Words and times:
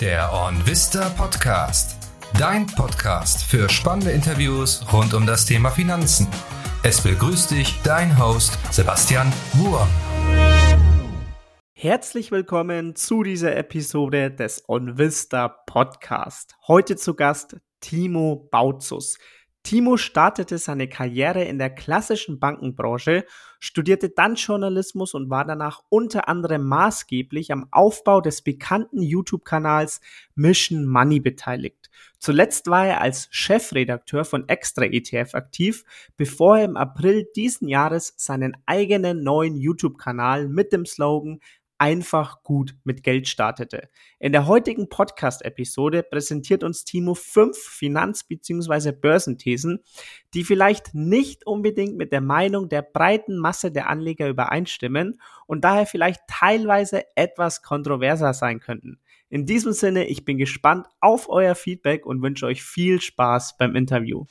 Der 0.00 0.30
OnVista 0.30 1.08
Podcast. 1.08 1.96
Dein 2.38 2.66
Podcast 2.66 3.42
für 3.42 3.66
spannende 3.70 4.10
Interviews 4.10 4.84
rund 4.92 5.14
um 5.14 5.24
das 5.24 5.46
Thema 5.46 5.70
Finanzen. 5.70 6.28
Es 6.82 7.00
begrüßt 7.00 7.50
dich 7.50 7.80
dein 7.82 8.18
Host 8.18 8.58
Sebastian 8.70 9.32
Wurm. 9.54 9.88
Herzlich 11.72 12.30
willkommen 12.30 12.94
zu 12.94 13.22
dieser 13.22 13.56
Episode 13.56 14.30
des 14.30 14.68
OnVista 14.68 15.48
Podcast. 15.48 16.54
Heute 16.68 16.96
zu 16.96 17.14
Gast 17.14 17.56
Timo 17.80 18.48
Bautzus. 18.50 19.16
Timo 19.66 19.96
startete 19.96 20.58
seine 20.58 20.88
Karriere 20.88 21.42
in 21.42 21.58
der 21.58 21.70
klassischen 21.70 22.38
Bankenbranche, 22.38 23.24
studierte 23.58 24.10
dann 24.10 24.36
Journalismus 24.36 25.12
und 25.12 25.28
war 25.28 25.44
danach 25.44 25.82
unter 25.88 26.28
anderem 26.28 26.62
maßgeblich 26.62 27.50
am 27.50 27.66
Aufbau 27.72 28.20
des 28.20 28.42
bekannten 28.42 29.02
YouTube-Kanals 29.02 30.00
Mission 30.36 30.86
Money 30.86 31.18
beteiligt. 31.18 31.90
Zuletzt 32.20 32.68
war 32.68 32.86
er 32.86 33.00
als 33.00 33.26
Chefredakteur 33.32 34.24
von 34.24 34.48
Extra 34.48 34.84
ETF 34.84 35.34
aktiv, 35.34 35.84
bevor 36.16 36.58
er 36.58 36.64
im 36.66 36.76
April 36.76 37.26
diesen 37.34 37.66
Jahres 37.66 38.14
seinen 38.16 38.56
eigenen 38.66 39.24
neuen 39.24 39.56
YouTube-Kanal 39.56 40.46
mit 40.46 40.72
dem 40.72 40.86
Slogan 40.86 41.40
einfach 41.78 42.42
gut 42.42 42.74
mit 42.84 43.02
Geld 43.02 43.28
startete. 43.28 43.88
In 44.18 44.32
der 44.32 44.46
heutigen 44.46 44.88
Podcast-Episode 44.88 46.02
präsentiert 46.02 46.64
uns 46.64 46.84
Timo 46.84 47.14
fünf 47.14 47.56
Finanz- 47.56 48.24
bzw. 48.24 48.92
Börsenthesen, 48.92 49.80
die 50.34 50.44
vielleicht 50.44 50.94
nicht 50.94 51.46
unbedingt 51.46 51.96
mit 51.96 52.12
der 52.12 52.20
Meinung 52.20 52.68
der 52.68 52.82
breiten 52.82 53.38
Masse 53.38 53.70
der 53.70 53.88
Anleger 53.88 54.28
übereinstimmen 54.28 55.20
und 55.46 55.64
daher 55.64 55.86
vielleicht 55.86 56.20
teilweise 56.28 57.04
etwas 57.16 57.62
kontroverser 57.62 58.32
sein 58.34 58.60
könnten. 58.60 58.98
In 59.28 59.44
diesem 59.44 59.72
Sinne, 59.72 60.06
ich 60.06 60.24
bin 60.24 60.38
gespannt 60.38 60.86
auf 61.00 61.28
euer 61.28 61.54
Feedback 61.54 62.06
und 62.06 62.22
wünsche 62.22 62.46
euch 62.46 62.62
viel 62.62 63.00
Spaß 63.00 63.56
beim 63.58 63.74
Interview. 63.74 64.24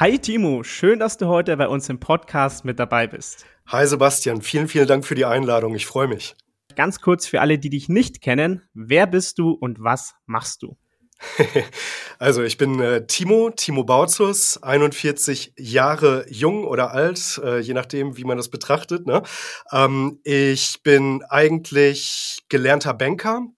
Hi 0.00 0.18
Timo, 0.18 0.62
schön, 0.62 0.98
dass 0.98 1.18
du 1.18 1.26
heute 1.26 1.54
bei 1.58 1.68
uns 1.68 1.90
im 1.90 2.00
Podcast 2.00 2.64
mit 2.64 2.78
dabei 2.78 3.06
bist. 3.06 3.44
Hi 3.66 3.86
Sebastian, 3.86 4.40
vielen, 4.40 4.66
vielen 4.66 4.86
Dank 4.88 5.04
für 5.04 5.14
die 5.14 5.26
Einladung. 5.26 5.74
Ich 5.74 5.84
freue 5.84 6.08
mich. 6.08 6.36
Ganz 6.74 7.02
kurz 7.02 7.26
für 7.26 7.42
alle, 7.42 7.58
die 7.58 7.68
dich 7.68 7.90
nicht 7.90 8.22
kennen, 8.22 8.62
wer 8.72 9.06
bist 9.06 9.38
du 9.38 9.50
und 9.50 9.84
was 9.84 10.14
machst 10.24 10.62
du? 10.62 10.78
also 12.18 12.42
ich 12.42 12.56
bin 12.56 12.80
äh, 12.80 13.06
Timo, 13.06 13.50
Timo 13.50 13.84
Bautzus, 13.84 14.62
41 14.62 15.52
Jahre 15.58 16.24
jung 16.30 16.64
oder 16.64 16.92
alt, 16.92 17.38
äh, 17.44 17.58
je 17.58 17.74
nachdem, 17.74 18.16
wie 18.16 18.24
man 18.24 18.38
das 18.38 18.48
betrachtet. 18.48 19.06
Ne? 19.06 19.22
Ähm, 19.70 20.18
ich 20.24 20.82
bin 20.82 21.22
eigentlich 21.28 22.38
gelernter 22.48 22.94
Banker, 22.94 23.48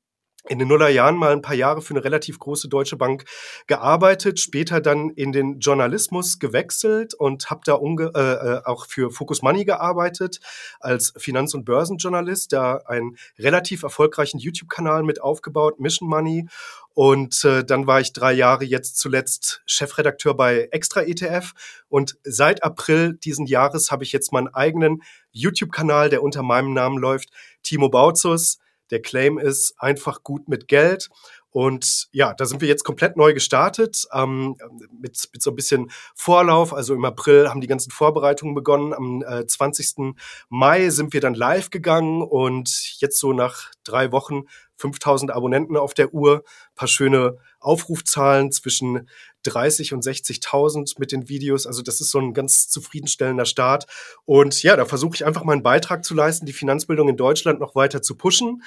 in 0.48 0.59
den 0.59 0.67
Nullerjahren 0.67 1.17
mal 1.17 1.33
ein 1.33 1.43
paar 1.43 1.55
Jahre 1.55 1.83
für 1.83 1.95
eine 1.95 2.03
relativ 2.03 2.39
große 2.39 2.69
deutsche 2.69 2.97
Bank 2.97 3.25
gearbeitet, 3.69 4.41
später 4.41 4.81
dann 4.81 5.11
in 5.11 5.31
den 5.31 5.61
Journalismus 5.61 6.41
gewechselt 6.41 7.15
und 7.15 7.49
habe 7.49 7.61
da 7.65 7.77
äh, 7.77 8.57
äh, 8.57 8.61
auch 8.65 8.87
für 8.87 9.12
Focus 9.12 9.43
Money 9.43 9.65
gearbeitet 9.65 10.41
als 10.81 11.12
Finanz- 11.17 11.55
und 11.55 11.65
Börsenjournalist, 11.65 12.53
da 12.53 12.79
einen 12.87 13.17
relativ 13.39 13.84
erfolgreichen 13.84 14.39
YouTube-Kanal 14.39 15.05
mit 15.05 15.23
aufgebaut, 15.23 15.79
Mission 15.79 16.09
Money. 16.09 16.49
Und 16.95 17.45
äh, 17.45 17.65
dann 17.65 17.87
war 17.87 18.01
ich 18.01 18.12
drei 18.12 18.33
Jahre 18.33 18.65
jetzt 18.65 18.99
zuletzt 18.99 19.62
Chefredakteur 19.65 20.34
bei 20.34 20.69
Extra 20.73 21.03
ETF. 21.03 21.53
Und 21.89 22.19
seit 22.25 22.65
April 22.65 23.15
diesen 23.15 23.47
Jahres 23.47 23.93
habe 23.93 24.03
ich 24.03 24.12
jetzt 24.12 24.33
meinen 24.33 24.49
eigenen 24.49 25.03
YouTube-Kanal, 25.31 26.11
der 26.11 26.23
unter 26.23 26.43
meinem 26.43 26.75
Namen 26.75 26.99
läuft, 26.99 27.31
Timo 27.62 27.89
Bautzus 27.89 28.59
der 28.92 29.03
Claim 29.03 29.38
ist 29.38 29.75
einfach 29.78 30.22
gut 30.22 30.48
mit 30.48 30.69
Geld. 30.69 31.08
Und 31.50 32.08
ja, 32.12 32.32
da 32.32 32.47
sind 32.47 32.62
wir 32.62 32.69
jetzt 32.69 32.84
komplett 32.84 33.16
neu 33.16 33.34
gestartet, 33.34 34.06
ähm, 34.14 34.56
mit, 34.91 35.28
mit 35.32 35.42
so 35.42 35.50
ein 35.50 35.56
bisschen 35.56 35.91
Vorlauf. 36.14 36.72
Also 36.72 36.94
im 36.94 37.04
April 37.04 37.50
haben 37.50 37.60
die 37.60 37.66
ganzen 37.66 37.91
Vorbereitungen 37.91 38.54
begonnen. 38.54 38.94
Am 38.94 39.22
äh, 39.22 39.47
20. 39.47 40.14
Mai 40.48 40.88
sind 40.88 41.12
wir 41.12 41.20
dann 41.20 41.34
live 41.34 41.69
gegangen 41.69 42.22
und 42.22 42.97
jetzt 43.00 43.19
so 43.19 43.34
nach 43.34 43.70
drei 43.84 44.12
Wochen 44.12 44.44
5000 44.76 45.30
Abonnenten 45.30 45.76
auf 45.76 45.92
der 45.92 46.14
Uhr, 46.14 46.42
paar 46.74 46.88
schöne 46.88 47.36
Aufrufzahlen 47.60 48.50
zwischen 48.50 49.09
30 49.42 49.92
und 49.92 50.04
60.000 50.04 50.94
mit 50.98 51.12
den 51.12 51.28
Videos. 51.28 51.66
Also 51.66 51.82
das 51.82 52.00
ist 52.00 52.10
so 52.10 52.19
ein 52.19 52.34
ganz 52.34 52.69
zufriedenstellender 52.69 53.44
Start. 53.44 53.86
Und 54.25 54.62
ja, 54.62 54.76
da 54.76 54.84
versuche 54.84 55.14
ich 55.14 55.25
einfach 55.25 55.44
meinen 55.44 55.62
Beitrag 55.62 56.04
zu 56.04 56.14
leisten, 56.14 56.47
die 56.47 56.53
Finanzbildung 56.53 57.08
in 57.08 57.16
Deutschland 57.16 57.60
noch 57.60 57.75
weiter 57.75 58.03
zu 58.03 58.16
pushen. 58.16 58.62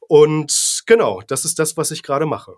Und 0.00 0.82
genau, 0.86 1.22
das 1.26 1.44
ist 1.44 1.58
das, 1.58 1.76
was 1.76 1.90
ich 1.90 2.02
gerade 2.02 2.26
mache. 2.26 2.56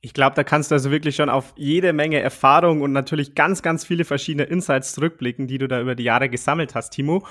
Ich 0.00 0.14
glaube, 0.14 0.36
da 0.36 0.44
kannst 0.44 0.70
du 0.70 0.74
also 0.74 0.90
wirklich 0.90 1.16
schon 1.16 1.28
auf 1.28 1.52
jede 1.56 1.92
Menge 1.92 2.20
Erfahrung 2.20 2.82
und 2.82 2.92
natürlich 2.92 3.34
ganz, 3.34 3.62
ganz 3.62 3.84
viele 3.84 4.04
verschiedene 4.04 4.44
Insights 4.44 4.92
zurückblicken, 4.92 5.46
die 5.46 5.58
du 5.58 5.68
da 5.68 5.80
über 5.80 5.94
die 5.94 6.04
Jahre 6.04 6.28
gesammelt 6.28 6.74
hast, 6.74 6.90
Timo. 6.90 7.26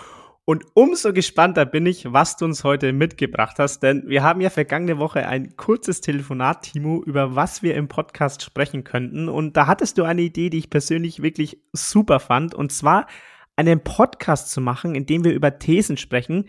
Und 0.47 0.63
umso 0.75 1.11
gespannter 1.11 1.65
bin 1.65 1.87
ich, 1.87 2.13
was 2.13 2.37
du 2.37 2.45
uns 2.45 2.63
heute 2.63 2.93
mitgebracht 2.93 3.57
hast, 3.57 3.79
denn 3.79 4.03
wir 4.07 4.21
haben 4.21 4.41
ja 4.41 4.51
vergangene 4.51 4.99
Woche 4.99 5.27
ein 5.27 5.57
kurzes 5.57 6.01
Telefonat, 6.01 6.71
Timo, 6.71 7.01
über 7.03 7.35
was 7.35 7.63
wir 7.63 7.73
im 7.73 7.87
Podcast 7.87 8.43
sprechen 8.43 8.83
könnten. 8.83 9.27
Und 9.27 9.57
da 9.57 9.65
hattest 9.65 9.97
du 9.97 10.03
eine 10.03 10.21
Idee, 10.21 10.51
die 10.51 10.59
ich 10.59 10.69
persönlich 10.69 11.23
wirklich 11.23 11.57
super 11.73 12.19
fand, 12.19 12.53
und 12.53 12.71
zwar 12.71 13.07
einen 13.55 13.83
Podcast 13.83 14.51
zu 14.51 14.61
machen, 14.61 14.93
in 14.93 15.07
dem 15.07 15.23
wir 15.23 15.33
über 15.33 15.57
Thesen 15.57 15.97
sprechen, 15.97 16.45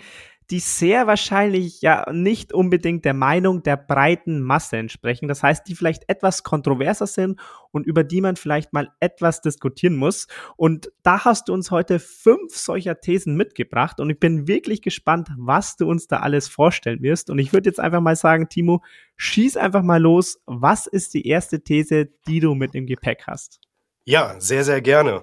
die 0.51 0.61
sehr 0.61 1.07
wahrscheinlich 1.07 1.81
ja 1.81 2.11
nicht 2.12 2.53
unbedingt 2.53 3.05
der 3.05 3.15
Meinung 3.15 3.62
der 3.65 3.77
breiten 3.77 4.41
Masse 4.41 4.77
entsprechen. 4.77 5.27
Das 5.27 5.43
heißt, 5.43 5.67
die 5.67 5.75
vielleicht 5.75 6.09
etwas 6.09 6.45
kontroverser 6.45 7.09
sind 7.09 7.41
und 7.73 7.84
über 7.84 8.05
die 8.05 8.21
man 8.21 8.37
vielleicht 8.37 8.73
mal 8.73 8.93
etwas 9.01 9.41
diskutieren 9.41 9.97
muss. 9.97 10.29
Und 10.57 10.93
da 11.03 11.25
hast 11.25 11.49
du 11.49 11.53
uns 11.53 11.71
heute 11.73 11.99
fünf 11.99 12.57
solcher 12.57 13.01
Thesen 13.01 13.37
mitgebracht 13.37 13.99
und 13.99 14.09
ich 14.09 14.21
bin 14.21 14.47
wirklich 14.47 14.83
gespannt, 14.83 15.31
was 15.37 15.77
du 15.77 15.89
uns 15.89 16.07
da 16.07 16.21
alles 16.21 16.47
vorstellen 16.47 17.03
wirst. 17.03 17.28
Und 17.28 17.41
ich 17.41 17.53
würde 17.53 17.69
jetzt 17.69 17.81
einfach 17.81 18.01
mal 18.01 18.17
sagen, 18.17 18.49
Timo, 18.49 18.84
schieß 19.17 19.57
einfach 19.57 19.83
mal 19.83 20.01
los. 20.01 20.39
Was 20.47 20.87
ist 20.87 21.15
die 21.15 21.27
erste 21.27 21.63
These, 21.63 22.09
die 22.28 22.39
du 22.39 22.55
mit 22.55 22.75
im 22.77 22.87
Gepäck 22.87 23.25
hast? 23.27 23.61
Ja, 24.05 24.37
sehr, 24.39 24.63
sehr 24.63 24.81
gerne. 24.81 25.23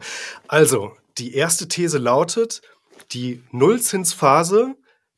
Also, 0.50 0.92
die 1.18 1.36
erste 1.36 1.70
These 1.70 1.98
lautet, 2.00 2.62
die 3.12 3.42
Nullzinsphase 3.52 4.76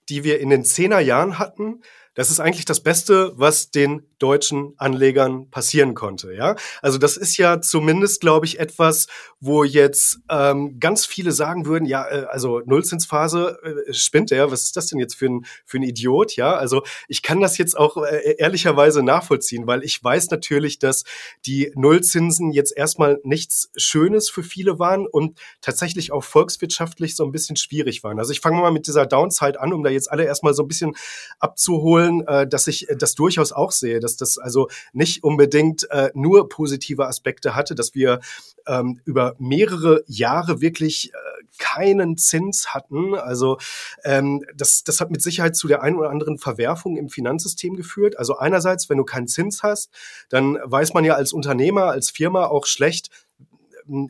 die 0.10 0.24
wir 0.24 0.40
in 0.40 0.50
den 0.50 0.64
Zehnerjahren 0.64 1.40
hatten, 1.40 1.82
das 2.14 2.32
ist 2.32 2.40
eigentlich 2.40 2.66
das 2.66 2.82
Beste, 2.82 3.34
was 3.36 3.72
den 3.72 4.08
deutschen 4.20 4.74
Anlegern 4.78 5.50
passieren 5.50 5.94
konnte. 5.94 6.34
Ja, 6.34 6.56
also 6.82 6.98
das 6.98 7.18
ist 7.18 7.38
ja 7.38 7.62
zumindest, 7.62 8.22
glaube 8.22 8.46
ich, 8.46 8.60
etwas, 8.60 9.08
wo 9.40 9.64
jetzt 9.64 10.20
ähm, 10.30 10.80
ganz 10.80 11.06
viele 11.06 11.32
sagen 11.32 11.66
würden, 11.66 11.86
ja, 11.86 12.08
äh, 12.08 12.26
also 12.30 12.62
Nullzinsphase 12.66 13.58
äh, 13.64 13.94
spinnt 13.94 14.32
der. 14.32 14.52
Was 14.52 14.64
ist 14.64 14.78
das 14.78 14.88
denn 14.88 15.00
jetzt 15.00 15.16
für 15.16 15.28
ein 15.28 15.46
für 15.66 15.78
ein 15.78 15.84
Idiot? 15.84 16.36
Ja, 16.36 16.56
also 16.56 16.84
ich 17.08 17.22
kann 17.22 17.42
das 17.42 17.58
jetzt 17.58 17.78
auch 17.78 17.98
äh, 17.98 18.36
ehrlicherweise 18.38 19.04
nachvollziehen, 19.04 19.68
weil 19.68 19.84
ich 19.84 20.04
weiß 20.04 20.30
natürlich, 20.32 20.80
dass 20.80 21.04
die 21.46 21.72
Nullzinsen 21.76 22.52
jetzt 22.52 22.76
erstmal 22.76 23.20
nichts 23.24 23.70
Schönes 23.76 24.30
für 24.30 24.44
viele 24.44 24.80
waren 24.80 25.08
und 25.08 25.40
tatsächlich 25.62 26.12
auch 26.12 26.24
volkswirtschaftlich 26.24 27.16
so 27.16 27.24
ein 27.26 27.32
bisschen 27.32 27.56
schwierig 27.56 28.04
waren. 28.04 28.20
Also 28.20 28.32
ich 28.32 28.42
fange 28.42 28.62
mal 28.62 28.72
mit 28.72 28.88
dieser 28.88 29.06
Downside 29.06 29.60
an, 29.60 29.74
um 29.74 29.84
da 29.84 29.90
jetzt 29.90 30.12
alle 30.12 30.24
erstmal 30.24 30.54
so 30.54 30.64
ein 30.64 30.68
bisschen 30.68 30.96
abzuholen, 31.40 32.26
äh, 32.28 32.48
dass 32.48 32.68
ich 32.68 32.88
das 32.98 33.16
durchaus 33.16 33.52
auch 33.52 33.72
sehe 33.72 34.00
dass 34.06 34.16
das 34.16 34.38
also 34.38 34.70
nicht 34.94 35.24
unbedingt 35.24 35.90
äh, 35.92 36.12
nur 36.14 36.48
positive 36.48 37.08
Aspekte 37.08 37.56
hatte, 37.56 37.76
dass 37.76 37.94
wir 37.94 38.22
ähm, 38.68 39.02
über 39.06 39.36
mehrere 39.40 40.04
Jahre 40.08 40.62
wirklich 40.62 41.12
äh, 41.14 41.18
keinen 41.58 42.18
Zins 42.18 42.74
hatten. 42.74 43.16
Also 43.16 43.58
ähm, 44.04 44.46
das, 44.56 44.84
das 44.84 45.02
hat 45.02 45.12
mit 45.12 45.22
Sicherheit 45.22 45.56
zu 45.56 45.68
der 45.68 45.84
einen 45.84 45.98
oder 45.98 46.10
anderen 46.10 46.38
Verwerfung 46.38 46.98
im 46.98 47.10
Finanzsystem 47.10 47.76
geführt. 47.76 48.18
Also 48.18 48.38
einerseits, 48.38 48.90
wenn 48.90 48.98
du 48.98 49.04
keinen 49.04 49.28
Zins 49.28 49.64
hast, 49.64 49.90
dann 50.30 50.58
weiß 50.64 50.94
man 50.94 51.04
ja 51.04 51.16
als 51.16 51.34
Unternehmer, 51.34 51.86
als 51.86 52.10
Firma 52.10 52.46
auch 52.46 52.66
schlecht, 52.66 53.10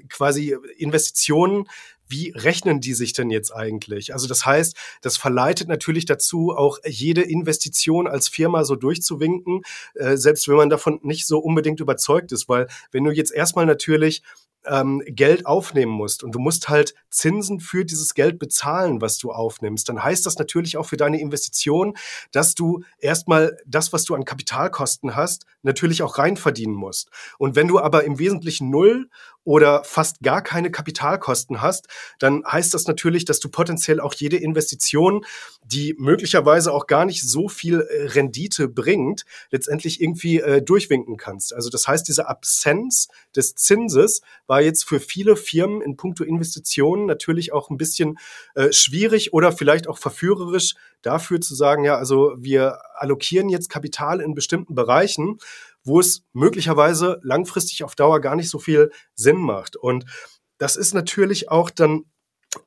quasi 0.09 0.57
Investitionen 0.77 1.67
wie 2.07 2.31
rechnen 2.35 2.81
die 2.81 2.93
sich 2.93 3.13
denn 3.13 3.29
jetzt 3.29 3.51
eigentlich? 3.51 4.13
Also 4.13 4.27
das 4.27 4.45
heißt, 4.45 4.75
das 5.01 5.17
verleitet 5.17 5.67
natürlich 5.67 6.05
dazu, 6.05 6.53
auch 6.55 6.79
jede 6.85 7.21
Investition 7.21 8.07
als 8.07 8.27
Firma 8.27 8.63
so 8.63 8.75
durchzuwinken, 8.75 9.61
äh, 9.95 10.17
selbst 10.17 10.47
wenn 10.47 10.55
man 10.55 10.69
davon 10.69 10.99
nicht 11.03 11.27
so 11.27 11.39
unbedingt 11.39 11.79
überzeugt 11.79 12.31
ist, 12.31 12.49
weil 12.49 12.67
wenn 12.91 13.03
du 13.03 13.11
jetzt 13.11 13.31
erstmal 13.31 13.65
natürlich 13.65 14.23
ähm, 14.67 15.01
Geld 15.05 15.45
aufnehmen 15.45 15.91
musst 15.91 16.23
und 16.23 16.33
du 16.33 16.39
musst 16.39 16.69
halt 16.69 16.95
Zinsen 17.09 17.59
für 17.59 17.85
dieses 17.85 18.13
Geld 18.13 18.39
bezahlen, 18.39 19.01
was 19.01 19.17
du 19.17 19.31
aufnimmst, 19.31 19.87
dann 19.89 20.03
heißt 20.03 20.25
das 20.25 20.37
natürlich 20.37 20.77
auch 20.77 20.85
für 20.85 20.97
deine 20.97 21.19
Investition, 21.19 21.95
dass 22.31 22.55
du 22.55 22.83
erstmal 22.99 23.57
das, 23.65 23.93
was 23.93 24.05
du 24.05 24.15
an 24.15 24.25
Kapitalkosten 24.25 25.15
hast, 25.15 25.45
natürlich 25.61 26.01
auch 26.03 26.17
rein 26.17 26.37
verdienen 26.37 26.73
musst. 26.73 27.09
Und 27.37 27.55
wenn 27.55 27.67
du 27.67 27.79
aber 27.79 28.03
im 28.03 28.19
Wesentlichen 28.19 28.69
null 28.69 29.09
oder 29.45 29.83
fast 29.85 30.21
gar 30.21 30.41
keine 30.41 30.71
Kapitalkosten 30.71 31.61
hast, 31.61 31.87
dann 32.19 32.43
heißt 32.45 32.73
das 32.73 32.87
natürlich, 32.87 33.23
dass 33.23 33.39
du 33.39 33.47
potenziell 33.47 34.01
auch 34.01 34.13
jede 34.13 34.37
Investition, 34.37 35.23
die 35.63 35.95
möglicherweise 35.97 36.73
auch 36.73 36.87
gar 36.87 37.05
nicht 37.05 37.21
so 37.23 37.47
viel 37.47 37.81
äh, 37.81 38.07
Rendite 38.07 38.67
bringt, 38.67 39.23
letztendlich 39.51 40.01
irgendwie 40.01 40.39
äh, 40.41 40.61
durchwinken 40.61 41.15
kannst. 41.17 41.53
Also 41.53 41.69
das 41.69 41.87
heißt, 41.87 42.07
diese 42.07 42.27
Absenz 42.27 43.07
des 43.35 43.55
Zinses 43.55 44.21
war 44.47 44.61
jetzt 44.61 44.83
für 44.83 44.99
viele 44.99 45.35
Firmen 45.35 45.81
in 45.81 45.95
puncto 45.95 46.23
Investitionen 46.23 47.05
natürlich 47.05 47.53
auch 47.53 47.69
ein 47.69 47.77
bisschen 47.77 48.17
äh, 48.55 48.73
schwierig 48.73 49.31
oder 49.31 49.51
vielleicht 49.51 49.87
auch 49.87 49.99
verführerisch 49.99 50.73
dafür 51.03 51.39
zu 51.39 51.53
sagen, 51.53 51.83
ja, 51.83 51.97
also 51.97 52.33
wir 52.37 52.79
allokieren 52.95 53.49
jetzt 53.49 53.69
Kapital 53.69 54.21
in 54.21 54.33
bestimmten 54.33 54.73
Bereichen, 54.73 55.37
wo 55.85 55.99
es 55.99 56.23
möglicherweise 56.33 57.19
langfristig 57.23 57.83
auf 57.83 57.95
Dauer 57.95 58.19
gar 58.19 58.35
nicht 58.35 58.49
so 58.49 58.59
viel 58.59 58.91
Sinn 59.13 59.37
macht. 59.37 59.77
Und 59.77 60.05
das 60.57 60.75
ist 60.75 60.93
natürlich 60.93 61.49
auch 61.49 61.69
dann 61.69 62.03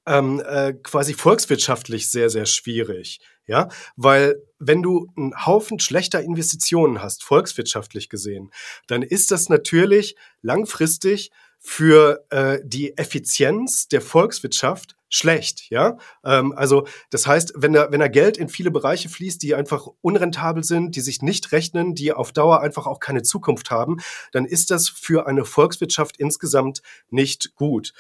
ähm, 0.07 0.43
äh, 0.45 0.75
quasi 0.75 1.15
volkswirtschaftlich 1.15 2.11
sehr, 2.11 2.31
sehr 2.31 2.47
schwierig. 2.47 3.21
Ja, 3.47 3.69
weil 3.97 4.43
wenn 4.59 4.83
du 4.83 5.07
einen 5.17 5.47
Haufen 5.47 5.81
schlechter 5.81 6.21
Investitionen 6.21 7.03
hast, 7.03 7.25
volkswirtschaftlich 7.25 8.11
gesehen, 8.11 8.51
dann 8.89 9.03
ist 9.03 9.31
das 9.31 9.49
natürlich 9.49 10.17
langfristig 10.43 11.31
für 11.59 12.25
äh, 12.31 12.61
die 12.63 12.97
Effizienz 12.99 13.89
der 13.89 14.03
Volkswirtschaft 14.03 14.97
schlecht, 15.09 15.71
ja. 15.71 15.97
Ähm, 16.25 16.53
also 16.57 16.87
das 17.11 17.27
heißt, 17.27 17.55
wenn 17.57 17.73
da, 17.73 17.91
wenn 17.91 18.01
da 18.01 18.09
Geld 18.09 18.37
in 18.37 18.49
viele 18.49 18.71
Bereiche 18.71 19.09
fließt, 19.09 19.43
die 19.43 19.55
einfach 19.55 19.87
unrentabel 20.01 20.65
sind, 20.65 20.97
die 20.97 21.01
sich 21.01 21.23
nicht 21.23 21.53
rechnen, 21.53 21.95
die 21.95 22.13
auf 22.13 22.33
Dauer 22.33 22.61
einfach 22.61 22.87
auch 22.87 23.01
keine 23.01 23.23
Zukunft 23.23 23.71
haben, 23.71 23.97
dann 24.33 24.45
ist 24.45 24.71
das 24.71 24.89
für 24.89 25.27
eine 25.27 25.45
Volkswirtschaft 25.45 26.17
insgesamt 26.19 26.83
nicht 27.11 27.55
gut. 27.55 27.93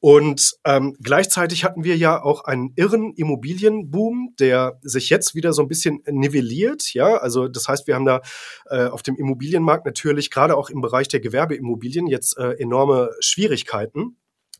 Und 0.00 0.54
ähm, 0.64 0.96
gleichzeitig 1.02 1.64
hatten 1.64 1.84
wir 1.84 1.96
ja 1.96 2.22
auch 2.22 2.44
einen 2.44 2.72
irren 2.76 3.12
Immobilienboom, 3.14 4.34
der 4.38 4.78
sich 4.82 5.10
jetzt 5.10 5.34
wieder 5.34 5.52
so 5.52 5.62
ein 5.62 5.68
bisschen 5.68 6.02
nivelliert, 6.06 6.94
ja. 6.94 7.16
Also 7.16 7.48
das 7.48 7.68
heißt, 7.68 7.86
wir 7.86 7.94
haben 7.94 8.04
da 8.04 8.20
äh, 8.66 8.86
auf 8.86 9.02
dem 9.02 9.16
Immobilienmarkt 9.16 9.86
natürlich 9.86 10.30
gerade 10.30 10.56
auch 10.56 10.70
im 10.70 10.80
Bereich 10.80 11.08
der 11.08 11.20
Gewerbeimmobilien 11.20 12.06
jetzt 12.06 12.38
äh, 12.38 12.52
enorme 12.52 13.10
Schwierigkeiten. 13.20 14.16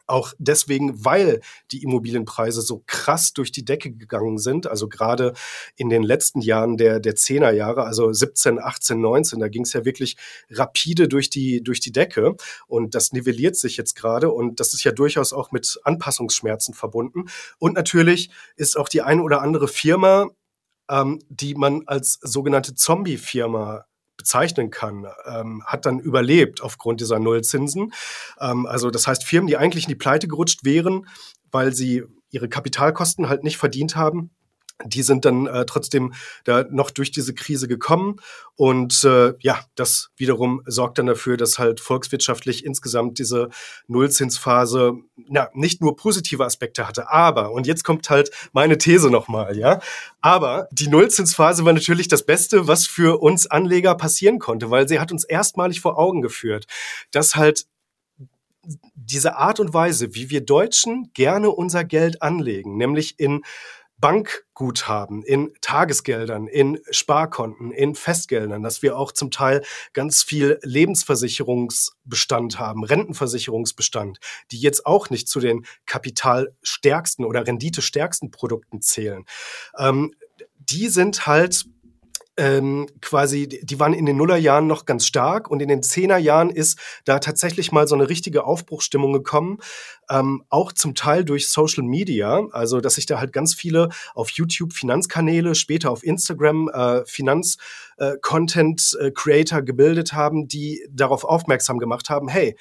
Auch 0.07 0.33
deswegen, 0.39 1.05
weil 1.05 1.41
die 1.71 1.83
Immobilienpreise 1.83 2.61
so 2.61 2.83
krass 2.87 3.33
durch 3.33 3.53
die 3.53 3.65
Decke 3.65 3.93
gegangen 3.93 4.39
sind. 4.39 4.67
Also 4.67 4.89
gerade 4.89 5.33
in 5.77 5.89
den 5.89 6.03
letzten 6.03 6.41
Jahren 6.41 6.77
der, 6.77 7.01
der 7.01 7.17
Zehnerjahre, 7.17 7.85
also 7.85 8.13
17, 8.13 8.61
18, 8.61 9.01
19, 9.01 9.41
da 9.41 9.49
ging 9.49 9.63
es 9.63 9.73
ja 9.73 9.85
wirklich 9.85 10.17
rapide 10.51 11.09
durch 11.09 11.31
die, 11.31 11.63
durch 11.63 11.81
die 11.81 11.93
Decke. 11.93 12.37
Und 12.67 12.95
das 12.95 13.13
nivelliert 13.13 13.57
sich 13.57 13.77
jetzt 13.77 13.95
gerade. 13.95 14.31
Und 14.31 14.61
das 14.61 14.75
ist 14.75 14.85
ja 14.85 14.93
durchaus 14.93 15.33
auch 15.33 15.53
mit 15.53 15.79
Anpassungsschmerzen 15.85 16.75
verbunden. 16.75 17.25
Und 17.59 17.75
natürlich 17.75 18.31
ist 18.57 18.77
auch 18.77 18.89
die 18.89 19.03
eine 19.03 19.23
oder 19.23 19.41
andere 19.41 19.69
Firma, 19.69 20.29
ähm, 20.91 21.21
die 21.29 21.55
man 21.55 21.85
als 21.87 22.19
sogenannte 22.21 22.75
Zombie-Firma 22.75 23.87
bezeichnen 24.17 24.71
kann, 24.71 25.07
ähm, 25.27 25.63
hat 25.67 25.87
dann 25.87 25.99
überlebt 25.99 26.63
aufgrund 26.63 27.01
dieser 27.01 27.19
Nullzinsen. 27.19 27.93
Ähm, 28.41 28.67
also 28.67 28.91
das 28.91 29.07
heißt, 29.07 29.25
Firmen, 29.25 29.49
die 29.49 29.57
eigentlich 29.57 29.85
in 29.85 29.91
die 29.91 29.95
Pleite 29.95 30.29
gerutscht 30.29 30.65
wären, 30.65 31.07
weil 31.51 31.75
sie 31.75 32.05
ihre 32.31 32.49
Kapitalkosten 32.49 33.29
halt 33.29 33.45
nicht 33.45 33.59
verdient 33.59 33.97
haben, 33.97 34.34
die 34.85 35.03
sind 35.03 35.25
dann 35.25 35.47
äh, 35.47 35.65
trotzdem 35.67 36.15
da 36.45 36.65
noch 36.69 36.91
durch 36.91 37.11
diese 37.13 37.33
Krise 37.33 37.69
gekommen. 37.69 38.17
Und 38.57 39.05
äh, 39.05 39.35
ja, 39.41 39.61
das 39.77 40.11
wiederum 40.17 40.63
sorgt 40.67 40.99
dann 40.99 41.07
dafür, 41.07 41.37
dass 41.37 41.59
halt 41.59 41.81
volkswirtschaftlich 41.81 42.65
insgesamt 42.65 43.19
diese 43.19 43.51
Nullzinsphase 43.87 44.95
na, 45.17 45.49
nicht 45.55 45.81
nur 45.81 45.97
positive 45.97 46.45
Aspekte 46.45 46.87
hatte, 46.87 47.11
aber, 47.11 47.53
und 47.53 47.67
jetzt 47.67 47.85
kommt 47.85 48.09
halt 48.11 48.31
meine 48.53 48.79
These 48.79 49.11
nochmal, 49.11 49.57
ja, 49.57 49.81
aber 50.21 50.69
die 50.71 50.89
Nullzinsphase 50.89 51.65
war 51.65 51.73
natürlich 51.73 52.09
das 52.09 52.27
Beste, 52.27 52.69
was 52.69 52.87
für 52.87 53.21
uns 53.21 53.47
Anleger 53.47 53.95
passieren 53.95 54.39
konnte, 54.39 54.71
weil 54.71 54.89
sie 54.89 55.01
hat 55.01 55.13
uns 55.13 55.25
erstmalig 55.25 55.81
vor 55.81 55.99
Augen 55.99 56.23
geführt, 56.23 56.67
dass 57.11 57.37
halt 57.37 57.67
diese 58.95 59.37
Art 59.37 59.61
und 59.61 59.75
Weise, 59.75 60.15
wie 60.15 60.31
wir 60.31 60.41
Deutschen 60.41 61.11
gerne 61.13 61.51
unser 61.51 61.85
Geld 61.85 62.23
anlegen, 62.23 62.77
nämlich 62.77 63.19
in 63.19 63.43
Bankguthaben, 64.05 65.23
in 65.23 65.55
Tagesgeldern, 65.63 66.47
in 66.47 66.79
Sparkonten, 66.91 67.71
in 67.71 67.95
Festgeldern, 67.95 68.63
dass 68.63 68.83
wir 68.83 68.99
auch 68.99 69.13
zum 69.13 69.31
Teil 69.31 69.65
ganz 69.95 70.23
viel 70.23 70.59
Lebensversicherungsbestand 70.63 72.59
haben, 72.59 72.85
Rentenversicherungsbestand, 72.85 74.19
die 74.51 74.61
jetzt 74.61 74.85
auch 74.85 75.09
nicht 75.09 75.27
zu 75.27 75.41
den 75.41 75.65
kapitalstärksten 75.87 77.25
oder 77.25 77.47
renditestärksten 77.47 78.31
Produkten 78.31 78.83
zählen. 78.83 79.25
Ähm, 79.79 80.13
die 80.59 80.89
sind 80.89 81.27
halt 81.27 81.65
ähm, 82.37 82.89
quasi, 83.01 83.49
die 83.49 83.79
waren 83.79 83.95
in 83.95 84.07
den 84.07 84.17
Nullerjahren 84.17 84.67
noch 84.67 84.87
ganz 84.87 85.07
stark 85.07 85.49
und 85.51 85.61
in 85.61 85.69
den 85.69 85.83
Zehnerjahren 85.83 86.49
ist 86.51 86.79
da 87.05 87.21
tatsächlich 87.21 87.73
mal 87.73 87.87
so 87.87 87.95
eine 87.95 88.09
richtige 88.09 88.45
Aufbruchstimmung 88.45 89.13
gekommen, 89.13 89.59
ähm, 90.11 90.45
auch 90.49 90.73
zum 90.73 90.95
Teil 90.95 91.25
durch 91.25 91.49
Social 91.49 91.85
Media, 91.85 92.47
also 92.53 92.81
dass 92.81 92.95
sich 92.97 93.07
da 93.07 93.21
halt 93.21 93.33
ganz 93.33 93.55
viele 93.55 93.89
auf 94.15 94.31
YouTube 94.31 94.73
Finanzkanäle, 94.73 95.55
später 95.55 95.91
auf 95.91 96.03
Instagram 96.05 96.69
äh, 96.69 97.05
Finanz-Content-Creator 97.07 99.59
äh, 99.59 99.61
äh, 99.61 99.65
gebildet 99.65 100.13
haben, 100.13 100.49
die 100.49 100.85
darauf 100.91 101.25
aufmerksam 101.25 101.79
gemacht 101.79 102.11
haben, 102.11 102.29
hey, 102.29 102.57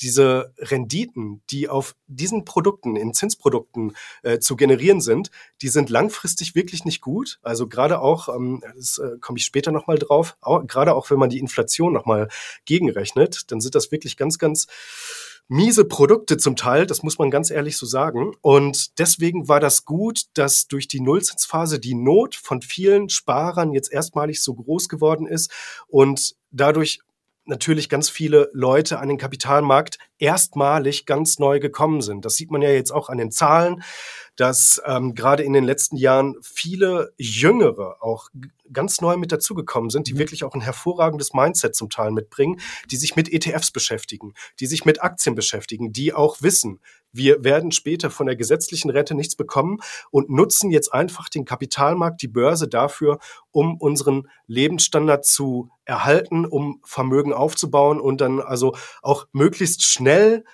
diese 0.00 0.52
Renditen, 0.58 1.42
die 1.50 1.68
auf 1.68 1.94
diesen 2.06 2.44
Produkten, 2.44 2.96
in 2.96 3.14
Zinsprodukten 3.14 3.96
äh, 4.22 4.38
zu 4.38 4.56
generieren 4.56 5.00
sind, 5.00 5.30
die 5.62 5.68
sind 5.68 5.90
langfristig 5.90 6.54
wirklich 6.54 6.84
nicht 6.84 7.00
gut. 7.00 7.38
Also 7.42 7.66
gerade 7.66 8.00
auch, 8.00 8.28
ähm, 8.28 8.62
das 8.76 8.98
äh, 8.98 9.18
komme 9.20 9.38
ich 9.38 9.44
später 9.44 9.72
nochmal 9.72 9.98
drauf, 9.98 10.36
auch, 10.40 10.66
gerade 10.66 10.94
auch 10.94 11.10
wenn 11.10 11.18
man 11.18 11.30
die 11.30 11.38
Inflation 11.38 11.92
nochmal 11.92 12.28
gegenrechnet, 12.64 13.50
dann 13.50 13.60
sind 13.60 13.74
das 13.74 13.90
wirklich 13.90 14.16
ganz, 14.16 14.38
ganz 14.38 14.66
miese 15.48 15.84
Produkte 15.84 16.36
zum 16.38 16.56
Teil, 16.56 16.86
das 16.86 17.02
muss 17.02 17.18
man 17.18 17.30
ganz 17.30 17.50
ehrlich 17.50 17.76
so 17.76 17.86
sagen. 17.86 18.34
Und 18.40 18.98
deswegen 18.98 19.48
war 19.48 19.60
das 19.60 19.84
gut, 19.84 20.22
dass 20.34 20.66
durch 20.66 20.88
die 20.88 21.00
Nullzinsphase 21.00 21.78
die 21.78 21.94
Not 21.94 22.34
von 22.34 22.62
vielen 22.62 23.08
Sparern 23.08 23.72
jetzt 23.72 23.92
erstmalig 23.92 24.42
so 24.42 24.54
groß 24.54 24.88
geworden 24.88 25.26
ist 25.26 25.52
und 25.86 26.34
dadurch 26.50 27.00
natürlich 27.46 27.88
ganz 27.88 28.08
viele 28.08 28.50
Leute 28.52 28.98
an 28.98 29.08
den 29.08 29.18
Kapitalmarkt 29.18 29.98
erstmalig 30.18 31.06
ganz 31.06 31.38
neu 31.38 31.60
gekommen 31.60 32.00
sind. 32.00 32.24
Das 32.24 32.36
sieht 32.36 32.50
man 32.50 32.62
ja 32.62 32.70
jetzt 32.70 32.90
auch 32.90 33.08
an 33.08 33.18
den 33.18 33.30
Zahlen, 33.30 33.82
dass 34.36 34.80
ähm, 34.84 35.14
gerade 35.14 35.42
in 35.42 35.52
den 35.52 35.64
letzten 35.64 35.96
Jahren 35.96 36.36
viele 36.42 37.12
Jüngere 37.16 38.02
auch 38.02 38.28
ganz 38.72 39.00
neu 39.00 39.16
mit 39.16 39.32
dazugekommen 39.32 39.90
sind, 39.90 40.08
die 40.08 40.14
mhm. 40.14 40.18
wirklich 40.18 40.44
auch 40.44 40.54
ein 40.54 40.60
hervorragendes 40.60 41.32
Mindset 41.32 41.74
zum 41.74 41.90
Teil 41.90 42.10
mitbringen, 42.10 42.60
die 42.90 42.96
sich 42.96 43.16
mit 43.16 43.32
ETFs 43.32 43.70
beschäftigen, 43.70 44.34
die 44.60 44.66
sich 44.66 44.84
mit 44.84 45.02
Aktien 45.02 45.34
beschäftigen, 45.34 45.92
die 45.92 46.12
auch 46.12 46.42
wissen, 46.42 46.80
wir 47.16 47.44
werden 47.44 47.72
später 47.72 48.10
von 48.10 48.26
der 48.26 48.36
gesetzlichen 48.36 48.90
Rente 48.90 49.14
nichts 49.14 49.36
bekommen 49.36 49.78
und 50.10 50.30
nutzen 50.30 50.70
jetzt 50.70 50.92
einfach 50.92 51.28
den 51.28 51.44
Kapitalmarkt, 51.44 52.22
die 52.22 52.28
Börse 52.28 52.68
dafür, 52.68 53.18
um 53.50 53.76
unseren 53.76 54.28
Lebensstandard 54.46 55.24
zu 55.24 55.70
erhalten, 55.84 56.44
um 56.44 56.80
Vermögen 56.84 57.32
aufzubauen 57.32 58.00
und 58.00 58.20
dann 58.20 58.40
also 58.40 58.74
auch 59.02 59.26
möglichst 59.32 59.84
schnell 59.84 60.44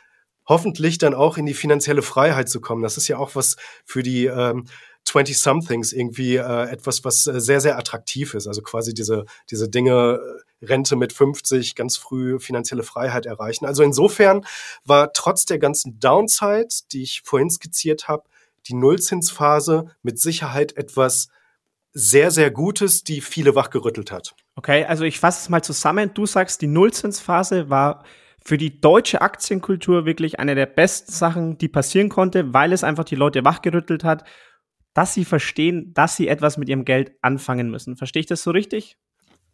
hoffentlich 0.46 0.98
dann 0.98 1.14
auch 1.14 1.36
in 1.38 1.46
die 1.46 1.54
finanzielle 1.54 2.02
Freiheit 2.02 2.48
zu 2.48 2.60
kommen. 2.60 2.82
Das 2.82 2.96
ist 2.96 3.08
ja 3.08 3.16
auch 3.16 3.34
was 3.34 3.56
für 3.84 4.02
die 4.02 4.26
ähm, 4.26 4.64
20-somethings 5.06 5.92
irgendwie 5.92 6.36
äh, 6.36 6.70
etwas, 6.70 7.04
was 7.04 7.26
äh, 7.26 7.40
sehr, 7.40 7.60
sehr 7.60 7.78
attraktiv 7.78 8.34
ist. 8.34 8.46
Also 8.46 8.62
quasi 8.62 8.94
diese, 8.94 9.24
diese 9.50 9.68
Dinge, 9.68 10.20
äh, 10.22 10.42
Rente 10.64 10.96
mit 10.96 11.12
50, 11.12 11.74
ganz 11.74 11.96
früh 11.96 12.38
finanzielle 12.38 12.82
Freiheit 12.82 13.26
erreichen. 13.26 13.66
Also 13.66 13.82
insofern 13.82 14.46
war 14.84 15.12
trotz 15.12 15.44
der 15.44 15.58
ganzen 15.58 15.98
Downside, 15.98 16.68
die 16.92 17.02
ich 17.02 17.22
vorhin 17.24 17.50
skizziert 17.50 18.08
habe, 18.08 18.24
die 18.68 18.74
Nullzinsphase 18.74 19.86
mit 20.02 20.20
Sicherheit 20.20 20.76
etwas 20.76 21.28
sehr, 21.92 22.30
sehr 22.30 22.50
Gutes, 22.50 23.04
die 23.04 23.20
viele 23.20 23.54
wachgerüttelt 23.54 24.12
hat. 24.12 24.34
Okay, 24.54 24.84
also 24.84 25.04
ich 25.04 25.18
fasse 25.18 25.40
es 25.42 25.48
mal 25.48 25.62
zusammen. 25.62 26.14
Du 26.14 26.26
sagst, 26.26 26.62
die 26.62 26.66
Nullzinsphase 26.68 27.68
war 27.68 28.04
für 28.44 28.56
die 28.56 28.80
deutsche 28.80 29.20
Aktienkultur 29.20 30.04
wirklich 30.04 30.38
eine 30.38 30.54
der 30.54 30.66
besten 30.66 31.12
Sachen, 31.12 31.58
die 31.58 31.68
passieren 31.68 32.08
konnte, 32.08 32.52
weil 32.54 32.72
es 32.72 32.84
einfach 32.84 33.04
die 33.04 33.14
Leute 33.14 33.44
wachgerüttelt 33.44 34.04
hat 34.04 34.24
dass 34.94 35.14
sie 35.14 35.24
verstehen, 35.24 35.92
dass 35.94 36.16
sie 36.16 36.28
etwas 36.28 36.56
mit 36.58 36.68
ihrem 36.68 36.84
Geld 36.84 37.12
anfangen 37.22 37.70
müssen. 37.70 37.96
Verstehe 37.96 38.20
ich 38.20 38.26
das 38.26 38.42
so 38.42 38.50
richtig? 38.50 38.96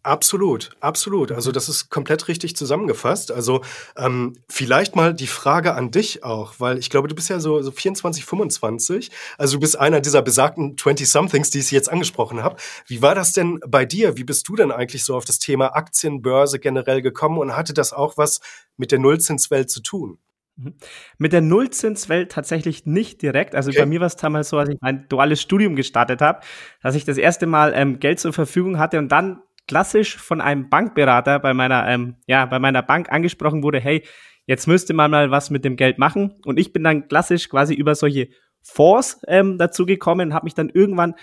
Absolut, 0.05 0.71
absolut. 0.81 1.33
Also 1.33 1.51
das 1.51 1.69
ist 1.69 1.91
komplett 1.91 2.29
richtig 2.29 2.57
zusammengefasst. 2.57 3.33
Also 3.33 3.63
ähm, 3.97 4.37
vielleicht 4.49 4.95
mal 4.95 5.13
die 5.13 5.27
Frage 5.27 5.75
an 5.75 5.91
dich 5.91 6.23
auch, 6.23 6.55
weil 6.59 6.79
ich 6.79 6.89
glaube, 6.89 7.09
du 7.09 7.17
bist 7.17 7.29
ja 7.29 7.41
so, 7.41 7.61
so 7.63 7.73
24, 7.73 8.25
25. 8.25 9.11
Also 9.39 9.57
du 9.57 9.61
bist 9.61 9.79
einer 9.79 10.01
dieser 10.01 10.23
besagten 10.23 10.77
20-somethings, 10.77 11.51
die 11.51 11.59
ich 11.59 11.71
jetzt 11.73 11.91
angesprochen 11.91 12.43
habe. 12.45 12.57
Wie 12.87 13.03
war 13.03 13.17
das 13.17 13.33
denn 13.33 13.61
bei 13.67 13.85
dir? 13.85 14.17
Wie 14.17 14.25
bist 14.25 14.49
du 14.49 14.55
denn 14.55 14.71
eigentlich 14.71 15.05
so 15.05 15.17
auf 15.17 15.25
das 15.25 15.41
Thema 15.41 15.75
Aktienbörse 15.75 16.61
generell 16.61 17.03
gekommen 17.03 17.37
und 17.37 17.57
hatte 17.57 17.75
das 17.75 17.93
auch 17.93 18.17
was 18.17 18.41
mit 18.77 18.93
der 18.93 19.01
Nullzinswelt 19.01 19.69
zu 19.69 19.83
tun? 19.83 20.19
Mhm. 20.59 20.75
Mit 21.19 21.33
der 21.33 21.41
Nullzinswelt 21.41 22.33
tatsächlich 22.33 22.85
nicht 22.85 23.23
direkt. 23.23 23.55
Also 23.55 23.71
okay. 23.71 23.81
bei 23.81 23.87
mir 23.87 24.01
war 24.01 24.09
es 24.09 24.17
damals 24.17 24.49
so, 24.49 24.59
als 24.59 24.71
ich 24.71 24.77
mein 24.81 25.09
duales 25.09 25.41
Studium 25.41 25.77
gestartet 25.77 26.21
habe, 26.21 26.41
dass 26.83 26.95
ich 26.95 27.05
das 27.05 27.17
erste 27.17 27.47
Mal 27.47 27.73
ähm, 27.75 28.01
Geld 28.01 28.19
zur 28.19 28.33
Verfügung 28.33 28.79
hatte 28.79 28.99
und 28.99 29.11
dann 29.11 29.41
klassisch 29.69 30.17
von 30.17 30.41
einem 30.41 30.69
Bankberater 30.69 31.39
bei 31.39 31.55
meiner, 31.55 31.87
ähm, 31.89 32.17
ja, 32.27 32.47
bei 32.47 32.59
meiner 32.59 32.83
Bank 32.83 33.13
angesprochen 33.13 33.63
wurde, 33.63 33.79
hey, 33.79 34.03
jetzt 34.47 34.67
müsste 34.67 34.95
man 34.95 35.11
mal 35.11 35.31
was 35.31 35.51
mit 35.51 35.65
dem 35.65 35.77
Geld 35.77 35.99
machen. 35.99 36.35
Und 36.45 36.59
ich 36.59 36.73
bin 36.73 36.83
dann 36.83 37.07
klassisch 37.07 37.49
quasi 37.49 37.75
über 37.75 37.95
solche 37.95 38.29
Fonds 38.63 39.21
ähm, 39.29 39.59
dazu 39.59 39.87
gekommen, 39.87 40.35
habe 40.35 40.47
mich 40.47 40.55
dann 40.55 40.71
irgendwann 40.71 41.15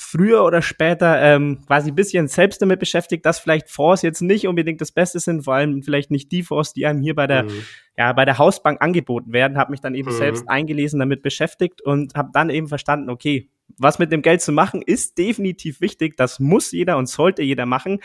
früher 0.00 0.44
oder 0.44 0.62
später 0.62 1.20
ähm, 1.20 1.60
quasi 1.66 1.90
ein 1.90 1.94
bisschen 1.94 2.26
selbst 2.26 2.62
damit 2.62 2.80
beschäftigt, 2.80 3.26
dass 3.26 3.38
vielleicht 3.38 3.68
Fonds 3.68 4.00
jetzt 4.00 4.22
nicht 4.22 4.46
unbedingt 4.46 4.80
das 4.80 4.92
Beste 4.92 5.20
sind, 5.20 5.44
vor 5.44 5.54
allem 5.54 5.82
vielleicht 5.82 6.10
nicht 6.10 6.32
die 6.32 6.42
Fonds, 6.42 6.72
die 6.72 6.86
einem 6.86 7.02
hier 7.02 7.14
bei 7.14 7.26
der, 7.26 7.44
mhm. 7.44 7.64
ja, 7.98 8.12
bei 8.14 8.24
der 8.24 8.38
Hausbank 8.38 8.80
angeboten 8.80 9.32
werden, 9.32 9.58
habe 9.58 9.72
mich 9.72 9.80
dann 9.80 9.94
eben 9.94 10.10
mhm. 10.10 10.16
selbst 10.16 10.48
eingelesen, 10.48 11.00
damit 11.00 11.22
beschäftigt 11.22 11.82
und 11.82 12.14
habe 12.14 12.30
dann 12.32 12.48
eben 12.48 12.66
verstanden, 12.66 13.10
okay, 13.10 13.50
was 13.76 13.98
mit 13.98 14.10
dem 14.10 14.22
Geld 14.22 14.40
zu 14.40 14.52
machen, 14.52 14.80
ist 14.82 15.18
definitiv 15.18 15.82
wichtig, 15.82 16.16
das 16.16 16.40
muss 16.40 16.72
jeder 16.72 16.96
und 16.96 17.06
sollte 17.06 17.42
jeder 17.42 17.66
machen, 17.66 18.00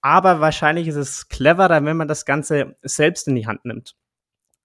aber 0.00 0.40
wahrscheinlich 0.40 0.88
ist 0.88 0.96
es 0.96 1.28
cleverer, 1.28 1.84
wenn 1.84 1.96
man 1.96 2.08
das 2.08 2.24
Ganze 2.24 2.76
selbst 2.82 3.28
in 3.28 3.36
die 3.36 3.46
Hand 3.46 3.64
nimmt. 3.64 3.94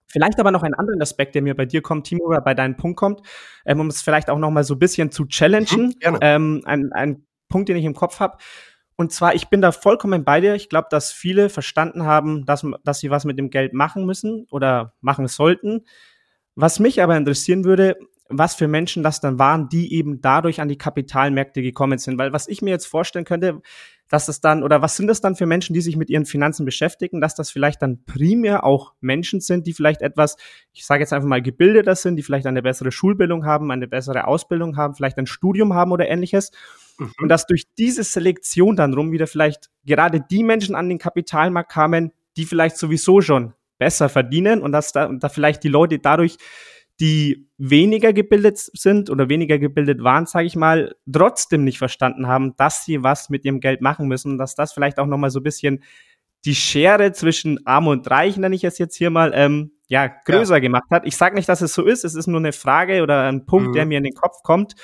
Vielleicht 0.07 0.39
aber 0.39 0.51
noch 0.51 0.63
einen 0.63 0.75
anderen 0.75 1.01
Aspekt, 1.01 1.35
der 1.35 1.41
mir 1.41 1.55
bei 1.55 1.65
dir 1.65 1.81
kommt, 1.81 2.07
Timo, 2.07 2.25
oder 2.25 2.41
bei 2.41 2.53
deinem 2.53 2.77
Punkt 2.77 2.97
kommt, 2.97 3.21
ähm, 3.65 3.79
um 3.79 3.87
es 3.87 4.01
vielleicht 4.01 4.29
auch 4.29 4.37
noch 4.37 4.51
mal 4.51 4.63
so 4.63 4.75
ein 4.75 4.79
bisschen 4.79 5.11
zu 5.11 5.25
challengen. 5.25 5.95
Mhm, 6.03 6.17
ähm, 6.21 6.61
ein, 6.65 6.91
ein 6.93 7.25
Punkt, 7.49 7.69
den 7.69 7.77
ich 7.77 7.85
im 7.85 7.95
Kopf 7.95 8.19
habe. 8.19 8.37
Und 8.97 9.11
zwar, 9.11 9.35
ich 9.35 9.49
bin 9.49 9.61
da 9.61 9.71
vollkommen 9.71 10.23
bei 10.23 10.39
dir. 10.39 10.55
Ich 10.55 10.69
glaube, 10.69 10.87
dass 10.89 11.11
viele 11.11 11.49
verstanden 11.49 12.03
haben, 12.03 12.45
dass, 12.45 12.65
dass 12.83 12.99
sie 12.99 13.09
was 13.09 13.25
mit 13.25 13.37
dem 13.37 13.49
Geld 13.49 13.73
machen 13.73 14.05
müssen 14.05 14.47
oder 14.51 14.93
machen 15.01 15.27
sollten. 15.27 15.85
Was 16.55 16.79
mich 16.79 17.01
aber 17.01 17.17
interessieren 17.17 17.65
würde, 17.65 17.97
was 18.29 18.55
für 18.55 18.67
Menschen 18.67 19.03
das 19.03 19.19
dann 19.19 19.37
waren, 19.37 19.69
die 19.69 19.93
eben 19.93 20.21
dadurch 20.21 20.61
an 20.61 20.69
die 20.69 20.77
Kapitalmärkte 20.77 21.61
gekommen 21.61 21.99
sind. 21.99 22.17
Weil 22.17 22.31
was 22.31 22.47
ich 22.47 22.61
mir 22.61 22.71
jetzt 22.71 22.87
vorstellen 22.87 23.25
könnte, 23.25 23.61
dass 24.09 24.27
das 24.27 24.39
dann, 24.39 24.63
oder 24.63 24.81
was 24.81 24.95
sind 24.97 25.07
das 25.07 25.21
dann 25.21 25.35
für 25.35 25.45
Menschen, 25.45 25.73
die 25.73 25.81
sich 25.81 25.97
mit 25.97 26.09
ihren 26.09 26.25
Finanzen 26.25 26.65
beschäftigen, 26.65 27.21
dass 27.21 27.35
das 27.35 27.49
vielleicht 27.49 27.81
dann 27.81 28.03
primär 28.05 28.63
auch 28.63 28.93
Menschen 29.01 29.41
sind, 29.41 29.65
die 29.65 29.73
vielleicht 29.73 30.01
etwas, 30.01 30.37
ich 30.73 30.85
sage 30.85 31.01
jetzt 31.01 31.13
einfach 31.13 31.27
mal, 31.27 31.41
gebildeter 31.41 31.95
sind, 31.95 32.15
die 32.15 32.23
vielleicht 32.23 32.45
eine 32.45 32.61
bessere 32.61 32.91
Schulbildung 32.91 33.45
haben, 33.45 33.71
eine 33.71 33.87
bessere 33.87 34.27
Ausbildung 34.27 34.77
haben, 34.77 34.95
vielleicht 34.95 35.17
ein 35.17 35.25
Studium 35.25 35.73
haben 35.73 35.91
oder 35.91 36.07
ähnliches. 36.07 36.51
Mhm. 36.99 37.13
Und 37.19 37.29
dass 37.29 37.47
durch 37.47 37.65
diese 37.77 38.03
Selektion 38.03 38.75
dann 38.75 38.93
rum 38.93 39.11
wieder 39.11 39.27
vielleicht 39.27 39.69
gerade 39.85 40.21
die 40.21 40.43
Menschen 40.43 40.75
an 40.75 40.87
den 40.87 40.99
Kapitalmarkt 40.99 41.71
kamen, 41.71 42.11
die 42.37 42.45
vielleicht 42.45 42.77
sowieso 42.77 43.21
schon 43.21 43.53
besser 43.77 44.07
verdienen 44.07 44.61
und 44.61 44.71
dass 44.71 44.91
da, 44.91 45.05
und 45.05 45.23
da 45.23 45.29
vielleicht 45.29 45.63
die 45.63 45.69
Leute 45.69 45.99
dadurch 45.99 46.37
die 46.99 47.49
weniger 47.57 48.13
gebildet 48.13 48.57
sind 48.57 49.09
oder 49.09 49.27
weniger 49.27 49.59
gebildet 49.59 50.03
waren, 50.03 50.25
sage 50.25 50.45
ich 50.45 50.55
mal, 50.55 50.95
trotzdem 51.11 51.63
nicht 51.63 51.77
verstanden 51.77 52.27
haben, 52.27 52.55
dass 52.55 52.85
sie 52.85 53.03
was 53.03 53.29
mit 53.29 53.43
ihrem 53.43 53.59
Geld 53.59 53.81
machen 53.81 54.07
müssen, 54.07 54.37
dass 54.37 54.55
das 54.55 54.73
vielleicht 54.73 54.99
auch 54.99 55.05
noch 55.05 55.17
mal 55.17 55.29
so 55.29 55.39
ein 55.39 55.43
bisschen 55.43 55.83
die 56.45 56.55
Schere 56.55 57.11
zwischen 57.11 57.65
Arm 57.65 57.87
und 57.87 58.09
Reich, 58.09 58.37
nenne 58.37 58.55
ich 58.55 58.63
es 58.63 58.77
jetzt 58.77 58.95
hier 58.95 59.09
mal, 59.09 59.31
ähm, 59.33 59.71
ja, 59.87 60.07
größer 60.07 60.55
ja. 60.55 60.59
gemacht 60.59 60.89
hat. 60.91 61.05
Ich 61.05 61.17
sage 61.17 61.35
nicht, 61.35 61.49
dass 61.49 61.61
es 61.61 61.73
so 61.73 61.83
ist, 61.83 62.05
es 62.05 62.15
ist 62.15 62.27
nur 62.27 62.39
eine 62.39 62.53
Frage 62.53 63.01
oder 63.03 63.23
ein 63.23 63.45
Punkt, 63.45 63.69
mhm. 63.69 63.73
der 63.73 63.85
mir 63.85 63.97
in 63.97 64.03
den 64.03 64.13
Kopf 64.13 64.41
kommt. 64.43 64.75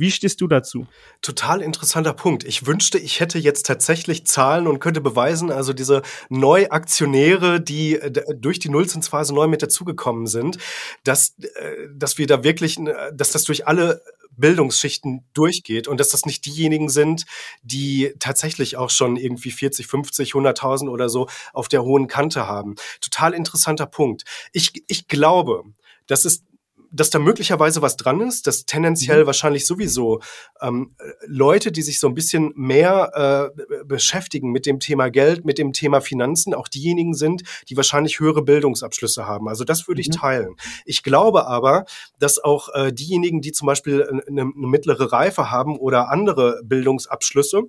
Wie 0.00 0.10
stehst 0.10 0.40
du 0.40 0.48
dazu? 0.48 0.86
Total 1.20 1.60
interessanter 1.60 2.14
Punkt. 2.14 2.44
Ich 2.44 2.64
wünschte, 2.64 2.98
ich 2.98 3.20
hätte 3.20 3.38
jetzt 3.38 3.66
tatsächlich 3.66 4.26
Zahlen 4.26 4.66
und 4.66 4.78
könnte 4.78 5.02
beweisen, 5.02 5.52
also 5.52 5.74
diese 5.74 6.00
Neuaktionäre, 6.30 7.60
die 7.60 7.96
äh, 7.96 8.10
durch 8.34 8.58
die 8.58 8.70
Nullzinsphase 8.70 9.34
neu 9.34 9.46
mit 9.46 9.62
dazugekommen 9.62 10.26
sind, 10.26 10.56
dass, 11.04 11.34
äh, 11.38 11.88
dass 11.94 12.16
wir 12.16 12.26
da 12.26 12.42
wirklich, 12.42 12.78
dass 13.12 13.32
das 13.32 13.44
durch 13.44 13.66
alle 13.66 14.00
Bildungsschichten 14.30 15.22
durchgeht 15.34 15.86
und 15.86 16.00
dass 16.00 16.08
das 16.08 16.24
nicht 16.24 16.46
diejenigen 16.46 16.88
sind, 16.88 17.26
die 17.62 18.14
tatsächlich 18.18 18.78
auch 18.78 18.88
schon 18.88 19.16
irgendwie 19.18 19.50
40, 19.50 19.86
50, 19.86 20.32
100.000 20.32 20.88
oder 20.88 21.10
so 21.10 21.28
auf 21.52 21.68
der 21.68 21.82
hohen 21.82 22.06
Kante 22.06 22.46
haben. 22.46 22.76
Total 23.02 23.34
interessanter 23.34 23.84
Punkt. 23.84 24.24
Ich, 24.52 24.82
ich 24.86 25.08
glaube, 25.08 25.64
das 26.06 26.24
ist 26.24 26.44
dass 26.92 27.10
da 27.10 27.18
möglicherweise 27.18 27.82
was 27.82 27.96
dran 27.96 28.20
ist, 28.20 28.46
dass 28.46 28.66
tendenziell 28.66 29.22
mhm. 29.22 29.26
wahrscheinlich 29.26 29.66
sowieso 29.66 30.20
ähm, 30.60 30.94
Leute, 31.26 31.72
die 31.72 31.82
sich 31.82 32.00
so 32.00 32.08
ein 32.08 32.14
bisschen 32.14 32.52
mehr 32.56 33.52
äh, 33.54 33.84
beschäftigen 33.84 34.50
mit 34.50 34.66
dem 34.66 34.80
Thema 34.80 35.08
Geld, 35.10 35.44
mit 35.44 35.58
dem 35.58 35.72
Thema 35.72 36.00
Finanzen, 36.00 36.54
auch 36.54 36.68
diejenigen 36.68 37.14
sind, 37.14 37.42
die 37.68 37.76
wahrscheinlich 37.76 38.20
höhere 38.20 38.42
Bildungsabschlüsse 38.42 39.26
haben. 39.26 39.48
Also 39.48 39.64
das 39.64 39.88
würde 39.88 40.00
ich 40.00 40.08
mhm. 40.08 40.14
teilen. 40.14 40.56
Ich 40.84 41.02
glaube 41.02 41.46
aber, 41.46 41.84
dass 42.18 42.42
auch 42.42 42.68
äh, 42.74 42.92
diejenigen, 42.92 43.40
die 43.40 43.52
zum 43.52 43.66
Beispiel 43.66 44.06
eine, 44.06 44.22
eine 44.26 44.44
mittlere 44.44 45.12
Reife 45.12 45.50
haben 45.50 45.76
oder 45.76 46.10
andere 46.10 46.60
Bildungsabschlüsse, 46.64 47.62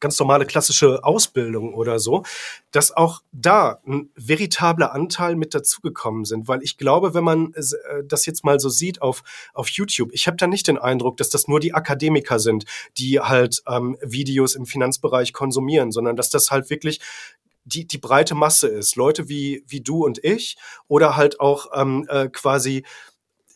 ganz 0.00 0.18
normale 0.18 0.46
klassische 0.46 1.04
Ausbildung 1.04 1.74
oder 1.74 1.98
so, 1.98 2.24
dass 2.70 2.92
auch 2.92 3.22
da 3.32 3.80
ein 3.86 4.10
veritabler 4.14 4.92
Anteil 4.92 5.36
mit 5.36 5.54
dazugekommen 5.54 6.24
sind. 6.24 6.48
Weil 6.48 6.62
ich 6.62 6.76
glaube, 6.76 7.14
wenn 7.14 7.24
man 7.24 7.52
äh, 7.54 7.62
das 8.04 8.26
jetzt 8.26 8.44
mal 8.44 8.60
so 8.60 8.68
sieht 8.68 9.02
auf, 9.02 9.22
auf 9.52 9.68
YouTube, 9.68 10.10
ich 10.12 10.26
habe 10.26 10.36
da 10.36 10.46
nicht 10.46 10.68
den 10.68 10.78
Eindruck, 10.78 11.16
dass 11.16 11.30
das 11.30 11.48
nur 11.48 11.60
die 11.60 11.74
Akademiker 11.74 12.38
sind, 12.38 12.64
die 12.98 13.20
halt 13.20 13.62
ähm, 13.68 13.96
Videos 14.02 14.54
im 14.54 14.66
Finanzbereich 14.66 15.32
konsumieren, 15.32 15.92
sondern 15.92 16.16
dass 16.16 16.30
das 16.30 16.50
halt 16.50 16.70
wirklich 16.70 17.00
die, 17.64 17.86
die 17.86 17.98
breite 17.98 18.34
Masse 18.34 18.68
ist. 18.68 18.96
Leute 18.96 19.28
wie, 19.28 19.64
wie 19.66 19.80
du 19.80 20.04
und 20.04 20.22
ich 20.22 20.56
oder 20.86 21.16
halt 21.16 21.40
auch 21.40 21.66
ähm, 21.74 22.06
äh, 22.08 22.28
quasi 22.28 22.84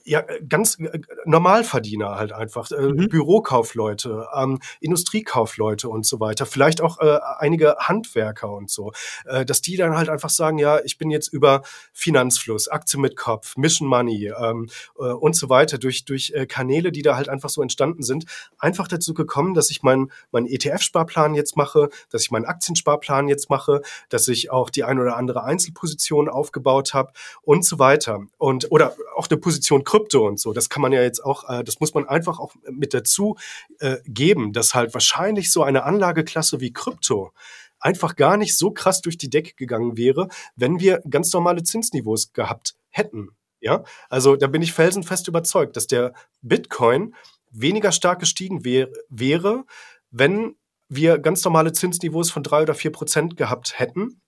ja, 0.09 0.25
ganz 0.49 0.79
äh, 0.79 1.01
Normalverdiener 1.27 2.17
halt 2.17 2.33
einfach, 2.33 2.71
äh, 2.71 2.81
mhm. 2.81 3.09
Bürokaufleute, 3.09 4.27
ähm, 4.35 4.59
Industriekaufleute 4.81 5.89
und 5.89 6.07
so 6.07 6.19
weiter, 6.19 6.47
vielleicht 6.47 6.81
auch 6.81 6.99
äh, 7.01 7.19
einige 7.39 7.77
Handwerker 7.79 8.51
und 8.51 8.71
so, 8.71 8.93
äh, 9.27 9.45
dass 9.45 9.61
die 9.61 9.77
dann 9.77 9.97
halt 9.97 10.09
einfach 10.09 10.31
sagen, 10.31 10.59
ja, 10.59 10.81
ich 10.83 10.97
bin 10.99 11.11
jetzt 11.11 11.29
über 11.29 11.63
Finanzfluss, 11.93 12.69
Aktie 12.69 12.99
mit 12.99 13.17
Kopf, 13.17 13.57
Mission 13.57 13.87
Money 13.87 14.33
ähm, 14.41 14.69
äh, 14.99 15.03
und 15.03 15.37
so 15.37 15.49
weiter 15.49 15.79
durch 15.79 16.05
durch 16.05 16.33
äh, 16.35 16.47
Kanäle, 16.47 16.91
die 16.91 17.03
da 17.03 17.17
halt 17.17 17.29
einfach 17.29 17.51
so 17.51 17.61
entstanden 17.61 18.03
sind, 18.03 18.25
einfach 18.59 18.89
dazu 18.89 19.13
gekommen, 19.13 19.53
dass 19.53 19.71
ich 19.71 19.83
meinen 19.83 20.11
mein 20.31 20.47
ETF-Sparplan 20.47 21.35
jetzt 21.35 21.57
mache, 21.57 21.91
dass 22.11 22.23
ich 22.23 22.31
meinen 22.31 22.47
Aktiensparplan 22.47 23.29
jetzt 23.29 23.51
mache, 23.51 23.83
dass 24.09 24.27
ich 24.29 24.51
auch 24.51 24.71
die 24.71 24.85
ein 24.85 24.99
oder 24.99 25.17
andere 25.17 25.45
Einzelposition 25.45 26.29
aufgebaut 26.29 26.95
habe 26.95 27.13
und 27.43 27.65
so 27.65 27.79
weiter 27.79 28.21
und 28.39 28.73
oder 28.73 28.97
auch 29.15 29.29
eine 29.29 29.39
Position 29.39 29.85
Krypto 29.85 29.98
und 29.99 30.41
so. 30.41 30.53
Das 30.53 30.69
kann 30.69 30.83
man 30.83 30.93
ja 30.93 31.03
jetzt 31.03 31.25
auch, 31.25 31.49
äh, 31.49 31.65
das 31.65 31.81
muss 31.81 31.95
man 31.95 32.09
einfach 32.09 32.39
auch 32.39 32.55
mit 32.71 32.95
dazu 32.95 33.37
äh, 33.81 33.97
geben, 34.05 34.53
dass 34.53 34.75
halt 34.75 34.95
wahrscheinlich 34.95 35.51
so 35.51 35.63
eine 35.63 35.85
Anlageklasse 35.85 36.61
wie 36.61 36.73
Krypto 36.73 37.33
einfach 37.81 38.17
gar 38.17 38.37
nicht 38.37 38.57
so 38.57 38.71
krass 38.71 39.01
durch 39.01 39.19
die 39.19 39.31
Decke 39.31 39.55
gegangen 39.55 39.97
wäre, 39.97 40.29
wenn 40.57 40.81
wir 40.81 41.01
ganz 41.09 41.33
normale 41.33 41.63
Zinsniveaus 41.63 42.33
gehabt 42.33 42.75
hätten. 42.91 43.31
Ja, 43.61 43.83
also 44.09 44.37
da 44.37 44.47
bin 44.47 44.63
ich 44.63 44.73
felsenfest 44.73 45.27
überzeugt, 45.27 45.77
dass 45.77 45.89
der 45.89 46.13
Bitcoin 46.43 47.15
weniger 47.51 47.93
stark 47.93 48.21
gestiegen 48.21 48.65
wär, 48.65 48.89
wäre, 49.09 49.65
wenn 50.11 50.57
wir 50.89 51.19
ganz 51.19 51.45
normale 51.45 51.73
Zinsniveaus 51.73 52.31
von 52.31 52.43
drei 52.43 52.63
oder 52.63 52.75
vier 52.75 52.93
Prozent 52.93 53.37
gehabt 53.37 53.79
hätten. 53.79 54.21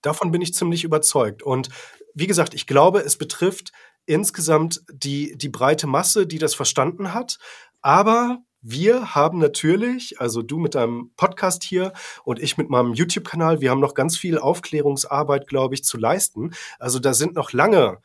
Davon 0.00 0.30
bin 0.30 0.42
ich 0.42 0.54
ziemlich 0.54 0.84
überzeugt. 0.84 1.42
Und 1.42 1.68
wie 2.14 2.26
gesagt, 2.26 2.54
ich 2.54 2.66
glaube, 2.66 3.00
es 3.00 3.16
betrifft 3.16 3.72
insgesamt 4.06 4.82
die, 4.92 5.36
die 5.36 5.48
breite 5.48 5.86
Masse, 5.86 6.26
die 6.26 6.38
das 6.38 6.54
verstanden 6.54 7.14
hat. 7.14 7.38
Aber 7.80 8.38
wir 8.60 9.14
haben 9.14 9.38
natürlich, 9.38 10.20
also 10.20 10.40
du 10.40 10.58
mit 10.58 10.76
deinem 10.76 11.10
Podcast 11.16 11.64
hier 11.64 11.92
und 12.24 12.38
ich 12.38 12.56
mit 12.56 12.70
meinem 12.70 12.94
YouTube-Kanal, 12.94 13.60
wir 13.60 13.70
haben 13.70 13.80
noch 13.80 13.94
ganz 13.94 14.16
viel 14.16 14.38
Aufklärungsarbeit, 14.38 15.48
glaube 15.48 15.74
ich, 15.74 15.82
zu 15.84 15.98
leisten. 15.98 16.52
Also 16.78 17.00
da 17.00 17.12
sind 17.12 17.34
noch 17.34 17.52
lange 17.52 17.98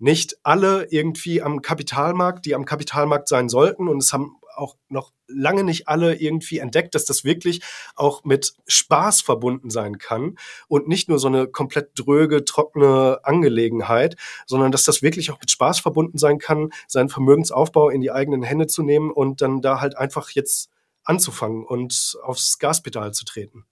nicht 0.00 0.38
alle 0.42 0.88
irgendwie 0.90 1.42
am 1.42 1.62
Kapitalmarkt, 1.62 2.44
die 2.46 2.54
am 2.54 2.64
Kapitalmarkt 2.64 3.28
sein 3.28 3.48
sollten. 3.48 3.86
Und 3.86 4.02
es 4.02 4.12
haben 4.12 4.39
auch 4.60 4.76
noch 4.88 5.12
lange 5.26 5.64
nicht 5.64 5.88
alle 5.88 6.14
irgendwie 6.14 6.58
entdeckt, 6.58 6.94
dass 6.94 7.04
das 7.04 7.24
wirklich 7.24 7.62
auch 7.94 8.24
mit 8.24 8.54
Spaß 8.66 9.22
verbunden 9.22 9.70
sein 9.70 9.98
kann 9.98 10.36
und 10.68 10.88
nicht 10.88 11.08
nur 11.08 11.18
so 11.18 11.28
eine 11.28 11.46
komplett 11.46 11.90
dröge, 11.94 12.44
trockene 12.44 13.20
Angelegenheit, 13.22 14.16
sondern 14.46 14.72
dass 14.72 14.84
das 14.84 15.02
wirklich 15.02 15.30
auch 15.30 15.40
mit 15.40 15.50
Spaß 15.50 15.80
verbunden 15.80 16.18
sein 16.18 16.38
kann, 16.38 16.70
seinen 16.86 17.08
Vermögensaufbau 17.08 17.90
in 17.90 18.00
die 18.00 18.12
eigenen 18.12 18.42
Hände 18.42 18.66
zu 18.66 18.82
nehmen 18.82 19.10
und 19.10 19.40
dann 19.40 19.62
da 19.62 19.80
halt 19.80 19.96
einfach 19.96 20.30
jetzt 20.30 20.70
anzufangen 21.04 21.64
und 21.64 22.18
aufs 22.22 22.58
Gaspedal 22.58 23.12
zu 23.12 23.24
treten. 23.24 23.64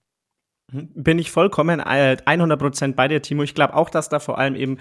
Mhm. 0.71 0.89
Bin 0.93 1.19
ich 1.19 1.31
vollkommen 1.31 1.79
100 1.79 2.59
Prozent 2.59 2.95
bei 2.95 3.07
dir, 3.07 3.21
Timo. 3.21 3.43
Ich 3.43 3.55
glaube 3.55 3.75
auch, 3.75 3.89
dass 3.89 4.09
da 4.09 4.19
vor 4.19 4.37
allem 4.37 4.55
eben 4.55 4.77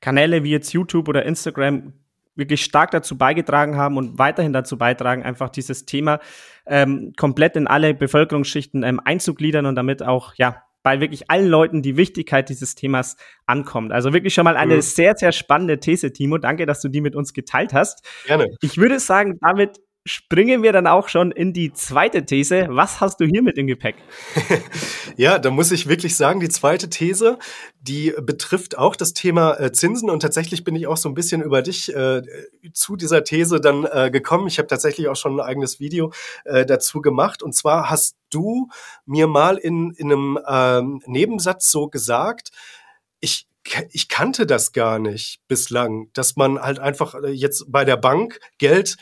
Kanäle 0.00 0.44
wie 0.44 0.50
jetzt 0.50 0.72
YouTube 0.72 1.08
oder 1.08 1.24
Instagram 1.24 1.92
wirklich 2.36 2.64
stark 2.64 2.90
dazu 2.90 3.16
beigetragen 3.16 3.76
haben 3.76 3.96
und 3.96 4.18
weiterhin 4.18 4.52
dazu 4.52 4.76
beitragen, 4.78 5.22
einfach 5.22 5.50
dieses 5.50 5.86
Thema 5.86 6.20
ähm, 6.66 7.12
komplett 7.16 7.56
in 7.56 7.66
alle 7.66 7.94
Bevölkerungsschichten 7.94 8.82
ähm, 8.82 9.00
einzugliedern 9.04 9.66
und 9.66 9.76
damit 9.76 10.02
auch 10.02 10.34
ja 10.36 10.62
bei 10.84 11.00
wirklich 11.00 11.30
allen 11.30 11.48
Leuten 11.48 11.80
die 11.80 11.96
Wichtigkeit 11.96 12.50
dieses 12.50 12.74
Themas 12.74 13.16
ankommt. 13.46 13.90
Also 13.90 14.12
wirklich 14.12 14.34
schon 14.34 14.44
mal 14.44 14.56
eine 14.56 14.76
mhm. 14.76 14.82
sehr, 14.82 15.14
sehr 15.16 15.32
spannende 15.32 15.80
These, 15.80 16.12
Timo. 16.12 16.36
Danke, 16.36 16.66
dass 16.66 16.82
du 16.82 16.88
die 16.88 17.00
mit 17.00 17.16
uns 17.16 17.32
geteilt 17.32 17.72
hast. 17.72 18.06
Gerne. 18.26 18.48
Ich 18.60 18.76
würde 18.76 19.00
sagen, 19.00 19.38
damit 19.40 19.80
springen 20.06 20.62
wir 20.62 20.72
dann 20.72 20.86
auch 20.86 21.08
schon 21.08 21.32
in 21.32 21.54
die 21.54 21.72
zweite 21.72 22.26
These. 22.26 22.66
Was 22.68 23.00
hast 23.00 23.20
du 23.20 23.24
hier 23.24 23.42
mit 23.42 23.56
im 23.56 23.66
Gepäck? 23.66 23.96
ja, 25.16 25.38
da 25.38 25.50
muss 25.50 25.72
ich 25.72 25.88
wirklich 25.88 26.14
sagen, 26.16 26.40
die 26.40 26.50
zweite 26.50 26.90
These, 26.90 27.38
die 27.80 28.12
betrifft 28.20 28.76
auch 28.76 28.96
das 28.96 29.14
Thema 29.14 29.58
äh, 29.58 29.72
Zinsen 29.72 30.10
und 30.10 30.20
tatsächlich 30.20 30.62
bin 30.62 30.76
ich 30.76 30.86
auch 30.86 30.98
so 30.98 31.08
ein 31.08 31.14
bisschen 31.14 31.42
über 31.42 31.62
dich 31.62 31.94
äh, 31.94 32.20
zu 32.74 32.96
dieser 32.96 33.24
These 33.24 33.60
dann 33.60 33.86
äh, 33.90 34.10
gekommen. 34.10 34.46
Ich 34.46 34.58
habe 34.58 34.68
tatsächlich 34.68 35.08
auch 35.08 35.16
schon 35.16 35.36
ein 35.36 35.46
eigenes 35.46 35.80
Video 35.80 36.12
äh, 36.44 36.66
dazu 36.66 37.00
gemacht 37.00 37.42
und 37.42 37.54
zwar 37.54 37.88
hast 37.88 38.16
du 38.28 38.68
mir 39.06 39.26
mal 39.26 39.56
in, 39.56 39.92
in 39.92 40.12
einem 40.12 40.38
ähm, 40.46 41.02
Nebensatz 41.06 41.70
so 41.70 41.88
gesagt, 41.88 42.50
ich 43.20 43.46
ich 43.92 44.08
kannte 44.08 44.44
das 44.44 44.72
gar 44.72 44.98
nicht 44.98 45.40
bislang, 45.48 46.10
dass 46.12 46.36
man 46.36 46.60
halt 46.60 46.78
einfach 46.78 47.14
äh, 47.14 47.30
jetzt 47.30 47.64
bei 47.72 47.86
der 47.86 47.96
Bank 47.96 48.38
Geld 48.58 48.98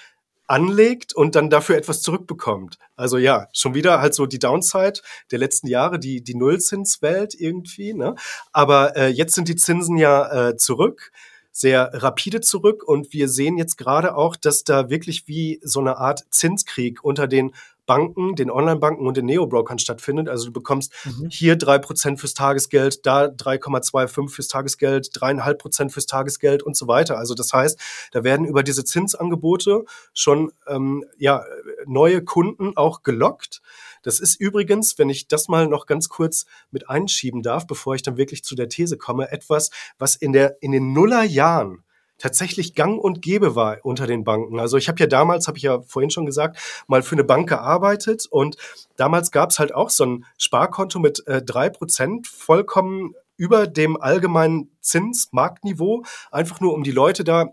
anlegt 0.52 1.14
und 1.14 1.34
dann 1.34 1.48
dafür 1.48 1.78
etwas 1.78 2.02
zurückbekommt. 2.02 2.78
Also 2.94 3.16
ja, 3.16 3.48
schon 3.54 3.74
wieder 3.74 4.02
halt 4.02 4.14
so 4.14 4.26
die 4.26 4.38
Downside 4.38 5.00
der 5.30 5.38
letzten 5.38 5.66
Jahre, 5.66 5.98
die, 5.98 6.22
die 6.22 6.34
Nullzinswelt 6.34 7.34
irgendwie. 7.34 7.94
Ne? 7.94 8.16
Aber 8.52 8.94
äh, 8.94 9.08
jetzt 9.08 9.34
sind 9.34 9.48
die 9.48 9.56
Zinsen 9.56 9.96
ja 9.96 10.50
äh, 10.50 10.56
zurück 10.58 11.10
sehr 11.54 11.90
rapide 11.92 12.40
zurück 12.40 12.82
und 12.82 13.12
wir 13.12 13.28
sehen 13.28 13.58
jetzt 13.58 13.76
gerade 13.76 14.16
auch, 14.16 14.36
dass 14.36 14.64
da 14.64 14.88
wirklich 14.88 15.28
wie 15.28 15.60
so 15.62 15.80
eine 15.80 15.98
Art 15.98 16.24
Zinskrieg 16.30 17.04
unter 17.04 17.28
den 17.28 17.52
Banken, 17.86 18.36
den 18.36 18.50
Online-Banken 18.50 19.06
und 19.06 19.16
den 19.16 19.26
Neo-Brokern 19.26 19.78
stattfindet. 19.78 20.28
Also 20.28 20.46
du 20.46 20.52
bekommst 20.52 20.92
mhm. 21.04 21.28
hier 21.30 21.56
drei 21.56 21.78
Prozent 21.78 22.20
fürs 22.20 22.34
Tagesgeld, 22.34 23.04
da 23.06 23.24
3,25 23.24 24.28
fürs 24.28 24.48
Tagesgeld, 24.48 25.10
dreieinhalb 25.12 25.58
Prozent 25.58 25.92
fürs 25.92 26.06
Tagesgeld 26.06 26.62
und 26.62 26.76
so 26.76 26.86
weiter. 26.86 27.18
Also 27.18 27.34
das 27.34 27.52
heißt, 27.52 27.78
da 28.12 28.24
werden 28.24 28.46
über 28.46 28.62
diese 28.62 28.84
Zinsangebote 28.84 29.84
schon 30.14 30.52
ähm, 30.66 31.04
ja, 31.18 31.44
neue 31.86 32.22
Kunden 32.22 32.76
auch 32.76 33.02
gelockt. 33.02 33.62
Das 34.02 34.20
ist 34.20 34.40
übrigens, 34.40 34.98
wenn 34.98 35.10
ich 35.10 35.28
das 35.28 35.48
mal 35.48 35.66
noch 35.66 35.86
ganz 35.86 36.08
kurz 36.08 36.46
mit 36.70 36.88
einschieben 36.88 37.42
darf, 37.42 37.66
bevor 37.66 37.94
ich 37.94 38.02
dann 38.02 38.16
wirklich 38.16 38.44
zu 38.44 38.54
der 38.54 38.68
These 38.68 38.96
komme, 38.98 39.30
etwas, 39.30 39.70
was 39.98 40.16
in, 40.16 40.32
der, 40.32 40.56
in 40.60 40.72
den 40.72 40.92
Nullerjahren 40.92 41.84
tatsächlich 42.22 42.76
gang 42.76 43.02
und 43.02 43.20
gäbe 43.20 43.56
war 43.56 43.78
unter 43.82 44.06
den 44.06 44.22
Banken. 44.22 44.60
Also 44.60 44.76
ich 44.76 44.88
habe 44.88 45.00
ja 45.00 45.06
damals, 45.06 45.48
habe 45.48 45.58
ich 45.58 45.64
ja 45.64 45.82
vorhin 45.82 46.10
schon 46.10 46.24
gesagt, 46.24 46.56
mal 46.86 47.02
für 47.02 47.16
eine 47.16 47.24
Bank 47.24 47.48
gearbeitet 47.48 48.26
und 48.30 48.56
damals 48.96 49.32
gab 49.32 49.50
es 49.50 49.58
halt 49.58 49.74
auch 49.74 49.90
so 49.90 50.06
ein 50.06 50.24
Sparkonto 50.38 51.00
mit 51.00 51.26
äh, 51.26 51.42
drei 51.42 51.66
äh, 51.66 51.70
Prozent, 51.70 52.28
vollkommen 52.28 53.14
über 53.36 53.66
dem 53.66 54.00
allgemeinen 54.00 54.70
Zinsmarktniveau, 54.80 56.04
einfach 56.30 56.60
nur 56.60 56.74
um 56.74 56.84
die 56.84 56.92
Leute 56.92 57.24
da 57.24 57.48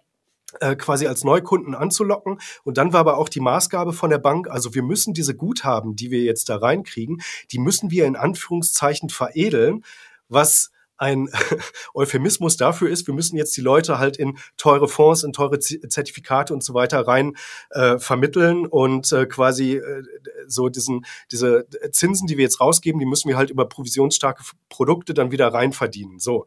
äh, 0.59 0.75
quasi 0.75 1.07
als 1.07 1.23
Neukunden 1.23 1.73
anzulocken. 1.73 2.39
Und 2.63 2.77
dann 2.77 2.93
war 2.93 2.99
aber 2.99 3.17
auch 3.17 3.29
die 3.29 3.39
Maßgabe 3.39 3.91
von 3.91 4.11
der 4.11 4.19
Bank, 4.19 4.47
also 4.49 4.75
wir 4.75 4.83
müssen 4.83 5.15
diese 5.15 5.35
Guthaben, 5.35 5.95
die 5.95 6.11
wir 6.11 6.21
jetzt 6.21 6.47
da 6.47 6.57
reinkriegen, 6.57 7.21
die 7.51 7.59
müssen 7.59 7.89
wir 7.89 8.05
in 8.05 8.15
Anführungszeichen 8.15 9.09
veredeln, 9.09 9.83
was 10.27 10.69
ein 10.99 11.29
Euphemismus 11.93 12.57
dafür 12.57 12.89
ist, 12.89 13.07
wir 13.07 13.13
müssen 13.13 13.37
jetzt 13.37 13.55
die 13.57 13.61
Leute 13.61 13.97
halt 13.97 14.17
in 14.17 14.37
teure 14.57 14.87
Fonds, 14.87 15.23
in 15.23 15.33
teure 15.33 15.59
Zertifikate 15.59 16.53
und 16.53 16.63
so 16.63 16.73
weiter 16.73 17.07
rein 17.07 17.35
äh, 17.71 17.97
vermitteln 17.97 18.65
und 18.65 19.11
äh, 19.11 19.25
quasi 19.25 19.77
äh, 19.77 20.03
so 20.47 20.69
diesen, 20.69 21.05
diese 21.31 21.65
Zinsen, 21.91 22.27
die 22.27 22.37
wir 22.37 22.43
jetzt 22.43 22.59
rausgeben, 22.59 22.99
die 22.99 23.05
müssen 23.05 23.29
wir 23.29 23.37
halt 23.37 23.49
über 23.49 23.67
provisionsstarke 23.67 24.43
Produkte 24.67 25.13
dann 25.13 25.31
wieder 25.31 25.47
rein 25.47 25.73
verdienen. 25.73 26.19
So. 26.19 26.45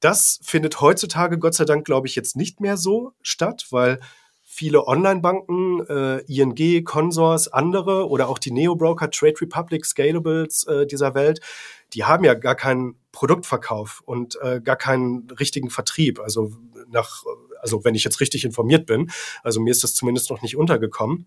Das 0.00 0.40
findet 0.42 0.80
heutzutage 0.80 1.38
Gott 1.38 1.54
sei 1.54 1.64
Dank, 1.64 1.84
glaube 1.84 2.06
ich, 2.06 2.14
jetzt 2.14 2.36
nicht 2.36 2.60
mehr 2.60 2.76
so 2.76 3.12
statt, 3.22 3.66
weil 3.70 4.00
viele 4.60 4.86
Online-Banken, 4.86 5.86
äh, 5.88 6.18
ING, 6.26 6.84
Consors, 6.84 7.48
andere 7.48 8.06
oder 8.10 8.28
auch 8.28 8.38
die 8.38 8.50
Neo-Broker, 8.50 9.10
Trade 9.10 9.40
Republic, 9.40 9.86
Scalables 9.86 10.64
äh, 10.64 10.86
dieser 10.86 11.14
Welt, 11.14 11.40
die 11.94 12.04
haben 12.04 12.24
ja 12.24 12.34
gar 12.34 12.56
keinen 12.56 12.96
Produktverkauf 13.10 14.02
und 14.04 14.38
äh, 14.42 14.60
gar 14.60 14.76
keinen 14.76 15.30
richtigen 15.30 15.70
Vertrieb. 15.70 16.20
Also 16.20 16.52
nach, 16.90 17.22
also 17.62 17.86
wenn 17.86 17.94
ich 17.94 18.04
jetzt 18.04 18.20
richtig 18.20 18.44
informiert 18.44 18.84
bin, 18.84 19.10
also 19.42 19.62
mir 19.62 19.70
ist 19.70 19.82
das 19.82 19.94
zumindest 19.94 20.28
noch 20.28 20.42
nicht 20.42 20.58
untergekommen. 20.58 21.26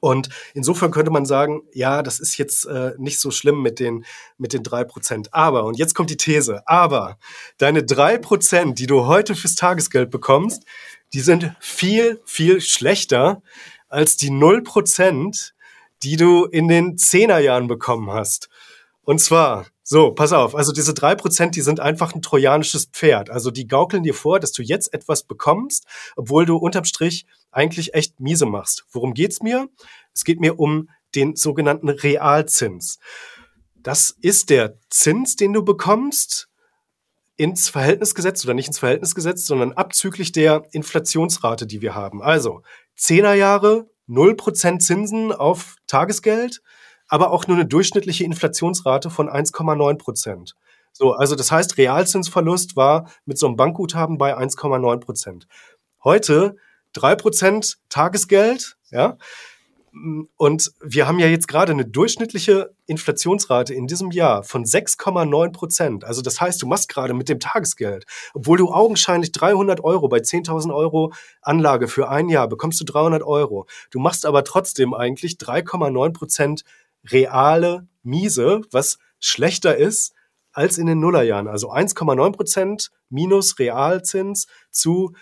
Und 0.00 0.28
insofern 0.52 0.90
könnte 0.90 1.10
man 1.10 1.24
sagen, 1.24 1.62
ja, 1.72 2.02
das 2.02 2.20
ist 2.20 2.36
jetzt 2.36 2.66
äh, 2.66 2.92
nicht 2.98 3.18
so 3.18 3.30
schlimm 3.30 3.62
mit 3.62 3.80
den, 3.80 4.04
mit 4.36 4.52
den 4.52 4.62
drei 4.62 4.84
Prozent. 4.84 5.32
Aber, 5.32 5.64
und 5.64 5.78
jetzt 5.78 5.94
kommt 5.94 6.10
die 6.10 6.18
These, 6.18 6.62
aber 6.68 7.16
deine 7.56 7.82
drei 7.82 8.18
Prozent, 8.18 8.78
die 8.78 8.86
du 8.86 9.06
heute 9.06 9.34
fürs 9.34 9.54
Tagesgeld 9.54 10.10
bekommst, 10.10 10.64
die 11.12 11.20
sind 11.20 11.54
viel, 11.60 12.20
viel 12.24 12.60
schlechter 12.60 13.42
als 13.88 14.16
die 14.16 14.30
null 14.30 14.62
Prozent, 14.62 15.54
die 16.02 16.16
du 16.16 16.44
in 16.44 16.68
den 16.68 16.98
Zehnerjahren 16.98 17.68
bekommen 17.68 18.10
hast. 18.10 18.48
Und 19.02 19.20
zwar, 19.20 19.66
so, 19.82 20.10
pass 20.10 20.32
auf, 20.32 20.56
also 20.56 20.72
diese 20.72 20.92
drei 20.92 21.14
Prozent, 21.14 21.54
die 21.54 21.60
sind 21.62 21.78
einfach 21.78 22.14
ein 22.14 22.22
trojanisches 22.22 22.86
Pferd. 22.86 23.30
Also 23.30 23.52
die 23.52 23.68
gaukeln 23.68 24.02
dir 24.02 24.14
vor, 24.14 24.40
dass 24.40 24.50
du 24.50 24.62
jetzt 24.62 24.92
etwas 24.92 25.22
bekommst, 25.22 25.86
obwohl 26.16 26.44
du 26.44 26.56
unterm 26.56 26.84
Strich 26.84 27.26
eigentlich 27.52 27.94
echt 27.94 28.18
miese 28.18 28.46
machst. 28.46 28.84
Worum 28.90 29.14
geht's 29.14 29.42
mir? 29.42 29.68
Es 30.12 30.24
geht 30.24 30.40
mir 30.40 30.58
um 30.58 30.90
den 31.14 31.36
sogenannten 31.36 31.88
Realzins. 31.88 32.98
Das 33.76 34.16
ist 34.20 34.50
der 34.50 34.76
Zins, 34.90 35.36
den 35.36 35.52
du 35.52 35.64
bekommst, 35.64 36.48
ins 37.36 37.68
Verhältnis 37.68 38.14
gesetzt 38.14 38.44
oder 38.44 38.54
nicht 38.54 38.68
ins 38.68 38.78
Verhältnis 38.78 39.14
gesetzt, 39.14 39.46
sondern 39.46 39.72
abzüglich 39.72 40.32
der 40.32 40.64
Inflationsrate, 40.72 41.66
die 41.66 41.82
wir 41.82 41.94
haben. 41.94 42.22
Also 42.22 42.62
Zehnerjahre, 42.94 43.86
0% 44.08 44.78
Zinsen 44.78 45.32
auf 45.32 45.76
Tagesgeld, 45.86 46.62
aber 47.08 47.30
auch 47.30 47.46
nur 47.46 47.56
eine 47.56 47.66
durchschnittliche 47.66 48.24
Inflationsrate 48.24 49.10
von 49.10 49.28
1,9 49.28 49.98
Prozent. 49.98 50.54
So, 50.92 51.12
also 51.12 51.34
das 51.34 51.52
heißt, 51.52 51.76
Realzinsverlust 51.76 52.74
war 52.74 53.10
mit 53.26 53.38
so 53.38 53.46
einem 53.46 53.56
Bankguthaben 53.56 54.16
bei 54.16 54.36
1,9 54.36 55.00
Prozent. 55.00 55.46
Heute 56.02 56.56
drei 56.92 57.14
Prozent 57.16 57.78
Tagesgeld, 57.90 58.78
ja. 58.90 59.18
Und 60.36 60.72
wir 60.80 61.08
haben 61.08 61.18
ja 61.18 61.26
jetzt 61.26 61.48
gerade 61.48 61.72
eine 61.72 61.86
durchschnittliche 61.86 62.74
Inflationsrate 62.86 63.72
in 63.72 63.86
diesem 63.86 64.10
Jahr 64.10 64.42
von 64.42 64.64
6,9 64.64 65.52
Prozent. 65.52 66.04
Also 66.04 66.20
das 66.20 66.40
heißt, 66.40 66.60
du 66.60 66.66
machst 66.66 66.88
gerade 66.88 67.14
mit 67.14 67.28
dem 67.28 67.40
Tagesgeld, 67.40 68.04
obwohl 68.34 68.58
du 68.58 68.70
augenscheinlich 68.70 69.32
300 69.32 69.82
Euro 69.82 70.08
bei 70.08 70.18
10.000 70.18 70.74
Euro 70.74 71.12
Anlage 71.40 71.88
für 71.88 72.10
ein 72.10 72.28
Jahr 72.28 72.46
bekommst 72.48 72.80
du 72.80 72.84
300 72.84 73.22
Euro. 73.22 73.66
Du 73.90 73.98
machst 73.98 74.26
aber 74.26 74.44
trotzdem 74.44 74.92
eigentlich 74.92 75.34
3,9 75.34 76.12
Prozent 76.12 76.64
reale 77.10 77.88
Miese, 78.02 78.62
was 78.70 78.98
schlechter 79.18 79.76
ist 79.76 80.12
als 80.52 80.78
in 80.78 80.86
den 80.86 81.00
Nullerjahren. 81.00 81.48
Also 81.48 81.72
1,9 81.72 82.32
Prozent 82.32 82.90
minus 83.08 83.58
Realzins 83.58 84.46
zu 84.70 85.14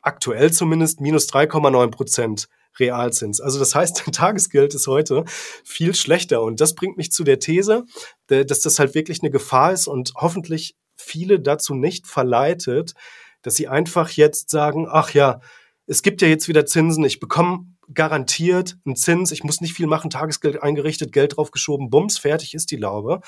aktuell 0.00 0.52
zumindest 0.52 1.00
minus 1.00 1.28
3,9 1.28 1.90
Prozent 1.90 2.48
Realzins. 2.78 3.40
Also 3.40 3.58
das 3.58 3.74
heißt, 3.74 4.04
Tagesgeld 4.12 4.74
ist 4.74 4.86
heute 4.86 5.24
viel 5.64 5.94
schlechter. 5.94 6.42
Und 6.42 6.60
das 6.60 6.74
bringt 6.74 6.96
mich 6.96 7.12
zu 7.12 7.24
der 7.24 7.38
These, 7.38 7.84
dass 8.28 8.60
das 8.60 8.78
halt 8.78 8.94
wirklich 8.94 9.22
eine 9.22 9.30
Gefahr 9.30 9.72
ist 9.72 9.86
und 9.86 10.12
hoffentlich 10.16 10.76
viele 10.96 11.40
dazu 11.40 11.74
nicht 11.74 12.06
verleitet, 12.06 12.94
dass 13.42 13.54
sie 13.54 13.68
einfach 13.68 14.10
jetzt 14.10 14.50
sagen, 14.50 14.86
ach 14.90 15.10
ja, 15.10 15.40
es 15.86 16.02
gibt 16.02 16.20
ja 16.20 16.28
jetzt 16.28 16.48
wieder 16.48 16.66
Zinsen, 16.66 17.04
ich 17.04 17.20
bekomme 17.20 17.66
garantiert 17.94 18.76
einen 18.84 18.96
Zins, 18.96 19.30
ich 19.30 19.44
muss 19.44 19.60
nicht 19.60 19.74
viel 19.74 19.86
machen, 19.86 20.10
Tagesgeld 20.10 20.62
eingerichtet, 20.62 21.12
Geld 21.12 21.36
draufgeschoben, 21.36 21.90
bums, 21.90 22.18
fertig 22.18 22.54
ist 22.54 22.70
die 22.70 22.76
Laube. 22.76 23.20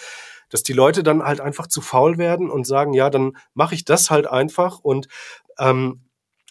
Dass 0.51 0.63
die 0.63 0.73
Leute 0.73 1.03
dann 1.03 1.23
halt 1.23 1.41
einfach 1.41 1.67
zu 1.69 1.81
faul 1.81 2.19
werden 2.19 2.51
und 2.51 2.67
sagen, 2.67 2.95
ja, 2.95 3.11
dann 3.11 3.37
mache 3.55 3.75
ich 3.75 3.85
das 3.85 4.11
halt 4.11 4.27
einfach 4.27 4.81
und 4.81 5.07
ähm, 5.59 6.09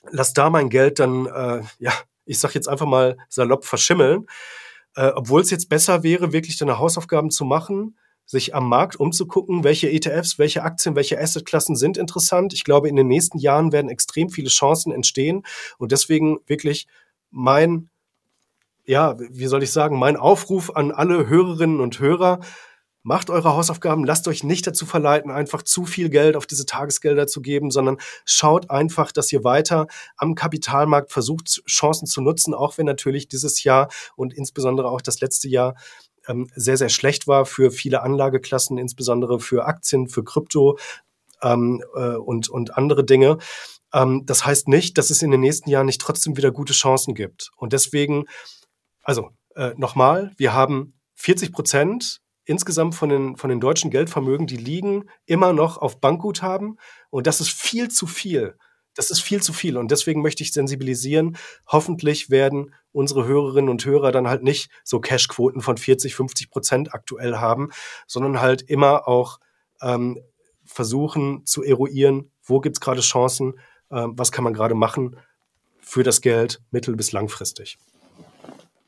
lass 0.09 0.33
da 0.33 0.49
mein 0.49 0.69
Geld 0.69 0.99
dann, 0.99 1.25
äh, 1.25 1.63
ja, 1.79 1.93
ich 2.27 2.39
sag 2.39 2.53
jetzt 2.55 2.67
einfach 2.67 2.85
mal 2.85 3.17
salopp 3.29 3.65
verschimmeln. 3.65 4.27
Äh, 4.95 5.11
Obwohl 5.15 5.41
es 5.41 5.49
jetzt 5.49 5.69
besser 5.69 6.03
wäre, 6.03 6.33
wirklich 6.33 6.57
deine 6.57 6.79
Hausaufgaben 6.79 7.31
zu 7.31 7.45
machen, 7.45 7.97
sich 8.25 8.53
am 8.53 8.67
Markt 8.67 8.97
umzugucken, 8.97 9.63
welche 9.63 9.89
ETFs, 9.89 10.37
welche 10.37 10.63
Aktien, 10.63 10.95
welche 10.95 11.19
Assetklassen 11.19 11.75
sind 11.75 11.97
interessant. 11.97 12.53
Ich 12.53 12.63
glaube, 12.65 12.89
in 12.89 12.95
den 12.95 13.07
nächsten 13.07 13.37
Jahren 13.39 13.71
werden 13.71 13.89
extrem 13.89 14.29
viele 14.29 14.49
Chancen 14.49 14.91
entstehen 14.91 15.43
und 15.77 15.91
deswegen 15.91 16.39
wirklich 16.45 16.87
mein 17.31 17.89
ja, 18.87 19.19
wie 19.19 19.47
soll 19.47 19.63
ich 19.63 19.71
sagen, 19.71 19.99
mein 19.99 20.15
Aufruf 20.15 20.75
an 20.75 20.91
alle 20.91 21.27
Hörerinnen 21.27 21.81
und 21.81 21.99
Hörer, 21.99 22.39
macht 23.07 23.29
eure 23.29 23.53
Hausaufgaben, 23.55 24.03
lasst 24.03 24.27
euch 24.27 24.43
nicht 24.43 24.67
dazu 24.67 24.85
verleiten, 24.85 25.31
einfach 25.31 25.63
zu 25.63 25.85
viel 25.85 26.09
Geld 26.09 26.35
auf 26.35 26.45
diese 26.45 26.65
Tagesgelder 26.65 27.25
zu 27.25 27.41
geben, 27.41 27.71
sondern 27.71 27.99
schaut 28.25 28.69
einfach, 28.69 29.13
dass 29.13 29.31
ihr 29.31 29.45
weiter 29.45 29.87
am 30.17 30.35
Kapitalmarkt 30.35 31.13
versucht, 31.13 31.63
Chancen 31.65 32.05
zu 32.05 32.19
nutzen, 32.19 32.53
auch 32.53 32.77
wenn 32.77 32.85
natürlich 32.85 33.29
dieses 33.29 33.63
Jahr 33.63 33.87
und 34.17 34.33
insbesondere 34.33 34.89
auch 34.89 34.99
das 34.99 35.21
letzte 35.21 35.47
Jahr 35.47 35.75
ähm, 36.27 36.49
sehr, 36.53 36.75
sehr 36.75 36.89
schlecht 36.89 37.27
war 37.27 37.45
für 37.45 37.71
viele 37.71 38.01
Anlageklassen, 38.01 38.77
insbesondere 38.77 39.39
für 39.39 39.63
Aktien, 39.63 40.09
für 40.09 40.25
Krypto 40.25 40.77
ähm, 41.41 41.81
äh, 41.95 42.15
und, 42.15 42.49
und 42.49 42.75
andere 42.75 43.05
Dinge. 43.05 43.37
Ähm, 43.93 44.23
das 44.25 44.45
heißt 44.45 44.67
nicht, 44.67 44.97
dass 44.97 45.11
es 45.11 45.21
in 45.21 45.31
den 45.31 45.39
nächsten 45.39 45.69
Jahren 45.69 45.85
nicht 45.85 46.01
trotzdem 46.01 46.35
wieder 46.35 46.51
gute 46.51 46.73
Chancen 46.73 47.15
gibt. 47.15 47.51
Und 47.55 47.71
deswegen, 47.71 48.25
also 49.01 49.29
äh, 49.55 49.71
nochmal, 49.77 50.33
wir 50.35 50.53
haben 50.53 50.99
40 51.15 51.53
Prozent 51.53 52.19
insgesamt 52.47 52.95
von 52.95 53.09
den, 53.09 53.35
von 53.35 53.49
den 53.49 53.59
deutschen 53.59 53.91
Geldvermögen, 53.91 54.47
die 54.47 54.57
liegen 54.57 55.09
immer 55.25 55.53
noch 55.53 55.77
auf 55.77 55.99
Bankguthaben. 55.99 56.79
Und 57.09 57.27
das 57.27 57.41
ist 57.41 57.49
viel 57.49 57.89
zu 57.89 58.07
viel. 58.07 58.55
Das 58.95 59.11
ist 59.11 59.21
viel 59.21 59.43
zu 59.43 59.53
viel. 59.53 59.77
Und 59.77 59.91
deswegen 59.91 60.21
möchte 60.21 60.41
ich 60.41 60.53
sensibilisieren. 60.53 61.37
Hoffentlich 61.67 62.31
werden 62.31 62.73
unsere 62.91 63.25
Hörerinnen 63.25 63.69
und 63.69 63.85
Hörer 63.85 64.11
dann 64.11 64.27
halt 64.27 64.43
nicht 64.43 64.71
so 64.83 64.99
Cashquoten 64.99 65.61
von 65.61 65.77
40, 65.77 66.15
50 66.15 66.49
Prozent 66.49 66.93
aktuell 66.95 67.35
haben, 67.35 67.69
sondern 68.07 68.41
halt 68.41 68.63
immer 68.63 69.07
auch 69.07 69.39
ähm, 69.81 70.17
versuchen 70.65 71.45
zu 71.45 71.63
eruieren, 71.63 72.31
wo 72.41 72.59
gibt 72.61 72.77
es 72.77 72.81
gerade 72.81 73.01
Chancen, 73.01 73.59
äh, 73.91 74.07
was 74.07 74.31
kann 74.31 74.43
man 74.43 74.53
gerade 74.53 74.73
machen 74.73 75.17
für 75.79 76.03
das 76.03 76.21
Geld 76.21 76.61
mittel- 76.71 76.95
bis 76.95 77.11
langfristig 77.11 77.77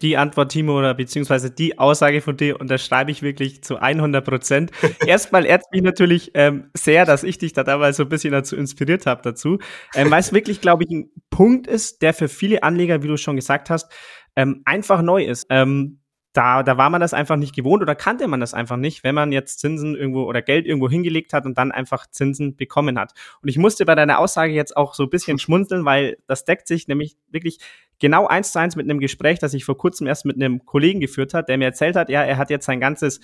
die 0.01 0.17
Antwort, 0.17 0.51
Timo, 0.51 0.77
oder 0.77 0.93
beziehungsweise 0.93 1.51
die 1.51 1.77
Aussage 1.77 2.21
von 2.21 2.38
dir 2.38 2.59
unterschreibe 2.59 3.12
ich 3.12 3.21
wirklich 3.21 3.63
zu 3.63 3.77
100 3.77 4.23
Prozent. 4.23 4.71
Erstmal 5.05 5.45
ehrt 5.45 5.63
mich 5.71 5.81
natürlich 5.81 6.31
ähm, 6.33 6.69
sehr, 6.73 7.05
dass 7.05 7.23
ich 7.23 7.38
dich 7.38 7.53
da 7.53 7.63
damals 7.63 7.97
so 7.97 8.03
ein 8.03 8.09
bisschen 8.09 8.31
dazu 8.31 8.55
inspiriert 8.55 9.05
habe 9.05 9.21
dazu, 9.23 9.59
ähm, 9.95 10.09
weil 10.12 10.21
es 10.21 10.33
wirklich, 10.33 10.62
glaube 10.62 10.83
ich, 10.83 10.89
ein 10.91 11.12
Punkt 11.29 11.67
ist, 11.67 12.01
der 12.01 12.13
für 12.13 12.27
viele 12.27 12.63
Anleger, 12.63 13.03
wie 13.03 13.07
du 13.07 13.17
schon 13.17 13.35
gesagt 13.35 13.69
hast, 13.69 13.91
ähm, 14.35 14.62
einfach 14.65 15.01
neu 15.01 15.23
ist. 15.25 15.47
Ähm, 15.49 15.99
da, 16.33 16.62
da 16.62 16.77
war 16.77 16.89
man 16.89 17.01
das 17.01 17.13
einfach 17.13 17.38
nicht 17.38 17.55
gewohnt 17.55 17.81
oder 17.81 17.95
kannte 17.95 18.27
man 18.27 18.39
das 18.39 18.53
einfach 18.53 18.77
nicht, 18.77 19.03
wenn 19.03 19.15
man 19.15 19.31
jetzt 19.31 19.59
Zinsen 19.59 19.95
irgendwo 19.95 20.23
oder 20.23 20.41
Geld 20.41 20.67
irgendwo 20.67 20.89
hingelegt 20.89 21.33
hat 21.33 21.45
und 21.45 21.57
dann 21.57 21.71
einfach 21.71 22.07
Zinsen 22.07 22.55
bekommen 22.55 22.99
hat. 22.99 23.13
Und 23.41 23.49
ich 23.49 23.57
musste 23.57 23.85
bei 23.85 23.95
deiner 23.95 24.19
Aussage 24.19 24.53
jetzt 24.53 24.77
auch 24.77 24.93
so 24.93 25.03
ein 25.03 25.09
bisschen 25.09 25.39
schmunzeln, 25.39 25.85
weil 25.85 26.17
das 26.27 26.45
deckt 26.45 26.67
sich 26.67 26.88
nämlich 26.88 27.17
wirklich 27.29 27.59
genau 27.99 28.27
eins 28.27 28.51
zu 28.51 28.59
eins 28.59 28.75
mit 28.75 28.85
einem 28.85 28.99
Gespräch, 28.99 29.39
das 29.39 29.53
ich 29.53 29.65
vor 29.65 29.77
kurzem 29.77 30.07
erst 30.07 30.25
mit 30.25 30.35
einem 30.35 30.65
Kollegen 30.65 30.99
geführt 30.99 31.33
hat, 31.33 31.49
der 31.49 31.57
mir 31.57 31.65
erzählt 31.65 31.95
hat, 31.95 32.09
ja, 32.09 32.23
er 32.23 32.38
hat 32.38 32.49
jetzt 32.49 32.65
sein 32.65 32.79
ganzes 32.79 33.19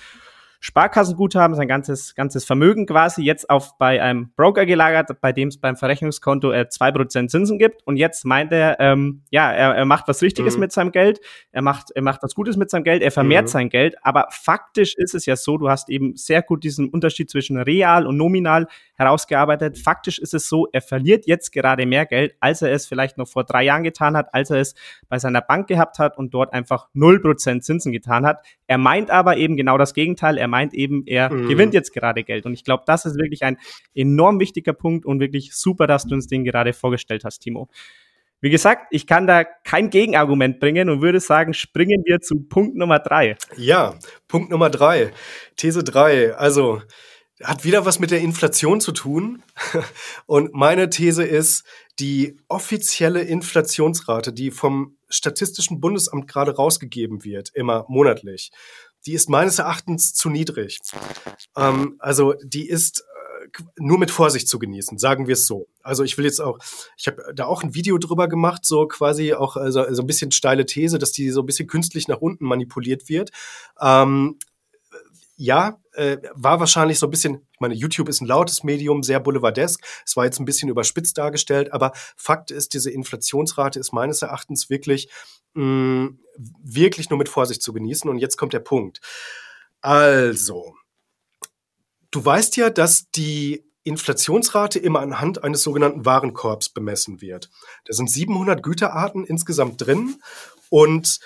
Sparkassenguthaben, 0.65 1.55
sein 1.55 1.67
ganzes, 1.67 2.15
ganzes 2.15 2.43
Vermögen 2.43 2.87
quasi 2.87 3.21
jetzt 3.21 3.51
auf 3.51 3.77
bei 3.77 4.01
einem 4.01 4.31
Broker 4.35 4.65
gelagert, 4.65 5.21
bei 5.21 5.31
dem 5.31 5.49
es 5.49 5.59
beim 5.59 5.75
Verrechnungskonto 5.75 6.51
äh, 6.51 6.67
zwei 6.69 6.89
äh, 6.89 6.91
Prozent 6.91 7.29
Zinsen 7.29 7.59
gibt. 7.59 7.85
Und 7.85 7.97
jetzt 7.97 8.25
meint 8.25 8.51
er, 8.51 8.79
ähm, 8.79 9.21
ja, 9.29 9.51
er, 9.51 9.75
er 9.75 9.85
macht 9.85 10.07
was 10.07 10.23
Richtiges 10.23 10.55
mhm. 10.55 10.61
mit 10.61 10.71
seinem 10.71 10.91
Geld, 10.91 11.19
er 11.51 11.61
macht, 11.61 11.91
er 11.93 12.01
macht 12.01 12.23
was 12.23 12.33
Gutes 12.33 12.57
mit 12.57 12.71
seinem 12.71 12.83
Geld, 12.83 13.03
er 13.03 13.11
vermehrt 13.11 13.43
mhm. 13.43 13.49
sein 13.49 13.69
Geld. 13.69 13.95
Aber 14.01 14.25
faktisch 14.31 14.95
ist 14.95 15.13
es 15.13 15.27
ja 15.27 15.35
so, 15.35 15.59
du 15.59 15.69
hast 15.69 15.87
eben 15.91 16.15
sehr 16.15 16.41
gut 16.41 16.63
diesen 16.63 16.89
Unterschied 16.89 17.29
zwischen 17.29 17.57
real 17.57 18.07
und 18.07 18.17
nominal 18.17 18.65
herausgearbeitet. 18.95 19.77
Faktisch 19.77 20.17
ist 20.17 20.33
es 20.33 20.49
so, 20.49 20.67
er 20.71 20.81
verliert 20.81 21.27
jetzt 21.27 21.51
gerade 21.51 21.85
mehr 21.85 22.07
Geld, 22.07 22.33
als 22.39 22.63
er 22.63 22.71
es 22.71 22.87
vielleicht 22.87 23.19
noch 23.19 23.27
vor 23.27 23.43
drei 23.43 23.63
Jahren 23.65 23.83
getan 23.83 24.17
hat, 24.17 24.33
als 24.33 24.49
er 24.49 24.57
es 24.57 24.73
bei 25.09 25.19
seiner 25.19 25.41
Bank 25.41 25.67
gehabt 25.67 25.99
hat 25.99 26.17
und 26.17 26.33
dort 26.33 26.53
einfach 26.53 26.87
null 26.93 27.21
Prozent 27.21 27.63
Zinsen 27.63 27.91
getan 27.91 28.25
hat. 28.25 28.43
Er 28.65 28.79
meint 28.79 29.11
aber 29.11 29.37
eben 29.37 29.57
genau 29.57 29.77
das 29.77 29.93
Gegenteil. 29.93 30.39
Er 30.39 30.47
meint 30.55 30.73
eben, 30.73 31.03
er 31.05 31.29
mhm. 31.29 31.49
gewinnt 31.49 31.73
jetzt 31.73 31.93
gerade 31.93 32.23
Geld. 32.23 32.45
Und 32.45 32.53
ich 32.53 32.63
glaube, 32.63 32.83
das 32.85 33.05
ist 33.05 33.17
wirklich 33.17 33.43
ein 33.43 33.57
enorm 33.93 34.39
wichtiger 34.39 34.71
Punkt 34.71 35.05
und 35.05 35.19
wirklich 35.19 35.53
super, 35.53 35.85
dass 35.85 36.05
du 36.05 36.15
uns 36.15 36.27
den 36.27 36.45
gerade 36.45 36.71
vorgestellt 36.71 37.25
hast, 37.25 37.39
Timo. 37.39 37.67
Wie 38.39 38.49
gesagt, 38.49 38.87
ich 38.91 39.05
kann 39.05 39.27
da 39.27 39.43
kein 39.43 39.89
Gegenargument 39.89 40.61
bringen 40.61 40.89
und 40.89 41.01
würde 41.01 41.19
sagen, 41.19 41.53
springen 41.53 42.03
wir 42.05 42.21
zu 42.21 42.39
Punkt 42.47 42.77
Nummer 42.77 42.99
drei. 42.99 43.35
Ja, 43.57 43.95
Punkt 44.29 44.49
Nummer 44.49 44.69
drei. 44.69 45.11
These 45.57 45.83
drei. 45.83 46.33
Also, 46.35 46.81
hat 47.43 47.65
wieder 47.65 47.85
was 47.85 47.99
mit 47.99 48.11
der 48.11 48.21
Inflation 48.21 48.79
zu 48.79 48.91
tun. 48.93 49.43
Und 50.25 50.53
meine 50.53 50.89
These 50.89 51.23
ist, 51.23 51.65
die 51.99 52.37
offizielle 52.47 53.21
Inflationsrate, 53.21 54.31
die 54.33 54.51
vom 54.51 54.97
Statistischen 55.09 55.79
Bundesamt 55.79 56.27
gerade 56.27 56.55
rausgegeben 56.55 57.23
wird, 57.23 57.51
immer 57.53 57.85
monatlich, 57.87 58.51
die 59.05 59.13
ist 59.13 59.29
meines 59.29 59.59
Erachtens 59.59 60.13
zu 60.13 60.29
niedrig. 60.29 60.79
Ähm, 61.55 61.95
also 61.99 62.33
die 62.43 62.67
ist 62.67 63.01
äh, 63.01 63.63
nur 63.77 63.97
mit 63.97 64.11
Vorsicht 64.11 64.47
zu 64.47 64.59
genießen, 64.59 64.97
sagen 64.97 65.27
wir 65.27 65.33
es 65.33 65.45
so. 65.45 65.67
Also 65.83 66.03
ich 66.03 66.17
will 66.17 66.25
jetzt 66.25 66.41
auch, 66.41 66.57
ich 66.97 67.07
habe 67.07 67.21
da 67.33 67.45
auch 67.45 67.63
ein 67.63 67.75
Video 67.75 67.97
drüber 67.97 68.27
gemacht, 68.27 68.65
so 68.65 68.87
quasi 68.87 69.33
auch 69.33 69.55
also, 69.55 69.85
so 69.93 70.01
ein 70.01 70.07
bisschen 70.07 70.31
steile 70.31 70.65
These, 70.65 70.97
dass 70.97 71.11
die 71.11 71.29
so 71.29 71.41
ein 71.41 71.45
bisschen 71.45 71.67
künstlich 71.67 72.07
nach 72.07 72.21
unten 72.21 72.45
manipuliert 72.45 73.09
wird. 73.09 73.31
Ähm, 73.79 74.37
ja, 75.37 75.79
äh, 75.93 76.17
war 76.33 76.59
wahrscheinlich 76.59 76.97
so 76.97 77.07
ein 77.07 77.09
bisschen, 77.09 77.47
ich 77.51 77.59
meine, 77.59 77.73
YouTube 77.73 78.07
ist 78.07 78.21
ein 78.21 78.27
lautes 78.27 78.63
Medium, 78.63 79.03
sehr 79.03 79.19
boulevardesk. 79.19 79.83
Es 80.05 80.15
war 80.15 80.25
jetzt 80.25 80.39
ein 80.39 80.45
bisschen 80.45 80.69
überspitzt 80.69 81.17
dargestellt, 81.17 81.73
aber 81.73 81.91
Fakt 82.15 82.51
ist, 82.51 82.73
diese 82.73 82.89
Inflationsrate 82.89 83.79
ist 83.79 83.91
meines 83.91 84.21
Erachtens 84.21 84.69
wirklich, 84.69 85.09
mh, 85.53 85.63
mm, 85.63 86.19
wirklich 86.37 87.09
nur 87.09 87.19
mit 87.19 87.29
Vorsicht 87.29 87.61
zu 87.61 87.73
genießen. 87.73 88.09
Und 88.09 88.19
jetzt 88.19 88.37
kommt 88.37 88.53
der 88.53 88.59
Punkt. 88.59 89.01
Also, 89.81 90.75
du 92.11 92.23
weißt 92.23 92.57
ja, 92.57 92.69
dass 92.69 93.09
die 93.11 93.63
Inflationsrate 93.83 94.79
immer 94.79 94.99
anhand 95.01 95.43
eines 95.43 95.61
sogenannten 95.61 96.05
Warenkorbs 96.05 96.69
bemessen 96.69 97.21
wird. 97.21 97.51
Da 97.85 97.93
sind 97.93 98.09
700 98.09 98.63
Güterarten 98.63 99.25
insgesamt 99.25 99.85
drin 99.85 100.15
und 100.69 101.19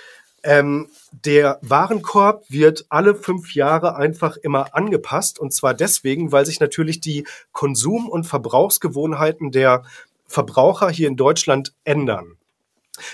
ähm, 0.43 0.89
der 1.12 1.60
Warenkorb 1.62 2.45
wird 2.50 2.86
alle 2.89 3.15
fünf 3.15 3.56
Jahre 3.56 3.95
einfach 3.95 4.38
immer 4.38 4.76
angepasst. 4.76 5.39
Und 5.39 5.54
zwar 5.54 5.74
deswegen, 5.74 6.32
weil 6.32 6.45
sich 6.45 6.60
natürlich 6.60 7.02
die 7.02 7.26
Konsum- 7.52 8.10
und 8.10 8.26
Verbrauchsgewohnheiten 8.26 9.52
der 9.52 9.84
Verbraucher 10.28 10.89
hier 10.89 11.08
in 11.08 11.17
Deutschland 11.17 11.74
ändern. 11.84 12.38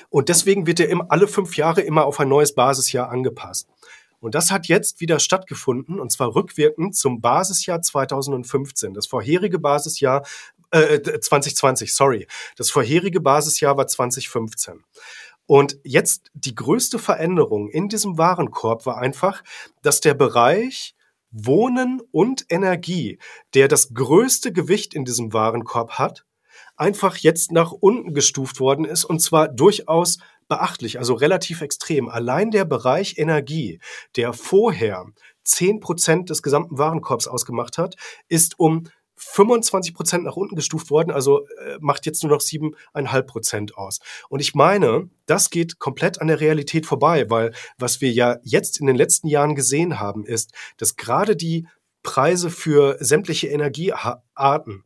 Und 0.10 0.30
deswegen 0.30 0.67
wird 0.67 0.80
er 0.80 1.06
alle 1.10 1.28
fünf 1.28 1.58
Jahre 1.58 1.82
immer 1.82 2.06
auf 2.06 2.19
ein 2.19 2.30
neues 2.30 2.56
Basisjahr 2.56 3.10
angepasst. 3.10 3.67
Und 4.19 4.34
das 4.34 4.50
hat 4.50 4.67
jetzt 4.67 5.02
wieder 5.02 5.19
stattgefunden, 5.19 6.00
und 6.00 6.12
zwar 6.12 6.34
rückwirkend 6.34 6.95
zum 6.95 7.21
Basisjahr 7.21 7.82
2015. 7.82 8.93
Das 8.93 9.08
vorherige 9.08 9.60
Basisjahr, 9.60 10.26
äh, 10.71 11.00
2020, 11.00 11.93
sorry. 11.93 12.28
Das 12.58 12.71
vorherige 12.71 13.21
Basisjahr 13.21 13.78
war 13.78 13.88
2015. 13.88 14.84
Und 15.45 15.78
jetzt 15.84 16.32
die 16.34 16.56
größte 16.56 16.98
Veränderung 16.98 17.69
in 17.69 17.88
diesem 17.88 18.17
Warenkorb 18.17 18.86
war 18.86 18.98
einfach, 18.98 19.43
dass 19.84 20.02
der 20.02 20.15
Bereich 20.15 20.95
Wohnen 21.30 22.02
und 22.12 22.45
Energie, 22.50 23.19
der 23.54 23.67
das 23.67 23.93
größte 23.93 24.54
Gewicht 24.54 24.93
in 24.93 25.06
diesem 25.06 25.34
Warenkorb 25.34 26.00
hat, 26.00 26.26
einfach 26.76 27.18
jetzt 27.18 27.52
nach 27.52 27.72
unten 27.72 28.14
gestuft 28.14 28.60
worden 28.60 28.86
ist 28.86 29.06
und 29.06 29.20
zwar 29.20 29.48
durchaus 29.48 30.18
beachtlich, 30.48 31.00
also 31.00 31.14
relativ 31.14 31.62
extrem. 31.62 32.10
Allein 32.10 32.52
der 32.52 32.66
Bereich 32.66 33.18
Energie, 33.18 33.80
der 34.16 34.34
vorher 34.34 35.06
zehn 35.44 35.80
Prozent 35.80 36.30
des 36.30 36.42
gesamten 36.42 36.78
Warenkorbs 36.78 37.28
ausgemacht 37.28 37.78
hat, 37.78 37.96
ist 38.28 38.60
um 38.60 38.88
25 39.18 39.94
Prozent 39.94 40.24
nach 40.26 40.36
unten 40.36 40.56
gestuft 40.56 40.90
worden, 40.90 41.12
also 41.12 41.48
äh, 41.48 41.78
macht 41.80 42.06
jetzt 42.06 42.22
nur 42.24 42.34
noch 42.34 42.42
7,5 42.42 43.22
Prozent 43.24 43.78
aus. 43.78 44.00
Und 44.30 44.42
ich 44.42 44.56
meine, 44.56 45.10
das 45.26 45.50
geht 45.50 45.80
komplett 45.80 46.20
an 46.22 46.28
der 46.28 46.42
Realität 46.42 46.86
vorbei, 46.86 47.30
weil 47.30 47.54
was 47.78 48.02
wir 48.02 48.12
ja 48.12 48.38
jetzt 48.44 48.80
in 48.80 48.88
den 48.88 48.96
letzten 48.96 49.28
Jahren 49.28 49.56
gesehen 49.56 50.00
haben, 50.00 50.26
ist, 50.26 50.54
dass 50.78 50.98
gerade 50.98 51.36
die 51.36 51.68
Preise 52.04 52.50
für 52.50 52.98
sämtliche 53.00 53.48
Energiearten 53.48 54.85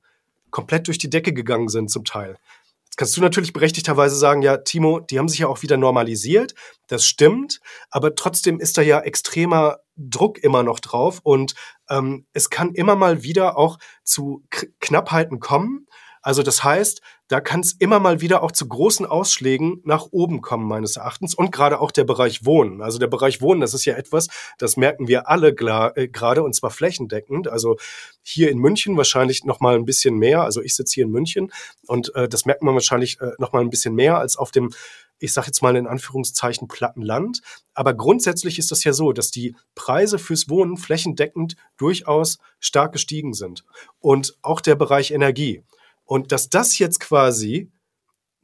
komplett 0.51 0.87
durch 0.87 0.97
die 0.97 1.09
Decke 1.09 1.33
gegangen 1.33 1.69
sind 1.69 1.89
zum 1.89 2.05
Teil. 2.05 2.37
Jetzt 2.85 2.97
kannst 2.97 3.17
du 3.17 3.21
natürlich 3.21 3.53
berechtigterweise 3.53 4.15
sagen, 4.15 4.41
ja, 4.41 4.57
Timo, 4.57 4.99
die 4.99 5.19
haben 5.19 5.29
sich 5.29 5.39
ja 5.39 5.47
auch 5.47 5.61
wieder 5.61 5.77
normalisiert. 5.77 6.55
Das 6.87 7.05
stimmt, 7.05 7.59
aber 7.91 8.15
trotzdem 8.15 8.59
ist 8.59 8.77
da 8.77 8.81
ja 8.81 8.99
extremer 8.99 9.77
Druck 9.95 10.39
immer 10.39 10.63
noch 10.63 10.79
drauf 10.79 11.19
und 11.23 11.53
ähm, 11.89 12.25
es 12.33 12.49
kann 12.49 12.73
immer 12.73 12.95
mal 12.95 13.21
wieder 13.21 13.57
auch 13.57 13.77
zu 14.03 14.43
K 14.49 14.67
Knappheiten 14.79 15.39
kommen. 15.39 15.87
Also 16.21 16.43
das 16.43 16.63
heißt, 16.63 17.01
da 17.27 17.41
kann 17.41 17.59
es 17.59 17.73
immer 17.73 17.99
mal 17.99 18.21
wieder 18.21 18.41
auch 18.41 18.51
zu 18.51 18.67
großen 18.67 19.05
Ausschlägen 19.05 19.81
nach 19.85 20.07
oben 20.11 20.41
kommen, 20.41 20.67
meines 20.67 20.97
Erachtens. 20.97 21.35
Und 21.35 21.51
gerade 21.51 21.79
auch 21.79 21.91
der 21.91 22.03
Bereich 22.03 22.45
Wohnen. 22.45 22.81
Also 22.81 22.97
der 22.97 23.07
Bereich 23.07 23.41
Wohnen, 23.41 23.61
das 23.61 23.73
ist 23.73 23.85
ja 23.85 23.95
etwas, 23.95 24.27
das 24.57 24.77
merken 24.77 25.07
wir 25.07 25.29
alle 25.29 25.49
äh, 25.49 26.07
gerade 26.07 26.43
und 26.43 26.55
zwar 26.55 26.71
flächendeckend. 26.71 27.47
Also 27.47 27.77
hier 28.23 28.49
in 28.49 28.57
München 28.57 28.97
wahrscheinlich 28.97 29.45
noch 29.45 29.59
mal 29.59 29.75
ein 29.75 29.85
bisschen 29.85 30.15
mehr. 30.17 30.41
Also 30.41 30.61
ich 30.61 30.75
sitze 30.75 30.95
hier 30.95 31.05
in 31.05 31.11
München 31.11 31.51
und 31.85 32.13
äh, 32.15 32.27
das 32.27 32.45
merkt 32.45 32.63
man 32.63 32.73
wahrscheinlich 32.73 33.21
äh, 33.21 33.31
noch 33.37 33.53
mal 33.53 33.61
ein 33.61 33.69
bisschen 33.69 33.93
mehr 33.93 34.17
als 34.17 34.35
auf 34.35 34.51
dem 34.51 34.71
ich 35.19 35.33
sage 35.33 35.47
jetzt 35.47 35.61
mal 35.61 35.75
in 35.75 35.85
Anführungszeichen 35.85 36.67
Plattenland. 36.67 37.41
Aber 37.73 37.93
grundsätzlich 37.93 38.57
ist 38.57 38.71
das 38.71 38.83
ja 38.83 38.93
so, 38.93 39.11
dass 39.11 39.31
die 39.31 39.55
Preise 39.75 40.17
fürs 40.17 40.49
Wohnen 40.49 40.77
flächendeckend 40.77 41.55
durchaus 41.77 42.39
stark 42.59 42.93
gestiegen 42.93 43.33
sind. 43.33 43.65
Und 43.99 44.37
auch 44.41 44.61
der 44.61 44.75
Bereich 44.75 45.11
Energie. 45.11 45.61
Und 46.09 46.31
dass 46.31 46.49
das 46.49 46.79
jetzt 46.79 46.99
quasi 46.99 47.71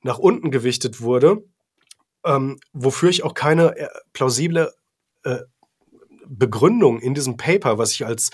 nach 0.04 0.19
unten 0.19 0.51
gewichtet 0.51 1.01
wurde, 1.01 1.43
ähm, 2.23 2.60
wofür 2.73 3.10
ich 3.10 3.23
auch 3.23 3.34
keine 3.34 3.75
äh, 3.75 3.88
plausible 4.13 4.71
äh, 5.23 5.39
Begründung 6.28 6.99
in 6.99 7.15
diesem 7.15 7.38
Paper, 7.38 7.80
was 7.80 7.91
ich 7.93 8.06
als 8.06 8.30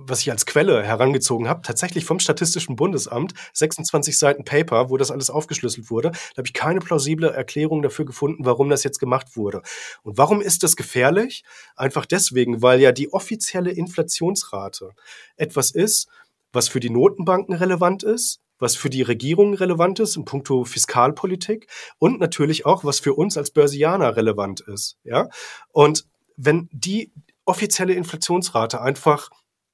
was 0.00 0.20
ich 0.20 0.30
als 0.30 0.46
Quelle 0.46 0.84
herangezogen 0.84 1.48
habe, 1.48 1.62
tatsächlich 1.62 2.04
vom 2.04 2.20
Statistischen 2.20 2.76
Bundesamt, 2.76 3.34
26 3.52 4.16
Seiten 4.16 4.44
Paper, 4.44 4.90
wo 4.90 4.96
das 4.96 5.10
alles 5.10 5.28
aufgeschlüsselt 5.28 5.90
wurde. 5.90 6.10
Da 6.10 6.38
habe 6.38 6.46
ich 6.46 6.52
keine 6.52 6.78
plausible 6.78 7.30
Erklärung 7.30 7.82
dafür 7.82 8.04
gefunden, 8.04 8.44
warum 8.44 8.68
das 8.68 8.84
jetzt 8.84 9.00
gemacht 9.00 9.36
wurde. 9.36 9.60
Und 10.04 10.16
warum 10.16 10.40
ist 10.40 10.62
das 10.62 10.76
gefährlich? 10.76 11.42
Einfach 11.74 12.06
deswegen, 12.06 12.62
weil 12.62 12.80
ja 12.80 12.92
die 12.92 13.12
offizielle 13.12 13.72
Inflationsrate 13.72 14.94
etwas 15.36 15.72
ist, 15.72 16.08
was 16.52 16.68
für 16.68 16.78
die 16.78 16.90
Notenbanken 16.90 17.54
relevant 17.54 18.04
ist, 18.04 18.40
was 18.58 18.76
für 18.76 18.90
die 18.90 19.02
Regierung 19.02 19.54
relevant 19.54 20.00
ist 20.00 20.16
in 20.16 20.24
puncto 20.24 20.64
Fiskalpolitik 20.64 21.68
und 21.98 22.20
natürlich 22.20 22.66
auch, 22.66 22.84
was 22.84 23.00
für 23.00 23.14
uns 23.14 23.36
als 23.36 23.50
Börsianer 23.50 24.16
relevant 24.16 24.60
ist. 24.60 24.98
Ja? 25.04 25.28
Und 25.72 26.06
wenn 26.36 26.68
die 26.72 27.12
offizielle 27.44 27.94
Inflationsrate 27.94 28.80
einfach 28.80 29.30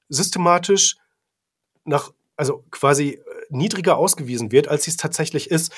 systematisch 0.09 0.95
nach, 1.83 2.11
also 2.35 2.63
quasi 2.71 3.09
äh, 3.09 3.21
niedriger 3.49 3.97
ausgewiesen 3.97 4.51
wird, 4.51 4.67
als 4.67 4.83
sie 4.83 4.91
es 4.91 4.97
tatsächlich 4.97 5.51
ist, 5.51 5.71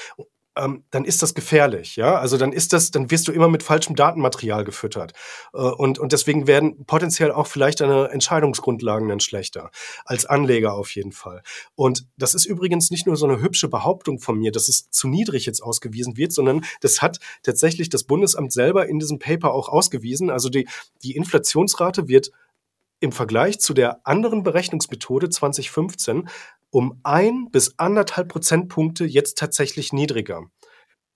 ähm, 0.58 0.84
dann 0.92 1.06
ist 1.06 1.22
das 1.22 1.34
gefährlich, 1.34 1.96
ja. 1.96 2.18
Also 2.18 2.38
dann 2.38 2.52
ist 2.52 2.74
das, 2.74 2.92
dann 2.92 3.12
wirst 3.12 3.28
du 3.28 3.32
immer 3.32 3.48
mit 3.48 3.64
falschem 3.64 3.96
Datenmaterial 3.96 4.64
gefüttert. 4.64 5.14
Äh, 5.54 5.58
und, 5.58 6.00
und 6.00 6.12
deswegen 6.12 6.48
werden 6.48 6.86
potenziell 6.86 7.32
auch 7.32 7.48
vielleicht 7.48 7.82
deine 7.82 8.10
Entscheidungsgrundlagen 8.10 9.08
dann 9.08 9.20
schlechter. 9.20 9.72
Als 10.06 10.26
Anleger 10.26 10.74
auf 10.74 10.94
jeden 10.96 11.12
Fall. 11.12 11.42
Und 11.76 12.08
das 12.18 12.34
ist 12.34 12.46
übrigens 12.46 12.92
nicht 12.92 13.08
nur 13.08 13.16
so 13.16 13.28
eine 13.28 13.42
hübsche 13.42 13.68
Behauptung 13.68 14.20
von 14.20 14.38
mir, 14.38 14.52
dass 14.52 14.68
es 14.68 14.90
zu 14.90 15.08
niedrig 15.08 15.46
jetzt 15.46 15.62
ausgewiesen 15.62 16.18
wird, 16.18 16.34
sondern 16.34 16.64
das 16.82 17.02
hat 17.02 17.20
tatsächlich 17.44 17.90
das 17.90 18.04
Bundesamt 18.04 18.52
selber 18.52 18.88
in 18.88 19.00
diesem 19.00 19.20
Paper 19.20 19.54
auch 19.54 19.70
ausgewiesen. 19.70 20.30
Also 20.30 20.50
die, 20.50 20.68
die 21.04 21.16
Inflationsrate 21.16 22.08
wird 22.08 22.32
im 23.00 23.12
Vergleich 23.12 23.60
zu 23.60 23.74
der 23.74 24.06
anderen 24.08 24.44
Berechnungsmethode 24.44 25.30
2015 25.30 26.28
um 26.70 27.00
ein 27.04 27.50
bis 27.52 27.78
anderthalb 27.78 28.30
Prozentpunkte 28.30 29.06
jetzt 29.06 29.38
tatsächlich 29.38 29.94
niedriger. 29.94 30.44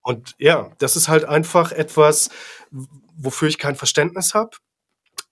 Und 0.02 0.34
ja, 0.38 0.70
das 0.78 0.96
ist 0.96 1.08
halt 1.08 1.24
einfach 1.24 1.72
etwas, 1.72 2.30
wofür 2.70 3.48
ich 3.48 3.58
kein 3.58 3.76
Verständnis 3.76 4.34
habe. 4.34 4.56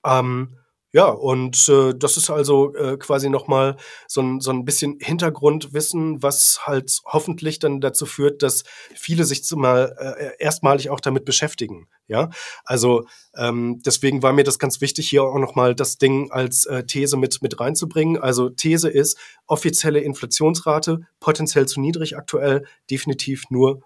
Ähm, 0.05 0.60
ja, 0.93 1.07
und 1.07 1.69
äh, 1.69 1.95
das 1.97 2.17
ist 2.17 2.31
also 2.31 2.75
äh, 2.75 2.97
quasi 2.97 3.31
nochmal 3.31 3.77
so 4.09 4.23
ein, 4.23 4.41
so 4.41 4.51
ein 4.51 4.65
bisschen 4.65 4.99
Hintergrundwissen, 5.01 6.21
was 6.23 6.63
halt 6.65 7.01
hoffentlich 7.05 7.61
dann 7.61 7.81
dazu 7.81 8.07
führt, 8.07 8.43
dass 8.43 8.65
viele 8.95 9.25
sich 9.25 9.45
zumal 9.45 9.95
äh, 9.99 10.43
erstmalig 10.43 10.91
auch 10.91 10.99
damit 10.99 11.25
beschäftigen. 11.25 11.87
Ja, 12.09 12.31
also 12.65 13.05
ähm, 13.37 13.81
deswegen 13.87 14.25
war 14.25 14.33
mir 14.33 14.43
das 14.43 14.59
ganz 14.59 14.81
wichtig, 14.81 15.09
hier 15.09 15.23
auch 15.23 15.39
nochmal 15.39 15.77
das 15.77 15.97
Ding 15.99 16.33
als 16.33 16.67
äh, 16.67 16.85
These 16.85 17.17
mit, 17.17 17.41
mit 17.41 17.61
reinzubringen. 17.61 18.21
Also 18.21 18.51
These 18.51 18.89
ist, 18.89 19.17
offizielle 19.47 20.01
Inflationsrate, 20.01 21.07
potenziell 21.21 21.67
zu 21.67 21.81
niedrig 21.81 22.17
aktuell, 22.17 22.65
definitiv 22.91 23.45
nur 23.51 23.83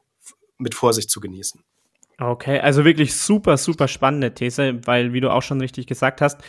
mit 0.56 0.74
Vorsicht 0.74 1.10
zu 1.10 1.20
genießen. 1.20 1.62
Okay, 2.18 2.60
also 2.60 2.84
wirklich 2.84 3.16
super, 3.16 3.56
super 3.56 3.88
spannende 3.88 4.32
These, 4.32 4.80
weil, 4.86 5.12
wie 5.12 5.20
du 5.20 5.32
auch 5.32 5.42
schon 5.42 5.60
richtig 5.60 5.86
gesagt 5.86 6.20
hast, 6.20 6.40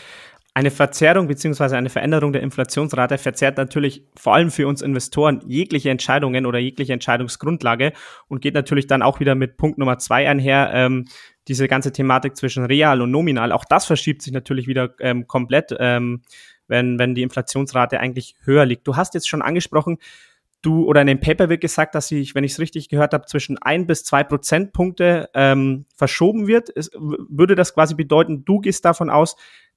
eine 0.55 0.71
Verzerrung 0.71 1.27
beziehungsweise 1.27 1.75
eine 1.75 1.89
Veränderung 1.89 2.31
der 2.31 2.41
Inflationsrate 2.41 3.17
verzerrt 3.17 3.57
natürlich 3.57 4.07
vor 4.15 4.35
allem 4.35 4.51
für 4.51 4.69
uns 4.69 4.81
Investoren 4.81 5.41
jegliche 5.45 5.89
Entscheidungen 5.89 6.45
oder 6.45 6.59
jegliche 6.59 6.93
Entscheidungsgrundlage 6.93 7.91
und 8.29 8.41
geht 8.41 8.53
natürlich 8.53 8.87
dann 8.87 9.01
auch 9.01 9.19
wieder 9.19 9.35
mit 9.35 9.57
Punkt 9.57 9.77
Nummer 9.77 9.97
zwei 9.97 10.29
einher, 10.29 10.71
ähm, 10.73 11.07
diese 11.49 11.67
ganze 11.67 11.91
Thematik 11.91 12.37
zwischen 12.37 12.63
real 12.63 13.01
und 13.01 13.11
nominal. 13.11 13.51
Auch 13.51 13.65
das 13.65 13.85
verschiebt 13.85 14.21
sich 14.21 14.31
natürlich 14.31 14.65
wieder 14.65 14.95
ähm, 15.01 15.27
komplett, 15.27 15.75
ähm, 15.77 16.21
wenn, 16.67 16.97
wenn 16.99 17.15
die 17.15 17.23
Inflationsrate 17.23 17.99
eigentlich 17.99 18.35
höher 18.45 18.65
liegt. 18.65 18.87
Du 18.87 18.95
hast 18.95 19.13
jetzt 19.13 19.27
schon 19.27 19.41
angesprochen, 19.41 19.97
du 20.61 20.85
oder 20.85 21.01
in 21.01 21.07
dem 21.07 21.19
Paper 21.19 21.49
wird 21.49 21.59
gesagt, 21.59 21.95
dass 21.95 22.07
sich, 22.07 22.33
wenn 22.33 22.45
ich 22.45 22.53
es 22.53 22.59
richtig 22.59 22.87
gehört 22.87 23.13
habe, 23.13 23.25
zwischen 23.25 23.57
ein 23.61 23.87
bis 23.87 24.05
zwei 24.05 24.23
Prozentpunkte 24.23 25.29
ähm, 25.33 25.85
verschoben 25.97 26.47
wird. 26.47 26.69
Es, 26.73 26.91
würde 26.93 27.55
das 27.55 27.73
quasi 27.73 27.93
bedeuten, 27.93 28.45
du 28.45 28.61
gehst 28.61 28.85
davon 28.85 29.09
aus, 29.09 29.35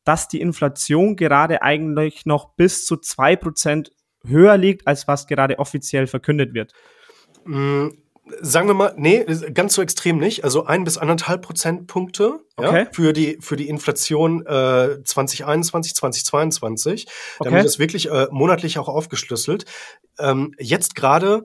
dass 0.08 0.26
die 0.26 0.40
Inflation 0.40 1.16
gerade 1.16 1.60
eigentlich 1.60 2.24
noch 2.24 2.54
bis 2.54 2.86
zu 2.86 2.94
2% 2.94 3.90
höher 4.26 4.56
liegt, 4.56 4.86
als 4.86 5.06
was 5.06 5.26
gerade 5.26 5.58
offiziell 5.58 6.06
verkündet 6.06 6.54
wird? 6.54 6.72
Mm, 7.44 7.88
sagen 8.40 8.68
wir 8.68 8.74
mal, 8.74 8.94
nee, 8.96 9.24
ganz 9.52 9.74
so 9.74 9.82
extrem 9.82 10.16
nicht. 10.16 10.44
Also 10.44 10.64
ein 10.64 10.84
bis 10.84 10.96
anderthalb 10.96 11.42
Prozentpunkte 11.42 12.40
okay. 12.56 12.84
ja, 12.84 12.90
für, 12.90 13.12
die, 13.12 13.36
für 13.42 13.56
die 13.56 13.68
Inflation 13.68 14.46
äh, 14.46 15.04
2021, 15.04 15.94
2022. 15.94 17.06
Okay. 17.38 17.50
Damit 17.50 17.66
ist 17.66 17.78
wirklich 17.78 18.10
äh, 18.10 18.28
monatlich 18.30 18.78
auch 18.78 18.88
aufgeschlüsselt. 18.88 19.66
Ähm, 20.18 20.54
jetzt 20.58 20.94
gerade 20.94 21.44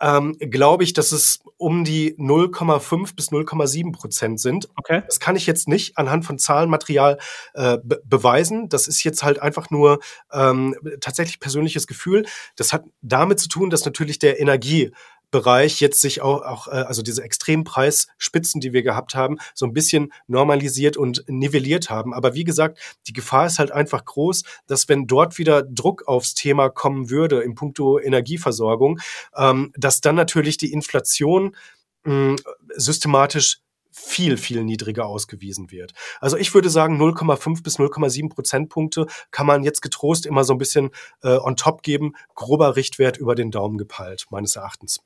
ähm, 0.00 0.36
glaube 0.38 0.84
ich, 0.84 0.92
dass 0.92 1.12
es 1.12 1.40
um 1.56 1.84
die 1.84 2.14
0,5 2.16 3.14
bis 3.14 3.30
0,7 3.30 3.92
Prozent 3.92 4.40
sind. 4.40 4.68
Okay. 4.76 5.02
Das 5.06 5.20
kann 5.20 5.36
ich 5.36 5.46
jetzt 5.46 5.68
nicht 5.68 5.96
anhand 5.96 6.24
von 6.24 6.38
Zahlenmaterial 6.38 7.18
äh, 7.54 7.78
be 7.82 8.02
beweisen. 8.04 8.68
Das 8.68 8.88
ist 8.88 9.02
jetzt 9.04 9.22
halt 9.22 9.40
einfach 9.40 9.70
nur 9.70 10.00
ähm, 10.32 10.76
tatsächlich 11.00 11.40
persönliches 11.40 11.86
Gefühl. 11.86 12.26
Das 12.56 12.72
hat 12.72 12.84
damit 13.02 13.40
zu 13.40 13.48
tun, 13.48 13.70
dass 13.70 13.84
natürlich 13.84 14.18
der 14.18 14.40
Energie 14.40 14.92
Bereich 15.34 15.80
jetzt 15.80 16.00
sich 16.00 16.22
auch, 16.22 16.42
auch 16.42 16.68
äh, 16.68 16.84
also 16.86 17.02
diese 17.02 17.24
Extrempreisspitzen, 17.24 18.60
die 18.60 18.72
wir 18.72 18.84
gehabt 18.84 19.16
haben, 19.16 19.38
so 19.52 19.66
ein 19.66 19.72
bisschen 19.72 20.12
normalisiert 20.28 20.96
und 20.96 21.24
nivelliert 21.26 21.90
haben. 21.90 22.14
Aber 22.14 22.34
wie 22.34 22.44
gesagt, 22.44 22.78
die 23.08 23.12
Gefahr 23.12 23.46
ist 23.46 23.58
halt 23.58 23.72
einfach 23.72 24.04
groß, 24.04 24.44
dass 24.68 24.88
wenn 24.88 25.08
dort 25.08 25.36
wieder 25.36 25.64
Druck 25.64 26.06
aufs 26.06 26.34
Thema 26.34 26.68
kommen 26.68 27.10
würde 27.10 27.40
in 27.40 27.56
puncto 27.56 27.98
Energieversorgung, 27.98 29.00
ähm, 29.36 29.72
dass 29.76 30.00
dann 30.00 30.14
natürlich 30.14 30.56
die 30.56 30.72
Inflation 30.72 31.56
mh, 32.04 32.36
systematisch 32.76 33.58
viel, 33.90 34.36
viel 34.36 34.62
niedriger 34.62 35.06
ausgewiesen 35.06 35.72
wird. 35.72 35.94
Also 36.20 36.36
ich 36.36 36.54
würde 36.54 36.70
sagen, 36.70 37.00
0,5 37.02 37.64
bis 37.64 37.80
0,7 37.80 38.28
Prozentpunkte 38.28 39.06
kann 39.32 39.46
man 39.46 39.64
jetzt 39.64 39.82
getrost 39.82 40.26
immer 40.26 40.44
so 40.44 40.52
ein 40.54 40.58
bisschen 40.58 40.90
äh, 41.24 41.38
on 41.38 41.56
top 41.56 41.82
geben. 41.82 42.14
Grober 42.36 42.76
Richtwert 42.76 43.16
über 43.16 43.34
den 43.34 43.50
Daumen 43.50 43.78
gepeilt, 43.78 44.26
meines 44.30 44.54
Erachtens. 44.54 45.00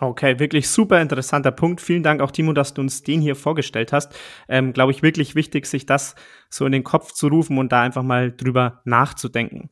Okay, 0.00 0.38
wirklich 0.38 0.68
super 0.70 1.00
interessanter 1.00 1.50
Punkt. 1.50 1.80
Vielen 1.80 2.04
Dank 2.04 2.20
auch, 2.20 2.30
Timo, 2.30 2.52
dass 2.52 2.72
du 2.72 2.82
uns 2.82 3.02
den 3.02 3.20
hier 3.20 3.34
vorgestellt 3.34 3.92
hast. 3.92 4.14
Ähm, 4.48 4.72
Glaube 4.72 4.92
ich, 4.92 5.02
wirklich 5.02 5.34
wichtig, 5.34 5.66
sich 5.66 5.86
das 5.86 6.14
so 6.48 6.64
in 6.66 6.72
den 6.72 6.84
Kopf 6.84 7.12
zu 7.12 7.26
rufen 7.26 7.58
und 7.58 7.72
da 7.72 7.82
einfach 7.82 8.04
mal 8.04 8.30
drüber 8.30 8.80
nachzudenken. 8.84 9.70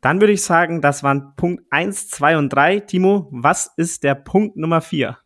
Dann 0.00 0.20
würde 0.20 0.32
ich 0.32 0.42
sagen, 0.42 0.80
das 0.82 1.02
waren 1.02 1.34
Punkt 1.34 1.64
eins, 1.70 2.08
zwei 2.08 2.38
und 2.38 2.50
drei. 2.50 2.78
Timo, 2.78 3.28
was 3.32 3.72
ist 3.76 4.04
der 4.04 4.14
Punkt 4.14 4.56
Nummer 4.56 4.80
vier? 4.80 5.18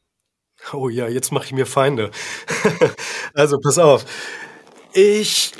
Oh 0.73 0.89
ja, 0.89 1.07
jetzt 1.07 1.33
mache 1.33 1.45
ich 1.45 1.53
mir 1.53 1.67
Feinde. 1.67 2.11
also 3.35 3.59
pass 3.61 3.79
auf. 3.79 4.07
Ich 4.95 5.53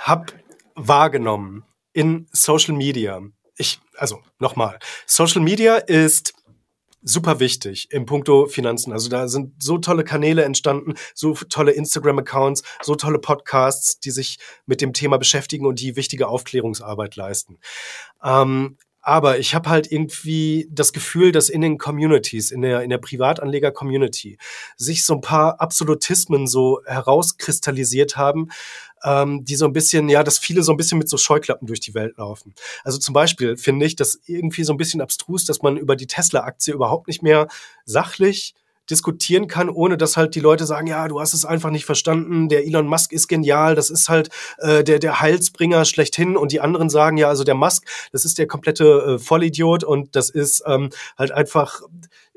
habe 0.00 0.26
wahrgenommen 0.74 1.64
in 1.92 2.26
Social 2.32 2.74
Media. 2.74 3.20
Ich, 3.56 3.80
also 3.96 4.20
nochmal, 4.40 4.78
Social 5.06 5.42
Media 5.42 5.76
ist 5.76 6.34
super 7.02 7.40
wichtig 7.40 7.88
im 7.90 8.06
Punkto 8.06 8.46
Finanzen. 8.46 8.92
Also 8.92 9.08
da 9.08 9.28
sind 9.28 9.62
so 9.62 9.78
tolle 9.78 10.04
Kanäle 10.04 10.44
entstanden, 10.44 10.94
so 11.14 11.34
tolle 11.34 11.72
Instagram-Accounts, 11.72 12.62
so 12.82 12.94
tolle 12.94 13.18
Podcasts, 13.18 13.98
die 14.00 14.10
sich 14.10 14.38
mit 14.66 14.80
dem 14.80 14.92
Thema 14.92 15.18
beschäftigen 15.18 15.66
und 15.66 15.80
die 15.80 15.96
wichtige 15.96 16.28
Aufklärungsarbeit 16.28 17.16
leisten. 17.16 17.58
Ähm, 18.24 18.76
aber 19.02 19.38
ich 19.38 19.54
habe 19.54 19.68
halt 19.68 19.90
irgendwie 19.90 20.68
das 20.70 20.92
Gefühl, 20.92 21.32
dass 21.32 21.48
in 21.48 21.60
den 21.60 21.76
Communities, 21.76 22.52
in 22.52 22.62
der, 22.62 22.82
in 22.82 22.90
der 22.90 22.98
Privatanleger-Community, 22.98 24.38
sich 24.76 25.04
so 25.04 25.14
ein 25.14 25.20
paar 25.20 25.60
Absolutismen 25.60 26.46
so 26.46 26.80
herauskristallisiert 26.86 28.16
haben, 28.16 28.48
ähm, 29.04 29.44
die 29.44 29.56
so 29.56 29.66
ein 29.66 29.72
bisschen, 29.72 30.08
ja, 30.08 30.22
dass 30.22 30.38
viele 30.38 30.62
so 30.62 30.72
ein 30.72 30.76
bisschen 30.76 30.98
mit 30.98 31.08
so 31.08 31.16
Scheuklappen 31.16 31.66
durch 31.66 31.80
die 31.80 31.94
Welt 31.94 32.16
laufen. 32.16 32.54
Also 32.84 32.98
zum 32.98 33.12
Beispiel 33.12 33.56
finde 33.56 33.86
ich 33.86 33.96
das 33.96 34.20
irgendwie 34.26 34.62
so 34.62 34.72
ein 34.72 34.76
bisschen 34.76 35.00
abstrus, 35.00 35.44
dass 35.44 35.62
man 35.62 35.76
über 35.76 35.96
die 35.96 36.06
Tesla-Aktie 36.06 36.72
überhaupt 36.72 37.08
nicht 37.08 37.22
mehr 37.22 37.48
sachlich 37.84 38.54
diskutieren 38.90 39.48
kann, 39.48 39.68
ohne 39.68 39.96
dass 39.96 40.16
halt 40.16 40.34
die 40.34 40.40
Leute 40.40 40.66
sagen, 40.66 40.86
ja, 40.86 41.06
du 41.08 41.20
hast 41.20 41.34
es 41.34 41.44
einfach 41.44 41.70
nicht 41.70 41.84
verstanden, 41.84 42.48
der 42.48 42.66
Elon 42.66 42.86
Musk 42.86 43.12
ist 43.12 43.28
genial, 43.28 43.74
das 43.74 43.90
ist 43.90 44.08
halt 44.08 44.30
äh, 44.58 44.82
der, 44.84 44.98
der 44.98 45.20
Heilsbringer 45.20 45.84
schlechthin 45.84 46.36
und 46.36 46.52
die 46.52 46.60
anderen 46.60 46.90
sagen, 46.90 47.16
ja, 47.16 47.28
also 47.28 47.44
der 47.44 47.54
Musk, 47.54 47.86
das 48.12 48.24
ist 48.24 48.38
der 48.38 48.46
komplette 48.46 48.84
äh, 48.84 49.18
Vollidiot 49.18 49.84
und 49.84 50.16
das 50.16 50.30
ist 50.30 50.62
ähm, 50.66 50.90
halt 51.16 51.32
einfach 51.32 51.82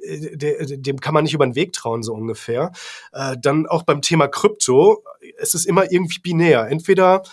äh, 0.03 0.77
dem 0.77 0.99
kann 0.99 1.13
man 1.13 1.23
nicht 1.23 1.33
über 1.33 1.45
den 1.45 1.55
Weg 1.55 1.73
trauen, 1.73 2.03
so 2.03 2.13
ungefähr. 2.13 2.71
Äh, 3.11 3.37
dann 3.41 3.65
auch 3.65 3.83
beim 3.83 4.01
Thema 4.01 4.27
Krypto, 4.27 5.03
es 5.37 5.53
ist 5.53 5.65
immer 5.65 5.91
irgendwie 5.91 6.19
binär. 6.19 6.67
Entweder 6.67 7.23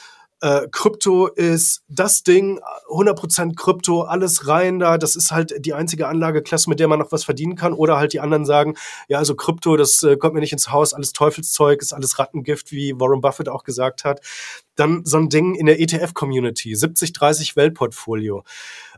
äh, 0.42 0.66
Krypto 0.72 1.28
ist 1.28 1.84
das 1.88 2.24
Ding, 2.24 2.60
100% 2.90 3.54
Krypto, 3.54 4.02
alles 4.02 4.48
rein 4.48 4.80
da, 4.80 4.98
das 4.98 5.14
ist 5.14 5.30
halt 5.30 5.54
die 5.64 5.72
einzige 5.72 6.08
Anlageklasse, 6.08 6.68
mit 6.68 6.80
der 6.80 6.88
man 6.88 6.98
noch 6.98 7.12
was 7.12 7.22
verdienen 7.22 7.54
kann. 7.54 7.72
Oder 7.72 7.96
halt 7.96 8.12
die 8.12 8.18
anderen 8.18 8.44
sagen, 8.44 8.74
ja, 9.06 9.18
also 9.18 9.36
Krypto, 9.36 9.76
das 9.76 10.02
äh, 10.02 10.16
kommt 10.16 10.34
mir 10.34 10.40
nicht 10.40 10.52
ins 10.52 10.72
Haus, 10.72 10.94
alles 10.94 11.12
Teufelszeug, 11.12 11.80
ist 11.80 11.92
alles 11.92 12.18
Rattengift, 12.18 12.72
wie 12.72 12.98
Warren 12.98 13.20
Buffett 13.20 13.48
auch 13.48 13.62
gesagt 13.62 14.02
hat. 14.04 14.20
Dann 14.74 15.04
so 15.04 15.16
ein 15.18 15.28
Ding 15.28 15.54
in 15.54 15.66
der 15.66 15.80
ETF-Community, 15.80 16.72
70-30 16.72 17.54
Weltportfolio. 17.54 18.42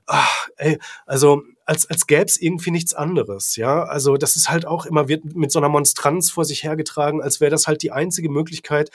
Ach, 0.07 0.49
ey, 0.57 0.79
also 1.05 1.43
als, 1.67 1.89
als 1.89 2.07
gäbe 2.07 2.25
es 2.25 2.41
irgendwie 2.41 2.71
nichts 2.71 2.95
anderes, 2.95 3.57
ja. 3.57 3.85
Also 3.85 4.17
das 4.17 4.37
ist 4.37 4.51
halt 4.51 4.67
auch 4.67 4.87
immer, 4.87 5.09
wird 5.09 5.25
mit 5.35 5.51
so 5.51 5.59
einer 5.59 5.69
Monstranz 5.69 6.31
vor 6.31 6.45
sich 6.45 6.63
hergetragen, 6.63 7.23
als 7.23 7.41
wäre 7.41 7.51
das 7.51 7.67
halt 7.67 7.83
die 7.83 7.93
einzige 7.93 8.29
Möglichkeit, 8.29 8.91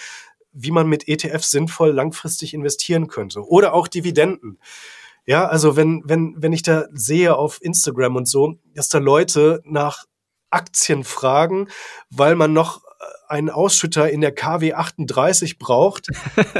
wie 0.51 0.71
man 0.71 0.87
mit 0.87 1.07
ETF 1.07 1.43
sinnvoll 1.43 1.91
langfristig 1.91 2.53
investieren 2.53 3.07
könnte. 3.07 3.47
Oder 3.47 3.73
auch 3.73 3.87
Dividenden. 3.87 4.59
Ja, 5.25 5.47
also 5.47 5.75
wenn, 5.75 6.01
wenn, 6.05 6.35
wenn 6.37 6.53
ich 6.53 6.63
da 6.63 6.85
sehe 6.91 7.35
auf 7.35 7.61
Instagram 7.61 8.15
und 8.15 8.27
so, 8.27 8.55
dass 8.73 8.89
da 8.89 8.97
Leute 8.97 9.61
nach 9.63 10.05
Aktien 10.49 11.03
fragen, 11.03 11.67
weil 12.09 12.35
man 12.35 12.53
noch 12.53 12.81
einen 13.27 13.49
Ausschütter 13.49 14.09
in 14.09 14.21
der 14.21 14.33
KW 14.33 14.73
38 14.73 15.57
braucht, 15.57 16.07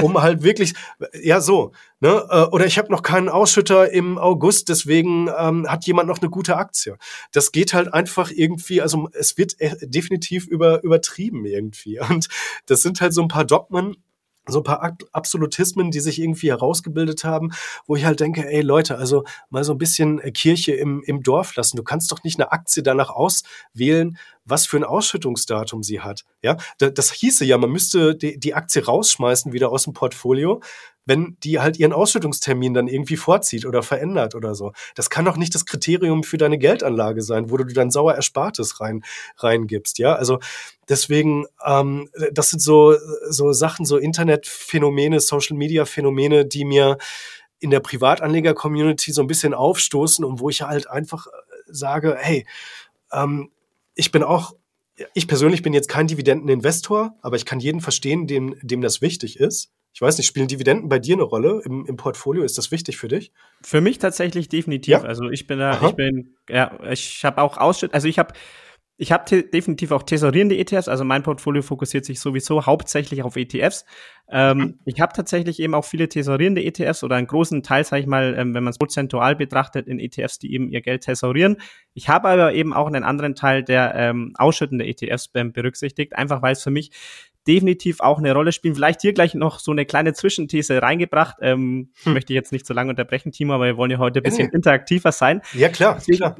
um 0.01 0.21
halt 0.21 0.43
wirklich, 0.43 0.73
ja 1.21 1.41
so, 1.41 1.71
ne? 1.99 2.25
Äh, 2.29 2.43
oder 2.51 2.65
ich 2.65 2.77
habe 2.77 2.91
noch 2.91 3.01
keinen 3.01 3.29
Ausschütter 3.29 3.91
im 3.91 4.17
August, 4.17 4.69
deswegen 4.69 5.29
ähm, 5.37 5.69
hat 5.69 5.85
jemand 5.85 6.07
noch 6.07 6.19
eine 6.19 6.29
gute 6.29 6.55
Aktie. 6.57 6.97
Das 7.31 7.51
geht 7.51 7.73
halt 7.73 7.93
einfach 7.93 8.31
irgendwie, 8.31 8.81
also 8.81 9.09
es 9.13 9.37
wird 9.37 9.59
äh, 9.59 9.75
definitiv 9.81 10.47
über, 10.47 10.83
übertrieben 10.83 11.45
irgendwie. 11.45 11.99
Und 11.99 12.27
das 12.67 12.81
sind 12.81 13.01
halt 13.01 13.13
so 13.13 13.21
ein 13.21 13.27
paar 13.27 13.45
Dogmen, 13.45 13.97
so 14.51 14.59
ein 14.59 14.63
paar 14.63 14.97
Absolutismen, 15.11 15.91
die 15.91 15.99
sich 15.99 16.19
irgendwie 16.19 16.49
herausgebildet 16.49 17.23
haben, 17.23 17.51
wo 17.85 17.95
ich 17.95 18.05
halt 18.05 18.19
denke, 18.19 18.47
ey 18.47 18.61
Leute, 18.61 18.97
also 18.97 19.23
mal 19.49 19.63
so 19.63 19.73
ein 19.73 19.77
bisschen 19.77 20.19
äh, 20.19 20.31
Kirche 20.31 20.73
im, 20.73 21.03
im 21.05 21.23
Dorf 21.23 21.55
lassen. 21.55 21.77
Du 21.77 21.83
kannst 21.83 22.11
doch 22.11 22.23
nicht 22.23 22.39
eine 22.39 22.51
Aktie 22.51 22.83
danach 22.83 23.09
auswählen, 23.09 24.17
was 24.49 24.65
für 24.65 24.77
ein 24.77 24.83
Ausschüttungsdatum 24.83 25.83
sie 25.83 26.01
hat. 26.01 26.25
Ja, 26.41 26.57
das 26.77 27.11
hieße 27.11 27.45
ja, 27.45 27.57
man 27.57 27.71
müsste 27.71 28.15
die, 28.15 28.39
die 28.39 28.53
Aktie 28.53 28.83
rausschmeißen 28.83 29.53
wieder 29.53 29.71
aus 29.71 29.83
dem 29.83 29.93
Portfolio, 29.93 30.61
wenn 31.05 31.37
die 31.43 31.59
halt 31.59 31.79
ihren 31.79 31.91
Ausschüttungstermin 31.91 32.73
dann 32.73 32.87
irgendwie 32.87 33.17
vorzieht 33.17 33.65
oder 33.65 33.81
verändert 33.81 34.35
oder 34.35 34.53
so. 34.53 34.73
Das 34.93 35.09
kann 35.09 35.25
doch 35.25 35.37
nicht 35.37 35.55
das 35.55 35.65
Kriterium 35.65 36.23
für 36.23 36.37
deine 36.37 36.59
Geldanlage 36.59 37.23
sein, 37.23 37.49
wo 37.49 37.57
du 37.57 37.65
dann 37.65 37.89
sauer 37.89 38.13
Erspartes 38.13 38.79
rein 38.79 39.03
reingibst. 39.37 39.97
Ja, 39.97 40.13
also 40.13 40.39
deswegen, 40.87 41.47
ähm, 41.65 42.09
das 42.31 42.51
sind 42.51 42.61
so 42.61 42.95
so 43.27 43.51
Sachen, 43.53 43.85
so 43.85 43.97
Internetphänomene, 43.97 45.19
Social 45.19 45.57
Media 45.57 45.85
Phänomene, 45.85 46.45
die 46.45 46.63
mir 46.63 46.97
in 47.59 47.71
der 47.71 47.79
Privatanleger-Community 47.79 49.11
so 49.11 49.21
ein 49.21 49.27
bisschen 49.27 49.53
aufstoßen 49.53 50.23
und 50.23 50.39
wo 50.39 50.49
ich 50.49 50.61
halt 50.61 50.89
einfach 50.89 51.27
äh, 51.27 51.31
sage, 51.67 52.15
hey, 52.19 52.45
ähm, 53.11 53.49
ich 53.99 54.11
bin 54.11 54.23
auch, 54.23 54.55
ich 55.13 55.27
persönlich 55.27 55.61
bin 55.61 55.73
jetzt 55.73 55.89
kein 55.89 56.07
Dividendeninvestor, 56.07 57.17
aber 57.21 57.35
ich 57.35 57.45
kann 57.45 57.59
jeden 57.59 57.81
verstehen, 57.81 58.27
dem, 58.27 58.55
dem 58.61 58.81
das 58.81 59.01
wichtig 59.01 59.39
ist. 59.39 59.71
Ich 59.93 60.01
weiß 60.01 60.17
nicht, 60.17 60.27
spielen 60.27 60.47
Dividenden 60.47 60.87
bei 60.87 60.99
dir 60.99 61.15
eine 61.15 61.23
Rolle 61.23 61.61
im, 61.65 61.85
im 61.85 61.97
Portfolio? 61.97 62.43
Ist 62.43 62.57
das 62.57 62.71
wichtig 62.71 62.97
für 62.97 63.07
dich? 63.07 63.33
Für 63.61 63.81
mich 63.81 63.97
tatsächlich 63.97 64.47
definitiv. 64.47 64.91
Ja? 64.91 65.01
Also 65.01 65.29
ich 65.29 65.47
bin 65.47 65.59
da, 65.59 65.71
Aha. 65.71 65.89
ich 65.89 65.95
bin, 65.95 66.37
ja, 66.47 66.79
ich 66.89 67.25
habe 67.25 67.41
auch 67.41 67.57
Ausschütt, 67.57 67.93
also 67.93 68.07
ich 68.07 68.19
habe 68.19 68.33
ich 69.01 69.13
habe 69.13 69.43
definitiv 69.43 69.91
auch 69.91 70.03
tesorierende 70.03 70.57
ETFs, 70.57 70.89
also 70.89 71.05
mein 71.05 71.23
Portfolio 71.23 71.61
fokussiert 71.61 72.03
sich 72.03 72.19
sowieso 72.19 72.65
hauptsächlich 72.65 73.23
auf 73.23 73.37
ETFs. 73.37 73.85
Ähm, 74.29 74.57
mhm. 74.57 74.79
Ich 74.83 74.99
habe 74.99 75.13
tatsächlich 75.13 75.61
eben 75.61 75.73
auch 75.73 75.85
viele 75.85 76.09
tesorierende 76.09 76.61
ETFs 76.65 77.01
oder 77.05 77.15
einen 77.15 77.25
großen 77.25 77.63
Teil, 77.63 77.85
sage 77.85 78.01
ich 78.01 78.07
mal, 78.07 78.35
ähm, 78.37 78.53
wenn 78.53 78.63
man 78.65 78.71
es 78.71 78.77
prozentual 78.77 79.37
betrachtet, 79.37 79.87
in 79.87 79.99
ETFs, 79.99 80.37
die 80.37 80.53
eben 80.53 80.67
ihr 80.67 80.81
Geld 80.81 81.03
tesorieren. 81.03 81.55
Ich 81.93 82.09
habe 82.09 82.27
aber 82.27 82.53
eben 82.53 82.73
auch 82.73 82.87
einen 82.87 83.05
anderen 83.05 83.35
Teil, 83.35 83.63
der 83.63 83.95
ähm, 83.95 84.33
ausschüttende 84.37 84.85
ETFs 84.85 85.29
berücksichtigt, 85.29 86.17
einfach 86.17 86.41
weil 86.41 86.51
es 86.51 86.61
für 86.61 86.69
mich 86.69 86.91
definitiv 87.47 88.01
auch 88.01 88.17
eine 88.17 88.33
Rolle 88.33 88.51
spielt. 88.51 88.75
Vielleicht 88.75 89.01
hier 89.01 89.13
gleich 89.13 89.33
noch 89.33 89.59
so 89.59 89.71
eine 89.71 89.85
kleine 89.85 90.11
Zwischenthese 90.11 90.81
reingebracht. 90.81 91.37
Ähm, 91.39 91.91
hm. 92.03 92.13
Möchte 92.13 92.33
ich 92.33 92.35
jetzt 92.35 92.51
nicht 92.51 92.65
so 92.65 92.73
lange 92.73 92.89
unterbrechen, 92.89 93.31
Timo, 93.31 93.53
aber 93.53 93.65
wir 93.65 93.77
wollen 93.77 93.91
ja 93.91 93.97
heute 93.97 94.19
ein 94.19 94.23
bisschen 94.23 94.49
interaktiver 94.49 95.13
sein. 95.13 95.41
Ja, 95.53 95.69
klar. 95.69 95.95
Deswegen, 95.95 96.17
klar 96.17 96.35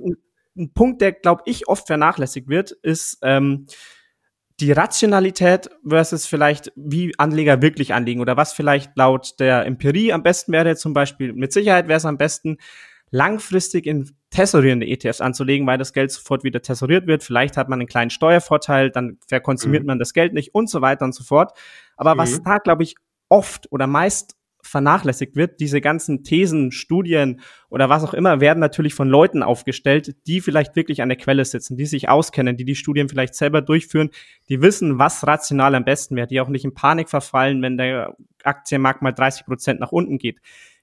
ein 0.60 0.74
Punkt, 0.74 1.02
der, 1.02 1.14
glaube 1.14 1.44
ich, 1.46 1.68
oft 1.68 1.88
vernachlässigt 1.88 2.50
wird, 2.50 2.72
ist 2.72 3.18
ähm, 3.24 3.66
die 4.60 4.72
Rationalität 4.72 5.70
versus 5.88 6.26
vielleicht, 6.26 6.72
wie 6.76 7.14
Anleger 7.18 7.62
wirklich 7.62 7.94
anlegen 7.94 8.20
oder 8.20 8.36
was 8.36 8.54
vielleicht 8.54 8.96
laut 8.98 9.40
der 9.40 9.66
Empirie 9.66 10.12
am 10.12 10.22
besten 10.22 10.52
wäre, 10.52 10.76
zum 10.76 10.94
Beispiel 10.94 11.34
mit 11.34 11.54
Sicherheit 11.54 11.88
wäre 11.88 11.98
es 11.98 12.06
am 12.06 12.18
besten, 12.18 12.58
langfristig 13.12 13.88
in 13.88 14.12
tesorierende 14.30 14.86
ETFs 14.86 15.22
anzulegen, 15.22 15.66
weil 15.66 15.78
das 15.78 15.94
Geld 15.94 16.12
sofort 16.12 16.44
wieder 16.44 16.62
tesoriert 16.62 17.08
wird. 17.08 17.24
Vielleicht 17.24 17.58
hat 17.58 17.70
man 17.70 17.80
einen 17.80 17.88
kleinen 17.88 18.12
Steuervorteil, 18.12 18.92
dann 18.92 19.18
verkonsumiert 19.28 19.84
mhm. 19.84 19.88
man 19.88 20.00
das 20.00 20.14
Geld 20.14 20.34
nicht 20.34 20.54
und 20.54 20.70
so 20.70 20.82
weiter 20.82 21.06
und 21.06 21.16
so 21.16 21.24
fort. 21.24 21.58
Aber 21.98 22.14
mhm. 22.14 22.20
was 22.20 22.44
da, 22.44 22.60
glaube 22.60 22.84
ich, 22.84 22.96
oft 23.30 23.72
oder 23.72 23.88
meist 23.88 24.36
vernachlässigt 24.62 25.36
wird. 25.36 25.60
Diese 25.60 25.82
ganzen 25.82 26.24
Thesen, 26.24 26.72
Studien 26.72 27.42
oder 27.70 27.90
was 27.90 28.04
auch 28.04 28.14
immer 28.14 28.42
werden 28.42 28.60
natürlich 28.60 28.94
von 28.94 29.08
Leuten 29.08 29.44
aufgestellt, 29.44 30.16
die 30.28 30.42
vielleicht 30.42 30.76
wirklich 30.76 31.02
an 31.02 31.10
der 31.10 31.18
Quelle 31.18 31.46
sitzen, 31.46 31.78
die 31.78 31.86
sich 31.86 32.10
auskennen, 32.10 32.58
die 32.58 32.66
die 32.66 32.76
Studien 32.76 33.10
vielleicht 33.10 33.36
selber 33.36 33.62
durchführen, 33.62 34.10
die 34.50 34.62
wissen, 34.62 35.00
was 35.00 35.26
rational 35.26 35.76
am 35.76 35.86
besten 35.86 36.16
wäre, 36.16 36.28
die 36.28 36.42
auch 36.42 36.50
nicht 36.50 36.66
in 36.66 36.74
Panik 36.74 37.10
verfallen, 37.10 37.62
wenn 37.62 37.78
der 37.78 38.16
Aktienmarkt 38.44 39.02
mal 39.02 39.12
30 39.12 39.46
Prozent 39.46 39.80
nach 39.80 39.92
unten 39.92 40.18
geht. 40.18 40.40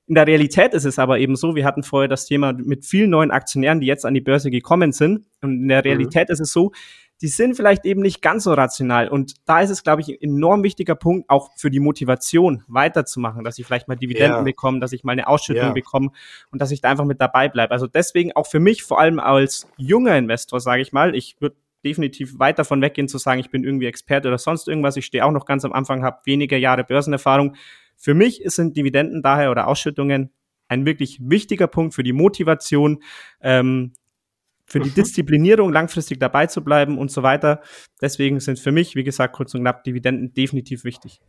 In 0.09 0.15
der 0.15 0.27
Realität 0.27 0.73
ist 0.73 0.85
es 0.85 1.01
aber 1.01 1.19
eben 1.19 1.35
so, 1.35 1.57
wir 1.57 1.65
hatten 1.65 1.83
vorher 1.83 2.09
das 2.09 2.27
Thema 2.27 2.53
mit 2.53 2.87
vielen 2.87 3.11
neuen 3.11 3.33
Aktionären, 3.33 3.81
die 3.81 3.89
jetzt 3.89 4.07
an 4.07 4.15
die 4.15 4.21
Börse 4.21 4.53
gekommen 4.53 4.93
sind. 4.93 5.27
Und 5.43 5.63
in 5.63 5.69
der 5.69 5.79
mhm. 5.79 5.89
Realität 5.89 6.29
mhm. 6.29 6.33
ist 6.33 6.41
es 6.41 6.53
so, 6.53 6.71
die 7.23 7.29
sind 7.29 7.57
vielleicht 7.57 7.85
eben 7.87 8.03
nicht 8.03 8.21
ganz 8.21 8.45
so 8.45 8.53
rational. 8.53 9.09
Und 9.09 9.35
da 9.47 9.61
ist 9.61 9.71
es, 9.71 9.83
glaube 9.83 10.03
ich, 10.03 10.09
ein 10.09 10.21
enorm 10.21 10.63
wichtiger 10.63 10.95
Punkt, 10.95 11.31
auch 11.31 11.51
für 11.57 11.71
die 11.71 11.81
Motivation 11.81 12.63
weiterzumachen, 12.69 13.43
dass 13.43 13.59
ich 13.59 13.67
vielleicht 13.67 13.89
mal 13.89 13.97
Dividenden 13.97 14.39
ja. 14.39 14.43
bekomme, 14.43 14.81
dass 14.81 14.93
ich 14.93 15.03
mal 15.03 15.13
eine 15.13 15.27
Ausschüttung 15.27 15.69
ja. 15.69 15.73
bekomme 15.73 16.11
und 16.51 16.61
dass 16.61 16.71
ich 16.71 16.81
da 16.81 16.91
einfach 16.91 17.07
mit 17.07 17.21
dabei 17.21 17.49
bleibe. 17.49 17.73
Also 17.73 17.87
deswegen 17.87 18.33
auch 18.33 18.47
für 18.47 18.61
mich, 18.61 18.83
vor 18.83 19.01
allem 19.01 19.19
als 19.19 19.67
junger 19.79 20.17
Investor, 20.17 20.61
sage 20.61 20.83
ich 20.83 20.93
mal, 20.93 21.15
ich 21.15 21.37
würde 21.41 21.57
definitiv 21.85 22.39
weit 22.39 22.59
davon 22.59 22.83
weggehen 22.83 23.09
zu 23.09 23.17
sagen, 23.19 23.41
ich 23.41 23.51
bin 23.51 23.65
irgendwie 23.65 23.87
Experte 23.87 24.29
oder 24.29 24.39
sonst 24.39 24.69
irgendwas. 24.69 24.97
Ich 24.97 25.07
stehe 25.07 25.25
auch 25.25 25.31
noch 25.31 25.47
ganz 25.47 25.65
am 25.65 25.73
Anfang, 25.73 26.03
habe 26.03 26.19
weniger 26.25 26.57
Jahre 26.57 26.85
Börsenerfahrung. 26.85 27.55
Für 27.97 28.13
mich 28.13 28.43
sind 28.47 28.77
Dividenden 28.77 29.23
daher 29.23 29.51
oder 29.51 29.69
Ausschüttungen 29.69 30.31
ein 30.69 30.85
wirklich 30.85 31.19
wichtiger 31.23 31.69
Punkt 31.69 31.95
für 31.95 32.03
die 32.03 32.13
Motivation, 32.13 33.03
ähm, 33.41 33.93
für 34.67 34.81
die 34.81 34.91
mhm. 34.91 34.95
Disziplinierung 34.95 35.73
langfristig 35.73 36.19
dabei 36.19 36.47
zu 36.47 36.63
bleiben 36.63 36.99
und 36.99 37.11
so 37.11 37.23
weiter. 37.23 37.61
Deswegen 38.01 38.41
sind 38.41 38.59
für 38.59 38.73
mich, 38.73 38.97
wie 38.97 39.05
gesagt, 39.05 39.35
kurz 39.35 39.55
und 39.55 39.61
knapp 39.61 39.85
Dividenden 39.85 40.35
definitiv 40.35 40.85
wichtig. 40.85 41.21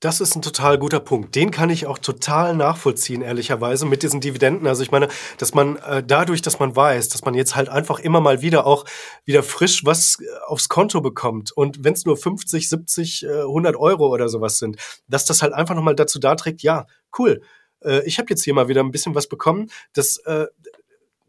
Das 0.00 0.20
ist 0.20 0.36
ein 0.36 0.42
total 0.42 0.78
guter 0.78 1.00
Punkt. 1.00 1.34
Den 1.34 1.50
kann 1.50 1.70
ich 1.70 1.86
auch 1.86 1.98
total 1.98 2.54
nachvollziehen, 2.54 3.22
ehrlicherweise, 3.22 3.86
mit 3.86 4.02
diesen 4.02 4.20
Dividenden. 4.20 4.66
Also 4.66 4.82
ich 4.82 4.90
meine, 4.90 5.08
dass 5.38 5.54
man 5.54 5.76
äh, 5.76 6.02
dadurch, 6.06 6.42
dass 6.42 6.58
man 6.58 6.76
weiß, 6.76 7.08
dass 7.08 7.24
man 7.24 7.34
jetzt 7.34 7.56
halt 7.56 7.70
einfach 7.70 7.98
immer 7.98 8.20
mal 8.20 8.42
wieder 8.42 8.66
auch 8.66 8.84
wieder 9.24 9.42
frisch 9.42 9.84
was 9.86 10.18
äh, 10.20 10.24
aufs 10.46 10.68
Konto 10.68 11.00
bekommt 11.00 11.52
und 11.52 11.84
wenn 11.84 11.94
es 11.94 12.04
nur 12.04 12.16
50, 12.16 12.68
70, 12.68 13.24
äh, 13.24 13.40
100 13.40 13.76
Euro 13.76 14.08
oder 14.08 14.28
sowas 14.28 14.58
sind, 14.58 14.76
dass 15.08 15.24
das 15.24 15.40
halt 15.40 15.54
einfach 15.54 15.74
nochmal 15.74 15.96
dazu 15.96 16.18
da 16.18 16.34
trägt, 16.34 16.62
ja, 16.62 16.86
cool, 17.18 17.40
äh, 17.84 18.02
ich 18.04 18.18
habe 18.18 18.26
jetzt 18.30 18.44
hier 18.44 18.54
mal 18.54 18.68
wieder 18.68 18.82
ein 18.82 18.90
bisschen 18.90 19.14
was 19.14 19.28
bekommen. 19.28 19.70
Das, 19.92 20.18
äh, 20.18 20.46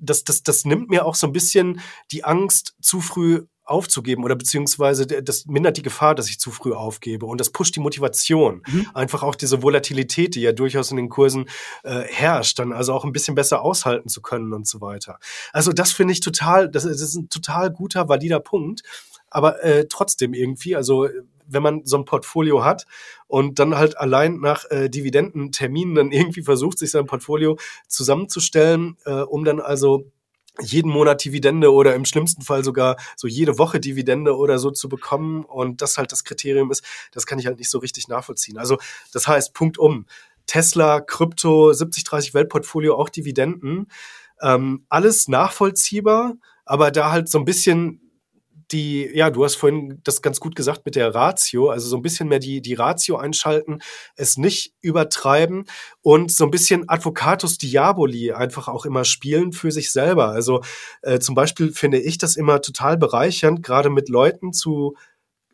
das, 0.05 0.23
das, 0.23 0.43
das 0.43 0.65
nimmt 0.65 0.89
mir 0.89 1.05
auch 1.05 1.15
so 1.15 1.27
ein 1.27 1.33
bisschen 1.33 1.81
die 2.11 2.23
Angst, 2.23 2.75
zu 2.81 3.01
früh 3.01 3.43
aufzugeben 3.65 4.23
oder 4.23 4.35
beziehungsweise 4.35 5.07
das 5.07 5.47
mindert 5.47 5.77
die 5.77 5.81
Gefahr, 5.81 6.13
dass 6.13 6.29
ich 6.29 6.39
zu 6.39 6.51
früh 6.51 6.73
aufgebe 6.73 7.25
und 7.25 7.41
das 7.41 7.49
pusht 7.49 7.75
die 7.75 7.79
Motivation. 7.79 8.61
Mhm. 8.67 8.87
Einfach 8.93 9.23
auch 9.23 9.35
diese 9.35 9.63
Volatilität, 9.63 10.35
die 10.35 10.41
ja 10.41 10.51
durchaus 10.51 10.91
in 10.91 10.97
den 10.97 11.09
Kursen 11.09 11.49
äh, 11.83 12.01
herrscht, 12.01 12.59
dann 12.59 12.71
also 12.71 12.93
auch 12.93 13.05
ein 13.05 13.11
bisschen 13.11 13.33
besser 13.33 13.63
aushalten 13.63 14.07
zu 14.07 14.21
können 14.21 14.53
und 14.53 14.67
so 14.67 14.81
weiter. 14.81 15.19
Also 15.51 15.73
das 15.73 15.91
finde 15.91 16.13
ich 16.13 16.19
total, 16.19 16.69
das, 16.69 16.83
das 16.83 17.01
ist 17.01 17.15
ein 17.15 17.29
total 17.29 17.71
guter, 17.71 18.07
valider 18.07 18.39
Punkt. 18.39 18.83
Aber 19.35 19.61
äh, 19.65 19.85
trotzdem 19.89 20.33
irgendwie, 20.33 20.77
also 20.77 21.09
wenn 21.45 21.61
man 21.61 21.81
so 21.83 21.97
ein 21.97 22.05
Portfolio 22.05 22.63
hat 22.63 22.85
und 23.27 23.59
dann 23.59 23.75
halt 23.75 23.97
allein 23.97 24.39
nach 24.39 24.63
äh, 24.71 24.89
Dividendenterminen 24.89 25.93
dann 25.93 26.11
irgendwie 26.11 26.41
versucht, 26.41 26.79
sich 26.79 26.91
sein 26.91 27.05
Portfolio 27.05 27.57
zusammenzustellen, 27.89 28.95
äh, 29.03 29.11
um 29.11 29.43
dann 29.43 29.59
also 29.59 30.09
jeden 30.61 30.89
Monat 30.89 31.25
Dividende 31.25 31.73
oder 31.73 31.95
im 31.95 32.05
schlimmsten 32.05 32.43
Fall 32.43 32.63
sogar 32.63 32.95
so 33.17 33.27
jede 33.27 33.57
Woche 33.57 33.81
Dividende 33.81 34.37
oder 34.37 34.57
so 34.57 34.71
zu 34.71 34.87
bekommen 34.87 35.43
und 35.43 35.81
das 35.81 35.97
halt 35.97 36.13
das 36.13 36.23
Kriterium 36.23 36.71
ist, 36.71 36.81
das 37.11 37.25
kann 37.25 37.37
ich 37.37 37.45
halt 37.45 37.57
nicht 37.59 37.69
so 37.69 37.79
richtig 37.79 38.07
nachvollziehen. 38.07 38.57
Also 38.57 38.77
das 39.11 39.27
heißt, 39.27 39.53
Punkt 39.53 39.77
um. 39.77 40.05
Tesla, 40.45 41.01
Krypto, 41.01 41.71
70-30 41.71 42.33
Weltportfolio, 42.33 42.95
auch 42.95 43.09
Dividenden. 43.09 43.87
Ähm, 44.41 44.85
alles 44.87 45.27
nachvollziehbar, 45.27 46.35
aber 46.63 46.91
da 46.91 47.11
halt 47.11 47.27
so 47.27 47.37
ein 47.37 47.45
bisschen 47.45 48.04
die, 48.71 49.09
ja, 49.13 49.29
du 49.29 49.43
hast 49.43 49.55
vorhin 49.55 49.99
das 50.03 50.21
ganz 50.21 50.39
gut 50.39 50.55
gesagt 50.55 50.85
mit 50.85 50.95
der 50.95 51.13
Ratio, 51.13 51.69
also 51.69 51.87
so 51.87 51.95
ein 51.95 52.01
bisschen 52.01 52.27
mehr 52.27 52.39
die, 52.39 52.61
die 52.61 52.73
Ratio 52.73 53.17
einschalten, 53.17 53.79
es 54.15 54.37
nicht 54.37 54.73
übertreiben 54.81 55.65
und 56.01 56.31
so 56.31 56.45
ein 56.45 56.51
bisschen 56.51 56.89
Advocatus 56.89 57.57
Diaboli 57.57 58.31
einfach 58.31 58.67
auch 58.67 58.85
immer 58.85 59.05
spielen 59.05 59.51
für 59.51 59.71
sich 59.71 59.91
selber. 59.91 60.29
Also 60.29 60.61
äh, 61.01 61.19
zum 61.19 61.35
Beispiel 61.35 61.71
finde 61.71 61.99
ich 61.99 62.17
das 62.17 62.35
immer 62.35 62.61
total 62.61 62.97
bereichernd, 62.97 63.63
gerade 63.63 63.89
mit 63.89 64.09
Leuten 64.09 64.53
zu 64.53 64.95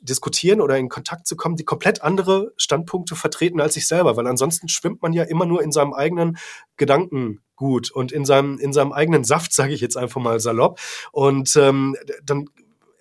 diskutieren 0.02 0.62
oder 0.62 0.78
in 0.78 0.90
Kontakt 0.90 1.28
zu 1.28 1.36
kommen, 1.36 1.56
die 1.56 1.64
komplett 1.64 2.02
andere 2.02 2.54
Standpunkte 2.58 3.16
vertreten 3.16 3.62
als 3.62 3.78
ich 3.78 3.88
selber, 3.88 4.18
weil 4.18 4.28
ansonsten 4.28 4.68
schwimmt 4.68 5.02
man 5.02 5.14
ja 5.14 5.24
immer 5.24 5.46
nur 5.46 5.62
in 5.62 5.72
seinem 5.72 5.94
eigenen 5.94 6.38
Gedankengut 6.76 7.92
und 7.92 8.12
in 8.12 8.26
seinem, 8.26 8.58
in 8.58 8.74
seinem 8.74 8.92
eigenen 8.92 9.24
Saft, 9.24 9.54
sage 9.54 9.74
ich 9.74 9.82
jetzt 9.82 9.98
einfach 9.98 10.20
mal 10.22 10.40
salopp. 10.40 10.80
Und 11.12 11.56
ähm, 11.56 11.96
dann 12.24 12.50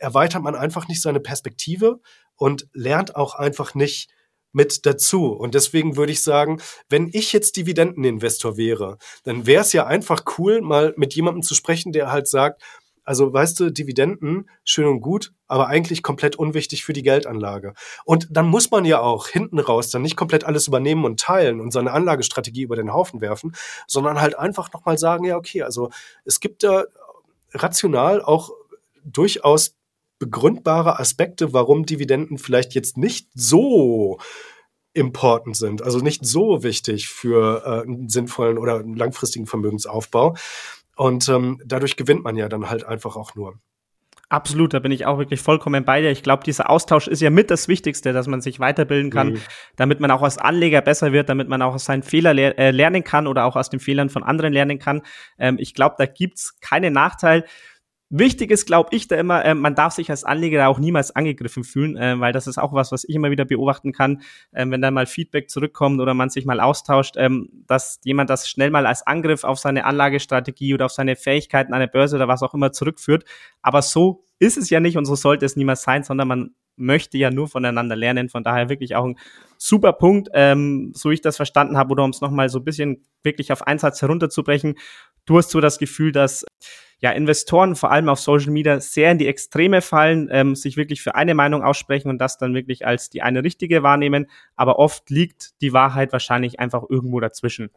erweitert 0.01 0.43
man 0.43 0.55
einfach 0.55 0.89
nicht 0.89 1.03
seine 1.03 1.21
Perspektive 1.21 2.01
und 2.37 2.67
lernt 2.73 3.17
auch 3.17 3.35
einfach 3.35 3.75
nicht 3.75 4.11
mit 4.53 4.85
dazu. 4.87 5.27
Und 5.27 5.55
deswegen 5.55 5.97
würde 5.97 6.13
ich 6.13 6.23
sagen, 6.23 6.61
wenn 6.89 7.09
ich 7.13 7.33
jetzt 7.33 7.57
Dividendeninvestor 7.57 8.57
wäre, 8.57 8.99
dann 9.23 9.47
wäre 9.47 9.63
es 9.63 9.73
ja 9.73 9.87
einfach 9.87 10.25
cool, 10.39 10.61
mal 10.61 10.93
mit 10.97 11.15
jemandem 11.15 11.43
zu 11.43 11.55
sprechen, 11.55 11.93
der 11.93 12.11
halt 12.11 12.27
sagt, 12.27 12.63
also 13.05 13.33
weißt 13.33 13.59
du, 13.61 13.71
Dividenden, 13.71 14.49
schön 14.65 14.87
und 14.87 15.01
gut, 15.01 15.33
aber 15.49 15.69
eigentlich 15.69 16.03
komplett 16.03 16.37
unwichtig 16.37 16.85
für 16.85 16.93
die 16.93 17.03
Geldanlage. 17.03 17.75
Und 18.05 18.29
dann 18.31 18.47
muss 18.47 18.71
man 18.71 18.85
ja 18.85 19.01
auch 19.01 19.27
hinten 19.27 19.59
raus 19.59 19.91
dann 19.91 20.03
nicht 20.03 20.17
komplett 20.17 20.45
alles 20.45 20.69
übernehmen 20.69 21.05
und 21.05 21.19
teilen 21.19 21.61
und 21.61 21.73
seine 21.73 21.93
Anlagestrategie 21.93 22.63
über 22.63 22.77
den 22.77 22.93
Haufen 22.93 23.21
werfen, 23.21 23.55
sondern 23.87 24.21
halt 24.21 24.39
einfach 24.39 24.73
nochmal 24.73 24.99
sagen, 24.99 25.25
ja, 25.25 25.37
okay, 25.37 25.63
also 25.63 25.91
es 26.25 26.41
gibt 26.41 26.63
da 26.63 26.85
rational 27.53 28.23
auch 28.23 28.51
durchaus 29.05 29.77
begründbare 30.21 31.01
Aspekte, 31.01 31.53
warum 31.53 31.85
Dividenden 31.85 32.39
vielleicht 32.39 32.75
jetzt 32.75 32.97
nicht 32.97 33.29
so 33.35 34.21
important 34.93 35.57
sind, 35.57 35.83
also 35.83 35.99
nicht 35.99 36.25
so 36.25 36.63
wichtig 36.63 37.09
für 37.09 37.63
äh, 37.65 37.83
einen 37.83 38.09
sinnvollen 38.09 38.59
oder 38.59 38.79
einen 38.79 38.95
langfristigen 38.95 39.47
Vermögensaufbau. 39.47 40.37
Und 40.97 41.29
ähm, 41.29 41.61
dadurch 41.65 41.97
gewinnt 41.97 42.23
man 42.23 42.37
ja 42.37 42.49
dann 42.49 42.69
halt 42.69 42.85
einfach 42.85 43.17
auch 43.17 43.35
nur. 43.35 43.55
Absolut, 44.29 44.75
da 44.75 44.79
bin 44.79 44.93
ich 44.93 45.07
auch 45.07 45.19
wirklich 45.19 45.41
vollkommen 45.41 45.85
bei 45.85 46.01
dir. 46.01 46.11
Ich 46.11 46.23
glaube, 46.23 46.45
dieser 46.45 46.71
Austausch 46.71 47.09
ist 47.09 47.21
ja 47.21 47.31
mit 47.31 47.51
das 47.51 47.67
Wichtigste, 47.67 48.13
dass 48.13 48.29
man 48.29 48.41
sich 48.41 48.61
weiterbilden 48.61 49.11
kann, 49.11 49.33
mhm. 49.33 49.41
damit 49.75 49.99
man 49.99 50.13
auch 50.13 50.23
als 50.23 50.39
Anleger 50.39 50.83
besser 50.83 51.13
wird, 51.13 51.29
damit 51.29 51.49
man 51.49 51.63
auch 51.63 51.75
aus 51.75 51.87
seinen 51.87 52.05
Fehlern 52.05 52.37
le 52.37 52.57
äh, 52.57 52.71
lernen 52.71 53.03
kann 53.03 53.27
oder 53.27 53.45
auch 53.45 53.57
aus 53.57 53.71
den 53.71 53.81
Fehlern 53.81 54.09
von 54.09 54.23
anderen 54.23 54.53
lernen 54.53 54.79
kann. 54.79 55.03
Ähm, 55.37 55.57
ich 55.59 55.75
glaube, 55.75 55.97
da 55.99 56.07
gibt's 56.07 56.61
keinen 56.61 56.93
Nachteil. 56.93 57.45
Wichtig 58.13 58.51
ist, 58.51 58.67
glaube 58.67 58.89
ich, 58.91 59.07
da 59.07 59.15
immer, 59.15 59.45
äh, 59.45 59.55
man 59.55 59.77
darf 59.77 59.93
sich 59.93 60.11
als 60.11 60.25
Anleger 60.25 60.69
auch 60.69 60.81
niemals 60.81 61.15
angegriffen 61.15 61.63
fühlen, 61.63 61.97
äh, 61.97 62.19
weil 62.19 62.33
das 62.33 62.49
ist 62.49 62.59
auch 62.59 62.73
was, 62.73 62.91
was 62.91 63.05
ich 63.05 63.15
immer 63.15 63.31
wieder 63.31 63.45
beobachten 63.45 63.93
kann, 63.93 64.23
äh, 64.51 64.67
wenn 64.69 64.83
da 64.83 64.91
mal 64.91 65.07
Feedback 65.07 65.49
zurückkommt 65.49 66.01
oder 66.01 66.13
man 66.13 66.29
sich 66.29 66.45
mal 66.45 66.59
austauscht, 66.59 67.15
ähm, 67.17 67.49
dass 67.69 68.01
jemand 68.03 68.29
das 68.29 68.49
schnell 68.49 68.71
mal 68.71 68.87
als 68.87 69.07
Angriff 69.07 69.45
auf 69.45 69.61
seine 69.61 69.85
Anlagestrategie 69.85 70.75
oder 70.75 70.87
auf 70.87 70.93
seine 70.93 71.15
Fähigkeiten 71.15 71.73
an 71.73 71.79
der 71.79 71.87
Börse 71.87 72.17
oder 72.17 72.27
was 72.27 72.43
auch 72.43 72.53
immer 72.53 72.73
zurückführt. 72.73 73.25
Aber 73.63 73.81
so 73.81 74.25
ist 74.41 74.59
es 74.59 74.71
ja 74.71 74.81
nicht 74.81 74.97
und 74.97 75.05
so 75.05 75.15
sollte 75.15 75.47
es 75.47 75.55
niemals 75.55 75.83
sein, 75.83 76.03
sondern 76.03 76.27
man 76.27 76.51
möchte 76.75 77.17
ja 77.17 77.31
nur 77.31 77.47
voneinander 77.47 77.95
lernen. 77.95 78.29
Von 78.29 78.43
daher 78.43 78.69
wirklich 78.69 78.97
auch 78.97 79.05
ein 79.05 79.19
super 79.57 79.93
Punkt, 79.93 80.31
ähm, 80.35 80.93
so 80.97 81.11
ich 81.11 81.21
das 81.21 81.37
verstanden 81.37 81.77
habe, 81.77 81.93
oder 81.93 82.03
um 82.03 82.11
es 82.11 82.21
nochmal 82.21 82.49
so 82.49 82.59
ein 82.59 82.65
bisschen 82.65 83.05
wirklich 83.23 83.53
auf 83.53 83.67
Einsatz 83.69 84.03
herunterzubrechen. 84.03 84.75
Du 85.27 85.39
hast 85.39 85.51
so 85.51 85.61
das 85.61 85.79
Gefühl, 85.79 86.11
dass 86.11 86.45
ja, 87.01 87.11
Investoren 87.13 87.77
vor 87.77 87.91
allem 87.91 88.09
auf 88.09 88.21
Social 88.21 88.53
Media 88.53 88.79
sehr 88.81 89.11
in 89.11 89.19
die 89.19 89.27
Extreme 89.27 89.81
fallen, 89.81 90.29
ähm, 90.31 90.55
sich 90.55 90.77
wirklich 90.77 91.01
für 91.01 91.15
eine 91.15 91.35
Meinung 91.35 91.63
aussprechen 91.63 92.09
und 92.11 92.19
das 92.19 92.37
dann 92.37 92.55
wirklich 92.55 92.87
als 92.87 93.09
die 93.09 93.23
eine 93.23 93.43
richtige 93.43 93.83
wahrnehmen. 93.83 94.27
Aber 94.55 94.79
oft 94.79 95.09
liegt 95.09 95.61
die 95.63 95.73
Wahrheit 95.73 96.13
wahrscheinlich 96.13 96.61
einfach 96.61 96.85
irgendwo 96.89 97.19
dazwischen. 97.21 97.71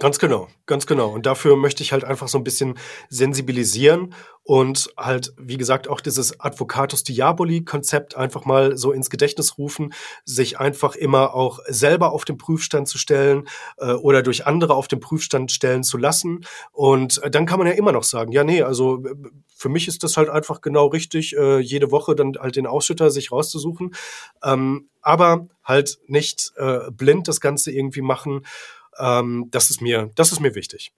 Ganz 0.00 0.18
genau, 0.18 0.48
ganz 0.64 0.86
genau. 0.86 1.10
Und 1.10 1.26
dafür 1.26 1.56
möchte 1.56 1.82
ich 1.82 1.92
halt 1.92 2.04
einfach 2.04 2.26
so 2.26 2.38
ein 2.38 2.42
bisschen 2.44 2.78
sensibilisieren 3.10 4.14
und 4.44 4.90
halt, 4.96 5.34
wie 5.36 5.58
gesagt, 5.58 5.88
auch 5.88 6.00
dieses 6.00 6.40
Advocatus 6.40 7.04
Diaboli-Konzept 7.04 8.16
einfach 8.16 8.46
mal 8.46 8.78
so 8.78 8.92
ins 8.92 9.10
Gedächtnis 9.10 9.58
rufen, 9.58 9.92
sich 10.24 10.58
einfach 10.58 10.94
immer 10.96 11.34
auch 11.34 11.58
selber 11.66 12.12
auf 12.12 12.24
den 12.24 12.38
Prüfstand 12.38 12.88
zu 12.88 12.96
stellen 12.96 13.46
äh, 13.76 13.92
oder 13.92 14.22
durch 14.22 14.46
andere 14.46 14.72
auf 14.74 14.88
den 14.88 15.00
Prüfstand 15.00 15.52
stellen 15.52 15.82
zu 15.82 15.98
lassen. 15.98 16.46
Und 16.72 17.22
äh, 17.22 17.30
dann 17.30 17.44
kann 17.44 17.58
man 17.58 17.68
ja 17.68 17.74
immer 17.74 17.92
noch 17.92 18.04
sagen, 18.04 18.32
ja, 18.32 18.42
nee, 18.42 18.62
also 18.62 19.04
äh, 19.04 19.14
für 19.54 19.68
mich 19.68 19.86
ist 19.86 20.02
das 20.02 20.16
halt 20.16 20.30
einfach 20.30 20.62
genau 20.62 20.86
richtig, 20.86 21.36
äh, 21.36 21.58
jede 21.58 21.90
Woche 21.90 22.14
dann 22.14 22.32
halt 22.40 22.56
den 22.56 22.66
Ausschütter 22.66 23.10
sich 23.10 23.32
rauszusuchen. 23.32 23.94
Ähm, 24.42 24.88
aber 25.02 25.48
halt 25.62 25.98
nicht 26.06 26.52
äh, 26.56 26.90
blind 26.90 27.28
das 27.28 27.42
Ganze 27.42 27.70
irgendwie 27.70 28.02
machen 28.02 28.46
ähm, 28.98 29.46
das, 29.50 29.70
ist 29.70 29.80
mir, 29.80 30.10
das 30.14 30.32
ist 30.32 30.40
mir 30.40 30.54
wichtig. 30.54 30.92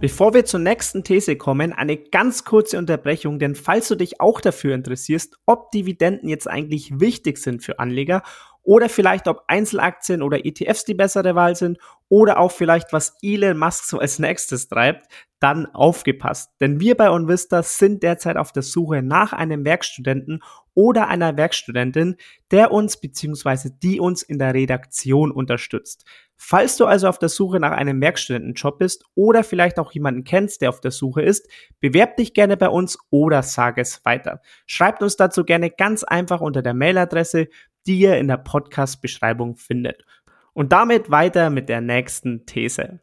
Bevor 0.00 0.32
wir 0.32 0.46
zur 0.46 0.60
nächsten 0.60 1.04
These 1.04 1.36
kommen, 1.36 1.74
eine 1.74 1.98
ganz 1.98 2.44
kurze 2.44 2.78
Unterbrechung, 2.78 3.38
denn 3.38 3.54
falls 3.54 3.86
du 3.88 3.96
dich 3.96 4.18
auch 4.18 4.40
dafür 4.40 4.74
interessierst, 4.74 5.36
ob 5.44 5.70
Dividenden 5.72 6.26
jetzt 6.26 6.48
eigentlich 6.48 6.98
wichtig 6.98 7.36
sind 7.36 7.62
für 7.62 7.78
Anleger 7.78 8.22
oder 8.70 8.88
vielleicht 8.88 9.26
ob 9.26 9.42
Einzelaktien 9.48 10.22
oder 10.22 10.46
ETFs 10.46 10.84
die 10.84 10.94
bessere 10.94 11.34
Wahl 11.34 11.56
sind 11.56 11.76
oder 12.08 12.38
auch 12.38 12.52
vielleicht 12.52 12.92
was 12.92 13.16
Elon 13.20 13.58
Musk 13.58 13.82
so 13.82 13.98
als 13.98 14.20
nächstes 14.20 14.68
treibt, 14.68 15.08
dann 15.40 15.66
aufgepasst. 15.66 16.52
Denn 16.60 16.78
wir 16.78 16.96
bei 16.96 17.10
OnVista 17.10 17.64
sind 17.64 18.04
derzeit 18.04 18.36
auf 18.36 18.52
der 18.52 18.62
Suche 18.62 19.02
nach 19.02 19.32
einem 19.32 19.64
Werkstudenten 19.64 20.40
oder 20.74 21.08
einer 21.08 21.36
Werkstudentin, 21.36 22.14
der 22.52 22.70
uns 22.70 23.00
bzw. 23.00 23.70
die 23.82 23.98
uns 23.98 24.22
in 24.22 24.38
der 24.38 24.54
Redaktion 24.54 25.32
unterstützt. 25.32 26.04
Falls 26.36 26.78
du 26.78 26.86
also 26.86 27.06
auf 27.08 27.18
der 27.18 27.28
Suche 27.28 27.60
nach 27.60 27.72
einem 27.72 28.00
Werkstudentenjob 28.00 28.78
bist 28.78 29.04
oder 29.14 29.44
vielleicht 29.44 29.78
auch 29.78 29.92
jemanden 29.92 30.24
kennst, 30.24 30.62
der 30.62 30.70
auf 30.70 30.80
der 30.80 30.90
Suche 30.90 31.20
ist, 31.20 31.48
bewerb 31.80 32.16
dich 32.16 32.32
gerne 32.32 32.56
bei 32.56 32.68
uns 32.68 32.98
oder 33.10 33.42
sag 33.42 33.76
es 33.76 34.04
weiter. 34.04 34.40
Schreibt 34.66 35.02
uns 35.02 35.16
dazu 35.16 35.44
gerne 35.44 35.70
ganz 35.70 36.02
einfach 36.02 36.40
unter 36.40 36.62
der 36.62 36.72
Mailadresse, 36.72 37.48
die 37.86 37.98
ihr 37.98 38.18
in 38.18 38.28
der 38.28 38.36
Podcast-Beschreibung 38.36 39.56
findet. 39.56 40.04
Und 40.52 40.72
damit 40.72 41.10
weiter 41.10 41.50
mit 41.50 41.68
der 41.68 41.80
nächsten 41.80 42.44
These. 42.46 43.00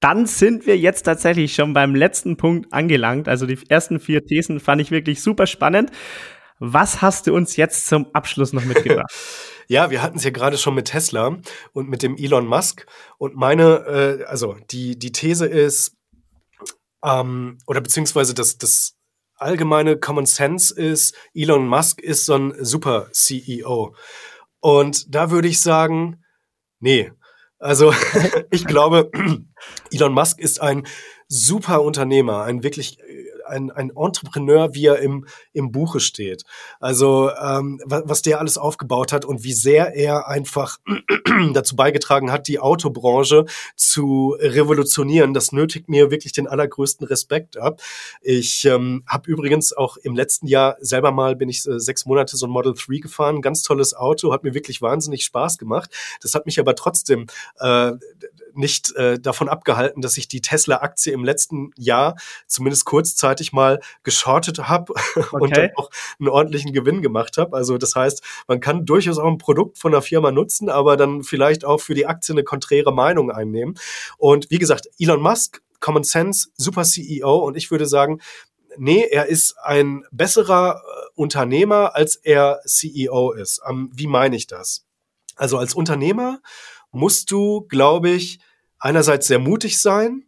Dann 0.00 0.24
sind 0.24 0.66
wir 0.66 0.78
jetzt 0.78 1.02
tatsächlich 1.02 1.54
schon 1.54 1.74
beim 1.74 1.94
letzten 1.94 2.36
Punkt 2.36 2.72
angelangt. 2.72 3.28
Also 3.28 3.46
die 3.46 3.58
ersten 3.68 4.00
vier 4.00 4.24
Thesen 4.24 4.58
fand 4.58 4.80
ich 4.80 4.90
wirklich 4.90 5.22
super 5.22 5.46
spannend. 5.46 5.90
Was 6.58 7.02
hast 7.02 7.26
du 7.26 7.34
uns 7.34 7.56
jetzt 7.56 7.86
zum 7.86 8.06
Abschluss 8.14 8.52
noch 8.52 8.64
mitgebracht? 8.64 9.10
ja, 9.68 9.90
wir 9.90 10.02
hatten 10.02 10.16
es 10.16 10.24
ja 10.24 10.30
gerade 10.30 10.58
schon 10.58 10.74
mit 10.74 10.88
Tesla 10.88 11.38
und 11.72 11.88
mit 11.88 12.02
dem 12.02 12.16
Elon 12.16 12.46
Musk. 12.46 12.86
Und 13.18 13.36
meine, 13.36 14.20
äh, 14.20 14.24
also 14.24 14.56
die, 14.70 14.98
die 14.98 15.12
These 15.12 15.46
ist, 15.46 15.96
ähm, 17.04 17.58
oder 17.66 17.80
beziehungsweise 17.80 18.34
das, 18.34 18.58
das 18.58 18.99
allgemeine 19.40 19.96
Common 19.98 20.26
Sense 20.26 20.74
ist, 20.74 21.14
Elon 21.34 21.66
Musk 21.66 22.00
ist 22.00 22.26
so 22.26 22.34
ein 22.34 22.54
super 22.60 23.08
CEO. 23.12 23.94
Und 24.60 25.14
da 25.14 25.30
würde 25.30 25.48
ich 25.48 25.60
sagen, 25.60 26.22
nee. 26.78 27.12
Also 27.58 27.92
ich 28.50 28.64
glaube, 28.64 29.10
Elon 29.92 30.12
Musk 30.12 30.38
ist 30.38 30.60
ein 30.60 30.86
super 31.28 31.82
Unternehmer, 31.82 32.42
ein 32.42 32.62
wirklich 32.62 32.98
ein, 33.50 33.70
ein 33.70 33.90
Entrepreneur, 33.90 34.74
wie 34.74 34.86
er 34.86 35.00
im, 35.00 35.26
im 35.52 35.72
Buche 35.72 36.00
steht. 36.00 36.44
Also 36.80 37.30
ähm, 37.30 37.80
was, 37.84 38.02
was 38.06 38.22
der 38.22 38.40
alles 38.40 38.58
aufgebaut 38.58 39.12
hat 39.12 39.24
und 39.24 39.44
wie 39.44 39.52
sehr 39.52 39.94
er 39.94 40.28
einfach 40.28 40.78
dazu 41.52 41.76
beigetragen 41.76 42.32
hat, 42.32 42.48
die 42.48 42.58
Autobranche 42.58 43.44
zu 43.76 44.36
revolutionieren. 44.38 45.34
Das 45.34 45.52
nötigt 45.52 45.88
mir 45.88 46.10
wirklich 46.10 46.32
den 46.32 46.46
allergrößten 46.46 47.06
Respekt 47.06 47.56
ab. 47.56 47.80
Ich 48.22 48.64
ähm, 48.64 49.02
habe 49.06 49.30
übrigens 49.30 49.72
auch 49.72 49.96
im 49.96 50.14
letzten 50.14 50.46
Jahr 50.46 50.76
selber 50.80 51.12
mal, 51.12 51.36
bin 51.36 51.48
ich 51.48 51.66
äh, 51.66 51.78
sechs 51.78 52.06
Monate 52.06 52.36
so 52.36 52.46
ein 52.46 52.50
Model 52.50 52.74
3 52.74 52.98
gefahren. 52.98 53.42
Ganz 53.42 53.62
tolles 53.62 53.94
Auto, 53.94 54.32
hat 54.32 54.44
mir 54.44 54.54
wirklich 54.54 54.80
wahnsinnig 54.82 55.24
Spaß 55.24 55.58
gemacht. 55.58 55.90
Das 56.22 56.34
hat 56.34 56.46
mich 56.46 56.58
aber 56.60 56.74
trotzdem 56.74 57.26
äh, 57.58 57.92
nicht 58.54 58.94
äh, 58.96 59.18
davon 59.18 59.48
abgehalten, 59.48 60.02
dass 60.02 60.16
ich 60.16 60.28
die 60.28 60.40
Tesla-Aktie 60.40 61.12
im 61.12 61.24
letzten 61.24 61.70
Jahr 61.76 62.16
zumindest 62.46 62.84
kurzzeitig 62.84 63.39
mal 63.52 63.80
geschortet 64.02 64.68
habe 64.68 64.92
okay. 65.16 65.26
und 65.32 65.56
dann 65.56 65.70
auch 65.76 65.90
einen 66.18 66.28
ordentlichen 66.28 66.72
Gewinn 66.72 67.02
gemacht 67.02 67.38
habe. 67.38 67.56
Also 67.56 67.78
das 67.78 67.94
heißt, 67.94 68.22
man 68.46 68.60
kann 68.60 68.86
durchaus 68.86 69.18
auch 69.18 69.26
ein 69.26 69.38
Produkt 69.38 69.78
von 69.78 69.92
einer 69.92 70.02
Firma 70.02 70.30
nutzen, 70.30 70.68
aber 70.68 70.96
dann 70.96 71.22
vielleicht 71.22 71.64
auch 71.64 71.80
für 71.80 71.94
die 71.94 72.06
Aktie 72.06 72.34
eine 72.34 72.44
konträre 72.44 72.92
Meinung 72.92 73.30
einnehmen. 73.30 73.74
Und 74.18 74.50
wie 74.50 74.58
gesagt, 74.58 74.88
Elon 74.98 75.20
Musk, 75.20 75.62
Common 75.80 76.04
Sense, 76.04 76.48
super 76.56 76.84
CEO 76.84 77.38
und 77.38 77.56
ich 77.56 77.70
würde 77.70 77.86
sagen, 77.86 78.20
nee, 78.76 79.06
er 79.10 79.26
ist 79.26 79.56
ein 79.62 80.04
besserer 80.10 80.82
äh, 80.84 81.08
Unternehmer, 81.14 81.94
als 81.94 82.16
er 82.16 82.60
CEO 82.66 83.32
ist. 83.32 83.60
Ähm, 83.68 83.90
wie 83.94 84.06
meine 84.06 84.36
ich 84.36 84.46
das? 84.46 84.86
Also 85.36 85.58
als 85.58 85.74
Unternehmer 85.74 86.40
musst 86.92 87.30
du, 87.30 87.62
glaube 87.68 88.10
ich, 88.10 88.40
einerseits 88.78 89.26
sehr 89.26 89.38
mutig 89.38 89.80
sein, 89.80 90.24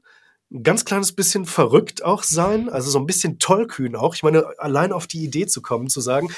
ein 0.52 0.62
ganz 0.62 0.84
kleines 0.84 1.12
bisschen 1.12 1.46
verrückt 1.46 2.04
auch 2.04 2.22
sein, 2.22 2.68
also 2.68 2.90
so 2.90 2.98
ein 2.98 3.06
bisschen 3.06 3.38
tollkühn 3.38 3.96
auch. 3.96 4.14
Ich 4.14 4.22
meine, 4.22 4.46
allein 4.58 4.92
auf 4.92 5.06
die 5.06 5.24
Idee 5.24 5.46
zu 5.46 5.62
kommen, 5.62 5.88
zu 5.88 6.00
sagen, 6.00 6.28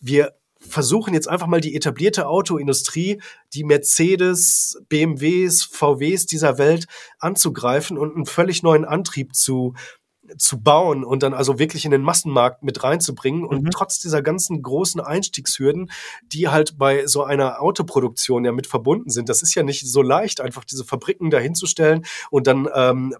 wir 0.00 0.34
versuchen 0.60 1.12
jetzt 1.12 1.28
einfach 1.28 1.46
mal 1.46 1.60
die 1.60 1.74
etablierte 1.76 2.26
Autoindustrie, 2.26 3.20
die 3.52 3.64
Mercedes, 3.64 4.80
BMWs, 4.88 5.64
VWs 5.64 6.26
dieser 6.26 6.58
Welt 6.58 6.86
anzugreifen 7.18 7.98
und 7.98 8.14
einen 8.14 8.26
völlig 8.26 8.62
neuen 8.62 8.84
Antrieb 8.84 9.34
zu 9.34 9.74
zu 10.38 10.62
bauen 10.62 11.04
und 11.04 11.22
dann 11.22 11.34
also 11.34 11.58
wirklich 11.58 11.84
in 11.84 11.90
den 11.90 12.02
Massenmarkt 12.02 12.62
mit 12.62 12.82
reinzubringen 12.82 13.44
und 13.44 13.64
mhm. 13.64 13.70
trotz 13.70 13.98
dieser 13.98 14.22
ganzen 14.22 14.62
großen 14.62 15.00
Einstiegshürden, 15.00 15.90
die 16.32 16.48
halt 16.48 16.78
bei 16.78 17.06
so 17.06 17.24
einer 17.24 17.60
Autoproduktion 17.60 18.44
ja 18.44 18.52
mit 18.52 18.66
verbunden 18.66 19.10
sind, 19.10 19.28
das 19.28 19.42
ist 19.42 19.54
ja 19.54 19.62
nicht 19.62 19.86
so 19.86 20.02
leicht, 20.02 20.40
einfach 20.40 20.64
diese 20.64 20.84
Fabriken 20.84 21.30
dahinzustellen 21.30 22.06
und 22.30 22.46
dann 22.46 22.68
ähm, 22.74 23.14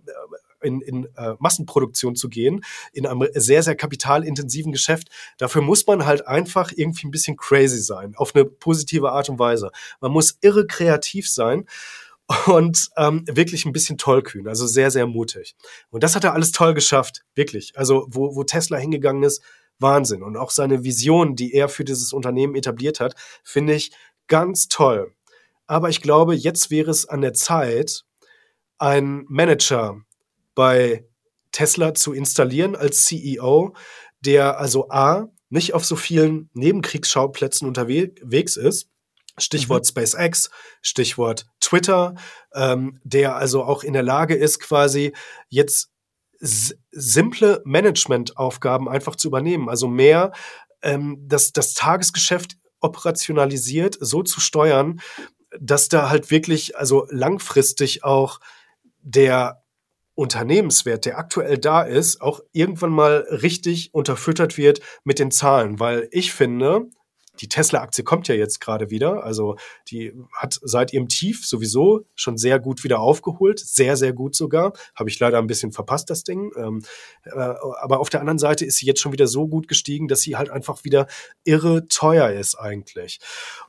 in, 0.64 0.80
in 0.80 1.08
äh, 1.16 1.34
Massenproduktion 1.38 2.16
zu 2.16 2.28
gehen, 2.28 2.64
in 2.92 3.06
einem 3.06 3.26
sehr, 3.34 3.62
sehr 3.62 3.76
kapitalintensiven 3.76 4.72
Geschäft. 4.72 5.08
Dafür 5.38 5.62
muss 5.62 5.86
man 5.86 6.06
halt 6.06 6.26
einfach 6.26 6.72
irgendwie 6.74 7.06
ein 7.06 7.10
bisschen 7.10 7.36
crazy 7.36 7.80
sein, 7.80 8.14
auf 8.16 8.34
eine 8.34 8.44
positive 8.44 9.12
Art 9.12 9.28
und 9.28 9.38
Weise. 9.38 9.70
Man 10.00 10.12
muss 10.12 10.38
irre 10.40 10.66
kreativ 10.66 11.30
sein 11.30 11.66
und 12.46 12.88
ähm, 12.96 13.24
wirklich 13.30 13.66
ein 13.66 13.72
bisschen 13.72 13.98
tollkühn, 13.98 14.48
also 14.48 14.66
sehr, 14.66 14.90
sehr 14.90 15.06
mutig. 15.06 15.54
Und 15.90 16.02
das 16.02 16.16
hat 16.16 16.24
er 16.24 16.32
alles 16.32 16.52
toll 16.52 16.74
geschafft, 16.74 17.24
wirklich. 17.34 17.72
Also 17.76 18.06
wo, 18.08 18.34
wo 18.34 18.44
Tesla 18.44 18.78
hingegangen 18.78 19.22
ist, 19.22 19.42
Wahnsinn. 19.78 20.22
Und 20.22 20.36
auch 20.36 20.50
seine 20.50 20.84
Vision, 20.84 21.36
die 21.36 21.52
er 21.52 21.68
für 21.68 21.84
dieses 21.84 22.12
Unternehmen 22.12 22.54
etabliert 22.54 23.00
hat, 23.00 23.14
finde 23.42 23.74
ich 23.74 23.92
ganz 24.28 24.68
toll. 24.68 25.12
Aber 25.66 25.88
ich 25.88 26.00
glaube, 26.00 26.34
jetzt 26.34 26.70
wäre 26.70 26.90
es 26.90 27.06
an 27.06 27.20
der 27.20 27.34
Zeit, 27.34 28.04
einen 28.78 29.24
Manager 29.28 30.00
bei 30.54 31.06
Tesla 31.52 31.94
zu 31.94 32.12
installieren 32.12 32.76
als 32.76 33.04
CEO, 33.04 33.74
der 34.20 34.58
also 34.58 34.88
A, 34.90 35.28
nicht 35.50 35.74
auf 35.74 35.84
so 35.84 35.96
vielen 35.96 36.50
Nebenkriegsschauplätzen 36.54 37.68
unterwegs 37.68 38.56
ist, 38.56 38.88
Stichwort 39.38 39.84
mhm. 39.84 39.88
SpaceX, 39.88 40.50
Stichwort 40.82 41.46
Twitter, 41.60 42.14
ähm, 42.54 43.00
der 43.04 43.36
also 43.36 43.64
auch 43.64 43.82
in 43.82 43.92
der 43.92 44.02
Lage 44.02 44.34
ist, 44.34 44.60
quasi 44.60 45.12
jetzt 45.48 45.90
simple 46.40 47.62
Managementaufgaben 47.64 48.88
einfach 48.88 49.16
zu 49.16 49.28
übernehmen. 49.28 49.68
Also 49.68 49.88
mehr 49.88 50.32
ähm, 50.82 51.18
das, 51.26 51.52
das 51.52 51.74
Tagesgeschäft 51.74 52.56
operationalisiert, 52.80 53.96
so 53.98 54.22
zu 54.22 54.40
steuern, 54.40 55.00
dass 55.58 55.88
da 55.88 56.10
halt 56.10 56.30
wirklich, 56.30 56.76
also 56.76 57.06
langfristig 57.10 58.04
auch 58.04 58.40
der 59.00 59.63
Unternehmenswert, 60.14 61.06
der 61.06 61.18
aktuell 61.18 61.58
da 61.58 61.82
ist, 61.82 62.20
auch 62.20 62.40
irgendwann 62.52 62.92
mal 62.92 63.26
richtig 63.30 63.92
unterfüttert 63.92 64.56
wird 64.56 64.80
mit 65.02 65.18
den 65.18 65.30
Zahlen. 65.30 65.80
Weil 65.80 66.08
ich 66.12 66.32
finde, 66.32 66.88
die 67.40 67.48
Tesla-Aktie 67.48 68.04
kommt 68.04 68.28
ja 68.28 68.34
jetzt 68.34 68.60
gerade 68.60 68.90
wieder. 68.90 69.24
Also 69.24 69.56
die 69.88 70.12
hat 70.32 70.58
seit 70.62 70.92
ihrem 70.92 71.08
Tief 71.08 71.46
sowieso 71.46 72.06
schon 72.14 72.36
sehr 72.36 72.60
gut 72.60 72.84
wieder 72.84 73.00
aufgeholt. 73.00 73.58
Sehr, 73.58 73.96
sehr 73.96 74.12
gut 74.12 74.34
sogar. 74.34 74.72
Habe 74.94 75.10
ich 75.10 75.18
leider 75.18 75.38
ein 75.38 75.46
bisschen 75.46 75.72
verpasst, 75.72 76.10
das 76.10 76.22
Ding. 76.22 76.52
Ähm, 76.56 76.82
äh, 77.24 77.30
aber 77.32 78.00
auf 78.00 78.10
der 78.10 78.20
anderen 78.20 78.38
Seite 78.38 78.64
ist 78.64 78.76
sie 78.76 78.86
jetzt 78.86 79.00
schon 79.00 79.12
wieder 79.12 79.26
so 79.26 79.48
gut 79.48 79.68
gestiegen, 79.68 80.08
dass 80.08 80.20
sie 80.20 80.36
halt 80.36 80.50
einfach 80.50 80.84
wieder 80.84 81.06
irre 81.42 81.88
teuer 81.88 82.30
ist 82.30 82.54
eigentlich. 82.54 83.18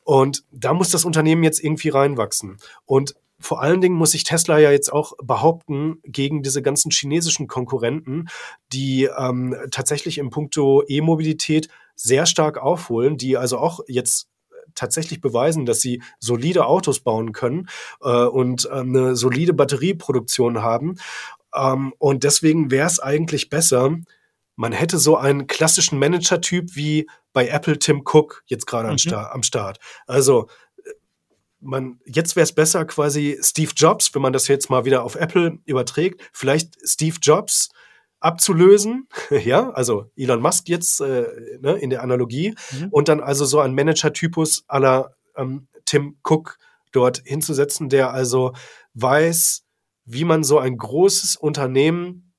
Und 0.04 0.44
da 0.52 0.74
muss 0.74 0.90
das 0.90 1.06
Unternehmen 1.06 1.44
jetzt 1.44 1.64
irgendwie 1.64 1.90
reinwachsen. 1.90 2.58
Und 2.86 3.16
vor 3.40 3.62
allen 3.62 3.82
Dingen 3.82 3.96
muss 3.96 4.12
sich 4.12 4.24
Tesla 4.24 4.60
ja 4.60 4.72
jetzt 4.72 4.92
auch 4.92 5.14
behaupten 5.22 6.00
gegen 6.04 6.42
diese 6.42 6.62
ganzen 6.62 6.92
chinesischen 6.92 7.48
Konkurrenten, 7.48 8.28
die 8.72 9.10
ähm, 9.18 9.56
tatsächlich 9.72 10.18
im 10.18 10.30
Punkto 10.30 10.84
E-Mobilität 10.88 11.68
sehr 11.96 12.26
stark 12.26 12.58
aufholen, 12.58 13.18
die 13.18 13.38
also 13.38 13.58
auch 13.58 13.82
jetzt 13.88 14.30
tatsächlich 14.74 15.22
beweisen, 15.22 15.66
dass 15.66 15.82
sie 15.82 16.02
solide 16.20 16.66
Autos 16.66 17.00
bauen 17.00 17.32
können 17.32 17.68
äh, 18.02 18.26
und 18.26 18.66
äh, 18.66 18.80
eine 18.80 19.16
solide 19.16 19.54
Batterieproduktion 19.54 20.62
haben. 20.62 20.98
Ähm, 21.54 21.94
und 21.98 22.24
deswegen 22.24 22.72
wäre 22.72 22.88
es 22.88 23.00
eigentlich 23.00 23.50
besser, 23.50 23.98
man 24.56 24.72
hätte 24.72 24.98
so 24.98 25.18
einen 25.18 25.48
klassischen 25.48 26.00
Manager-Typ 26.00 26.76
wie 26.76 27.08
bei 27.34 27.48
Apple 27.48 27.78
Tim 27.78 28.04
Cook 28.06 28.44
jetzt 28.46 28.66
gerade 28.66 28.88
mhm. 28.88 29.14
am 29.14 29.44
Start. 29.44 29.80
Also 30.08 30.48
man, 31.66 32.00
jetzt 32.06 32.36
wäre 32.36 32.44
es 32.44 32.54
besser 32.54 32.86
quasi 32.86 33.38
Steve 33.42 33.72
Jobs, 33.76 34.14
wenn 34.14 34.22
man 34.22 34.34
das 34.34 34.48
jetzt 34.48 34.70
mal 34.70 34.86
wieder 34.86 35.04
auf 35.04 35.16
Apple 35.16 35.60
überträgt, 35.66 36.22
vielleicht 36.32 36.76
Steve 36.88 37.18
Jobs 37.22 37.70
abzulösen, 38.20 39.08
ja, 39.30 39.70
also 39.72 40.12
Elon 40.16 40.42
Musk 40.42 40.70
jetzt 40.70 41.02
äh, 41.02 41.26
ne, 41.60 41.74
in 41.74 41.90
der 41.90 42.04
Analogie 42.04 42.56
mhm. 42.72 42.90
und 42.92 43.08
dann 43.08 43.20
also 43.20 43.46
so 43.46 43.60
ein 43.60 43.74
Manager-Typus 43.74 44.64
aller 44.68 45.16
ähm, 45.36 45.68
Tim 45.86 46.18
Cook 46.24 46.58
dort 46.92 47.22
hinzusetzen, 47.26 47.90
der 47.90 48.14
also 48.14 48.54
weiß, 48.94 49.64
wie 50.06 50.24
man 50.24 50.44
so 50.44 50.60
ein 50.60 50.78
großes 50.78 51.36
Unternehmen 51.36 52.34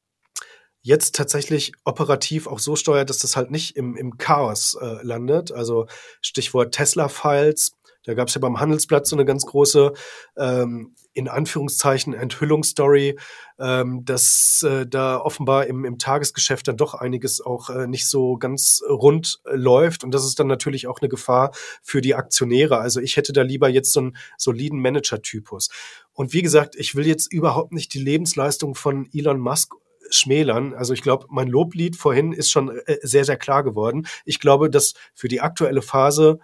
jetzt 0.81 1.16
tatsächlich 1.16 1.72
operativ 1.85 2.47
auch 2.47 2.61
so 2.61 2.77
steuert, 2.77 3.11
dass 3.11 3.18
das 3.18 3.37
halt 3.37 3.51
nicht 3.51 3.77
im, 3.77 3.97
im 3.97 4.18
Chaos 4.18 4.79
äh, 4.81 5.03
landet. 5.03 5.51
Also 5.51 5.87
Stichwort 6.20 6.72
Tesla-Files, 6.72 7.72
da 8.07 8.15
gab 8.15 8.29
es 8.29 8.35
ja 8.35 8.41
beim 8.41 8.61
Handelsblatt 8.61 9.07
so 9.07 9.17
eine 9.17 9.25
ganz 9.25 9.45
große, 9.45 9.93
ähm, 10.37 10.95
in 11.13 11.29
Anführungszeichen, 11.29 12.15
Enthüllungsstory, 12.15 13.19
ähm, 13.59 14.05
dass 14.05 14.63
äh, 14.63 14.87
da 14.87 15.19
offenbar 15.19 15.67
im, 15.67 15.85
im 15.85 15.99
Tagesgeschäft 15.99 16.69
dann 16.69 16.77
doch 16.77 16.95
einiges 16.95 17.41
auch 17.41 17.69
äh, 17.69 17.87
nicht 17.87 18.09
so 18.09 18.37
ganz 18.37 18.81
rund 18.89 19.41
äh, 19.45 19.57
läuft. 19.57 20.05
Und 20.05 20.13
das 20.13 20.25
ist 20.25 20.39
dann 20.39 20.47
natürlich 20.47 20.87
auch 20.87 21.01
eine 21.01 21.09
Gefahr 21.09 21.51
für 21.83 22.01
die 22.01 22.15
Aktionäre. 22.15 22.79
Also 22.79 23.01
ich 23.01 23.17
hätte 23.17 23.33
da 23.33 23.43
lieber 23.43 23.69
jetzt 23.69 23.93
so 23.93 24.01
einen 24.01 24.17
soliden 24.37 24.81
Manager-Typus. 24.81 25.71
Und 26.13 26.33
wie 26.33 26.43
gesagt, 26.43 26.77
ich 26.77 26.95
will 26.95 27.07
jetzt 27.07 27.33
überhaupt 27.33 27.73
nicht 27.73 27.93
die 27.93 28.03
Lebensleistung 28.03 28.75
von 28.75 29.09
Elon 29.13 29.41
Musk 29.41 29.75
schmälern. 30.11 30.75
Also 30.75 30.93
ich 30.95 31.03
glaube, 31.03 31.27
mein 31.31 31.49
Loblied 31.49 31.97
vorhin 31.97 32.33
ist 32.33 32.51
schon 32.51 32.71
äh, 32.87 32.99
sehr, 33.03 33.25
sehr 33.25 33.37
klar 33.37 33.65
geworden. 33.65 34.07
Ich 34.25 34.39
glaube, 34.39 34.71
dass 34.71 34.95
für 35.15 35.29
die 35.29 35.41
aktuelle 35.41 35.83
Phase 35.83 36.39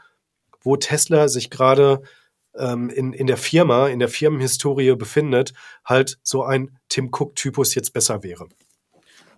wo 0.62 0.76
Tesla 0.76 1.28
sich 1.28 1.50
gerade 1.50 2.02
ähm, 2.56 2.90
in, 2.90 3.12
in 3.12 3.26
der 3.26 3.36
Firma, 3.36 3.88
in 3.88 3.98
der 3.98 4.08
Firmenhistorie 4.08 4.94
befindet, 4.96 5.52
halt 5.84 6.18
so 6.22 6.44
ein 6.44 6.78
Tim 6.88 7.10
Cook-Typus 7.12 7.74
jetzt 7.74 7.92
besser 7.92 8.22
wäre. 8.22 8.48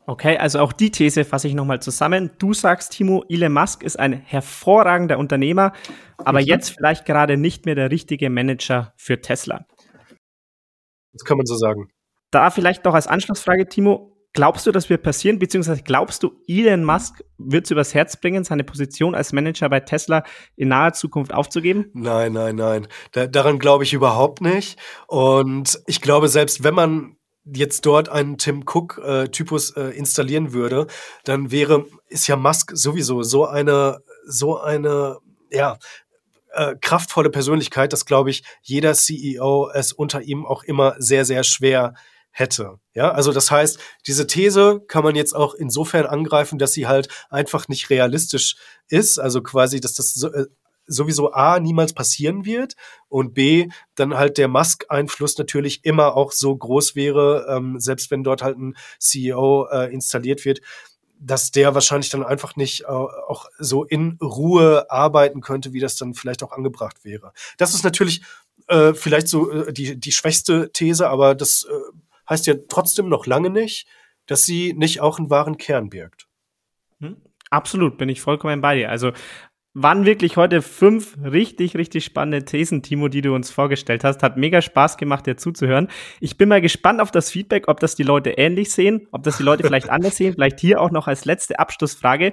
Okay, 0.07 0.37
also 0.37 0.59
auch 0.59 0.73
die 0.75 0.91
These 0.91 1.25
fasse 1.25 1.49
ich 1.49 1.55
nochmal 1.55 1.81
zusammen. 1.81 2.31
Du 2.39 2.53
sagst, 2.53 2.93
Timo, 2.93 3.25
Elon 3.29 3.53
Musk 3.53 3.83
ist 3.83 3.99
ein 3.99 4.13
hervorragender 4.13 5.19
Unternehmer, 5.19 5.73
aber 6.19 6.41
mhm. 6.41 6.47
jetzt 6.47 6.71
vielleicht 6.71 7.07
gerade 7.07 7.39
nicht 7.39 7.65
mehr 7.65 7.75
der 7.75 7.91
richtige 7.91 8.29
Manager 8.29 8.93
für 8.97 9.21
Tesla. 9.21 9.65
Das 11.13 11.25
kann 11.25 11.39
man 11.39 11.47
so 11.47 11.57
sagen. 11.57 11.89
Da 12.31 12.51
vielleicht 12.51 12.85
noch 12.85 12.95
als 12.95 13.07
Anschlussfrage, 13.07 13.67
Timo, 13.67 14.14
Glaubst 14.35 14.67
du, 14.67 14.73
das 14.73 14.91
wird 14.91 15.05
passieren? 15.05 15.39
Beziehungsweise 15.39 15.83
glaubst 15.83 16.25
du, 16.25 16.33
Elon 16.49 16.85
Musk 16.85 17.23
wird 17.39 17.67
es 17.67 17.71
übers 17.71 17.95
Herz 17.95 18.17
bringen, 18.17 18.43
seine 18.43 18.65
Position 18.65 19.15
als 19.15 19.33
Manager 19.33 19.69
bei 19.69 19.79
Tesla 19.79 20.25
in 20.57 20.69
naher 20.69 20.93
Zukunft 20.93 21.33
aufzugeben? 21.33 21.91
Nein, 21.95 22.33
nein, 22.33 22.57
nein. 22.57 22.89
Da, 23.13 23.29
daran 23.29 23.61
glaube 23.61 23.85
ich 23.85 23.93
überhaupt 23.93 24.41
nicht. 24.41 24.77
Und 25.07 25.81
ich 25.87 26.01
glaube, 26.01 26.27
selbst 26.27 26.65
wenn 26.65 26.75
man 26.75 27.17
jetzt 27.45 27.87
dort 27.87 28.09
einen 28.09 28.37
Tim 28.37 28.65
Cook-Typus 28.67 29.71
äh, 29.77 29.91
äh, 29.91 29.97
installieren 29.97 30.53
würde, 30.53 30.89
dann 31.23 31.53
wäre, 31.53 31.87
ist 32.09 32.27
ja 32.27 32.35
Musk 32.35 32.73
sowieso 32.75 33.23
so 33.23 33.47
eine, 33.47 34.01
so 34.27 34.59
eine, 34.61 35.19
ja, 35.53 35.79
äh, 36.55 36.75
kraftvolle 36.81 37.31
Persönlichkeit, 37.31 37.93
dass, 37.93 38.05
glaube 38.05 38.31
ich, 38.31 38.43
jeder 38.63 38.95
CEO 38.95 39.71
es 39.73 39.93
unter 39.93 40.23
ihm 40.23 40.45
auch 40.45 40.65
immer 40.65 40.97
sehr, 40.99 41.25
sehr 41.25 41.45
schwer 41.45 41.95
hätte. 42.35 42.81
Ja, 42.95 43.13
also 43.13 43.33
das 43.33 43.51
heißt, 43.51 43.79
diese 44.07 44.27
These 44.27 44.83
kann 44.89 45.05
man 45.05 45.15
jetzt 45.15 45.35
auch 45.35 45.55
insofern 45.55 46.05
angreifen, 46.05 46.59
dass 46.59 46.73
sie 46.73 46.89
halt 46.89 47.09
einfach 47.31 47.69
nicht 47.69 47.91
realistisch 47.91 48.57
ist. 48.89 49.19
Also 49.19 49.41
quasi, 49.41 49.81
dass 49.81 49.95
das 49.95 50.15
so, 50.15 50.33
äh, 50.33 50.47
sowieso 50.87 51.33
A 51.33 51.61
niemals 51.61 51.93
passieren 51.93 52.45
wird 52.45 52.75
und 53.09 53.35
B 53.35 53.69
dann 53.95 54.17
halt 54.17 54.37
der 54.37 54.49
Musk-Einfluss 54.49 55.39
natürlich 55.39 55.85
immer 55.85 56.17
auch 56.17 56.33
so 56.33 56.55
groß 56.55 56.97
wäre, 56.97 57.47
ähm, 57.49 57.79
selbst 57.79 58.11
wenn 58.11 58.25
dort 58.25 58.43
halt 58.43 58.59
ein 58.59 58.77
CEO 58.99 59.69
äh, 59.71 59.95
installiert 59.95 60.45
wird, 60.45 60.61
dass 61.21 61.53
der 61.53 61.73
wahrscheinlich 61.75 62.11
dann 62.11 62.25
einfach 62.25 62.57
nicht 62.57 62.83
äh, 62.83 62.87
auch 62.87 63.47
so 63.59 63.85
in 63.85 64.19
Ruhe 64.21 64.91
arbeiten 64.91 65.41
könnte, 65.41 65.73
wie 65.73 65.81
das 65.81 65.97
dann 65.97 66.15
vielleicht 66.15 66.43
auch 66.43 66.53
angebracht 66.53 67.05
wäre. 67.05 67.33
Das 67.57 67.75
ist 67.75 67.85
natürlich 67.85 68.23
äh, 68.67 68.93
vielleicht 68.93 69.29
so 69.29 69.51
äh, 69.51 69.73
die, 69.73 69.99
die 69.99 70.13
schwächste 70.13 70.71
These, 70.73 71.09
aber 71.09 71.35
das 71.35 71.65
äh, 71.71 71.97
heißt 72.29 72.47
ja 72.47 72.55
trotzdem 72.69 73.09
noch 73.09 73.27
lange 73.27 73.51
nicht, 73.51 73.87
dass 74.27 74.43
sie 74.43 74.73
nicht 74.75 75.01
auch 75.01 75.19
einen 75.19 75.31
wahren 75.31 75.59
Kern 75.59 75.91
birgt. 75.91 76.27
Hm? 77.01 77.17
Absolut, 77.51 77.99
bin 77.99 78.09
ich 78.09 78.21
vollkommen 78.21 78.61
bei 78.61 78.77
dir. 78.77 78.91
Also 78.91 79.13
waren 79.75 80.07
wirklich 80.07 80.37
heute 80.37 80.63
fünf 80.63 81.17
richtig, 81.21 81.77
richtig 81.77 82.05
spannende 82.05 82.45
Thesen, 82.45 82.83
Timo, 82.83 83.09
die 83.09 83.23
du 83.23 83.35
uns 83.35 83.51
vorgestellt 83.51 84.05
hast. 84.05 84.23
Hat 84.23 84.37
mega 84.37 84.63
Spaß 84.63 84.97
gemacht, 84.97 85.27
dir 85.27 85.37
zuzuhören. 85.37 85.89
Ich 86.21 86.39
bin 86.39 86.49
mal 86.49 86.61
gespannt 86.61 87.01
auf 87.01 87.11
das 87.11 87.31
Feedback, 87.31 87.67
ob 87.67 87.81
das 87.81 87.97
die 87.97 88.05
Leute 88.05 88.31
ähnlich 88.31 88.73
sehen, 88.73 89.09
ob 89.11 89.25
das 89.25 89.37
die 89.37 89.43
Leute 89.43 89.65
vielleicht 89.65 89.91
anders 89.91 90.17
sehen. 90.17 90.35
Vielleicht 90.35 90.61
hier 90.61 90.81
auch 90.81 90.93
noch 90.93 91.09
als 91.09 91.25
letzte 91.25 91.59
Abschlussfrage. 91.59 92.33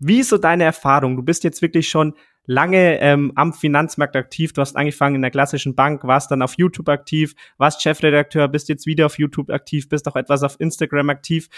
Wie 0.00 0.18
ist 0.18 0.30
so 0.30 0.36
deine 0.36 0.64
Erfahrung? 0.64 1.14
Du 1.14 1.22
bist 1.22 1.44
jetzt 1.44 1.62
wirklich 1.62 1.88
schon 1.88 2.14
lange 2.46 3.00
ähm, 3.00 3.32
am 3.34 3.52
Finanzmarkt 3.52 4.16
aktiv. 4.16 4.52
Du 4.52 4.60
hast 4.60 4.76
angefangen 4.76 5.16
in 5.16 5.22
der 5.22 5.30
klassischen 5.30 5.74
Bank, 5.74 6.04
warst 6.04 6.30
dann 6.30 6.42
auf 6.42 6.54
YouTube 6.56 6.88
aktiv, 6.88 7.34
warst 7.58 7.82
Chefredakteur, 7.82 8.48
bist 8.48 8.68
jetzt 8.68 8.86
wieder 8.86 9.06
auf 9.06 9.18
YouTube 9.18 9.50
aktiv, 9.50 9.88
bist 9.88 10.06
auch 10.08 10.16
etwas 10.16 10.42
auf 10.42 10.56
Instagram 10.58 11.10
aktiv. 11.10 11.48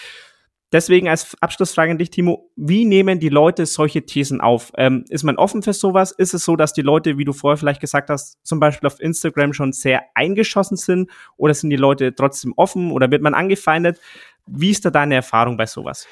Deswegen 0.73 1.09
als 1.09 1.37
Abschlussfrage 1.41 1.93
an 1.93 1.99
dich, 1.99 2.11
Timo, 2.11 2.51
wie 2.57 2.85
nehmen 2.85 3.21
die 3.21 3.29
Leute 3.29 3.67
solche 3.67 4.05
Thesen 4.05 4.41
auf? 4.41 4.73
Ähm, 4.77 5.05
ist 5.09 5.23
man 5.23 5.37
offen 5.37 5.63
für 5.63 5.73
sowas? 5.73 6.11
Ist 6.11 6.35
es 6.35 6.45
so, 6.45 6.57
dass 6.57 6.73
die 6.73 6.83
Leute, 6.83 7.19
wie 7.19 7.25
du 7.25 7.33
vorher 7.33 7.57
vielleicht 7.57 7.81
gesagt 7.81 8.11
hast, 8.11 8.45
zum 8.45 8.59
Beispiel 8.59 8.89
auf 8.89 9.01
Instagram 9.01 9.53
schon 9.53 9.73
sehr 9.73 10.03
eingeschossen 10.15 10.77
sind? 10.77 11.11
Oder 11.37 11.55
sind 11.55 11.71
die 11.71 11.77
Leute 11.77 12.15
trotzdem 12.17 12.53
offen 12.57 12.91
oder 12.91 13.13
wird 13.13 13.23
man 13.23 13.35
angefeindet? 13.35 14.01
Wie 14.47 14.71
ist 14.71 14.85
da 14.85 14.91
deine 14.91 15.15
Erfahrung 15.15 15.57
bei 15.57 15.67
sowas? 15.67 16.09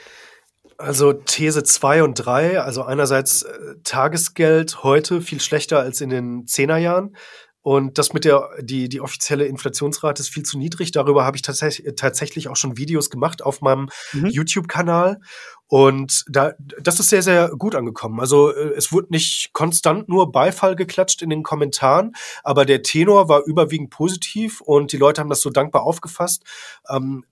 Also 0.79 1.12
These 1.12 1.62
2 1.62 2.03
und 2.03 2.14
3, 2.14 2.61
also 2.61 2.83
einerseits 2.83 3.43
äh, 3.43 3.77
Tagesgeld 3.85 4.83
heute 4.83 5.20
viel 5.20 5.41
schlechter 5.41 5.81
als 5.81 6.01
in 6.01 6.11
den 6.11 6.47
Zehnerjahren. 6.47 7.16
Und 7.64 7.97
das 7.97 8.12
mit 8.12 8.27
der, 8.27 8.51
die, 8.61 8.91
die 8.91 9.01
offizielle 9.01 9.47
Inflationsrate 9.47 10.20
ist 10.20 10.29
viel 10.29 10.43
zu 10.43 10.59
niedrig. 10.59 10.93
Darüber 10.93 11.25
habe 11.25 11.39
ich 11.39 11.43
tats 11.43 11.64
tatsächlich 11.97 12.49
auch 12.49 12.57
schon 12.57 12.77
Videos 12.77 13.09
gemacht 13.09 13.43
auf 13.43 13.62
meinem 13.62 13.89
mhm. 14.12 14.27
YouTube-Kanal. 14.27 15.18
Und 15.66 16.25
da, 16.29 16.53
das 16.59 17.01
ist 17.01 17.09
sehr, 17.09 17.22
sehr 17.22 17.49
gut 17.57 17.75
angekommen. 17.75 18.20
Also 18.20 18.53
äh, 18.53 18.75
es 18.77 18.93
wurde 18.93 19.07
nicht 19.09 19.55
konstant 19.55 20.11
nur 20.11 20.31
Beifall 20.31 20.77
geklatscht 20.77 21.22
in 21.22 21.31
den 21.31 21.43
Kommentaren, 21.43 22.12
aber 22.43 22.66
der 22.66 22.83
Tenor 22.83 23.31
war 23.31 23.45
überwiegend 23.47 23.89
positiv 23.89 24.61
und 24.61 24.93
die 24.93 24.99
Leute 24.99 25.22
haben 25.22 25.31
das 25.31 25.41
so 25.41 25.49
dankbar 25.49 25.85
aufgefasst. 25.85 26.45
Ähm, 26.91 27.25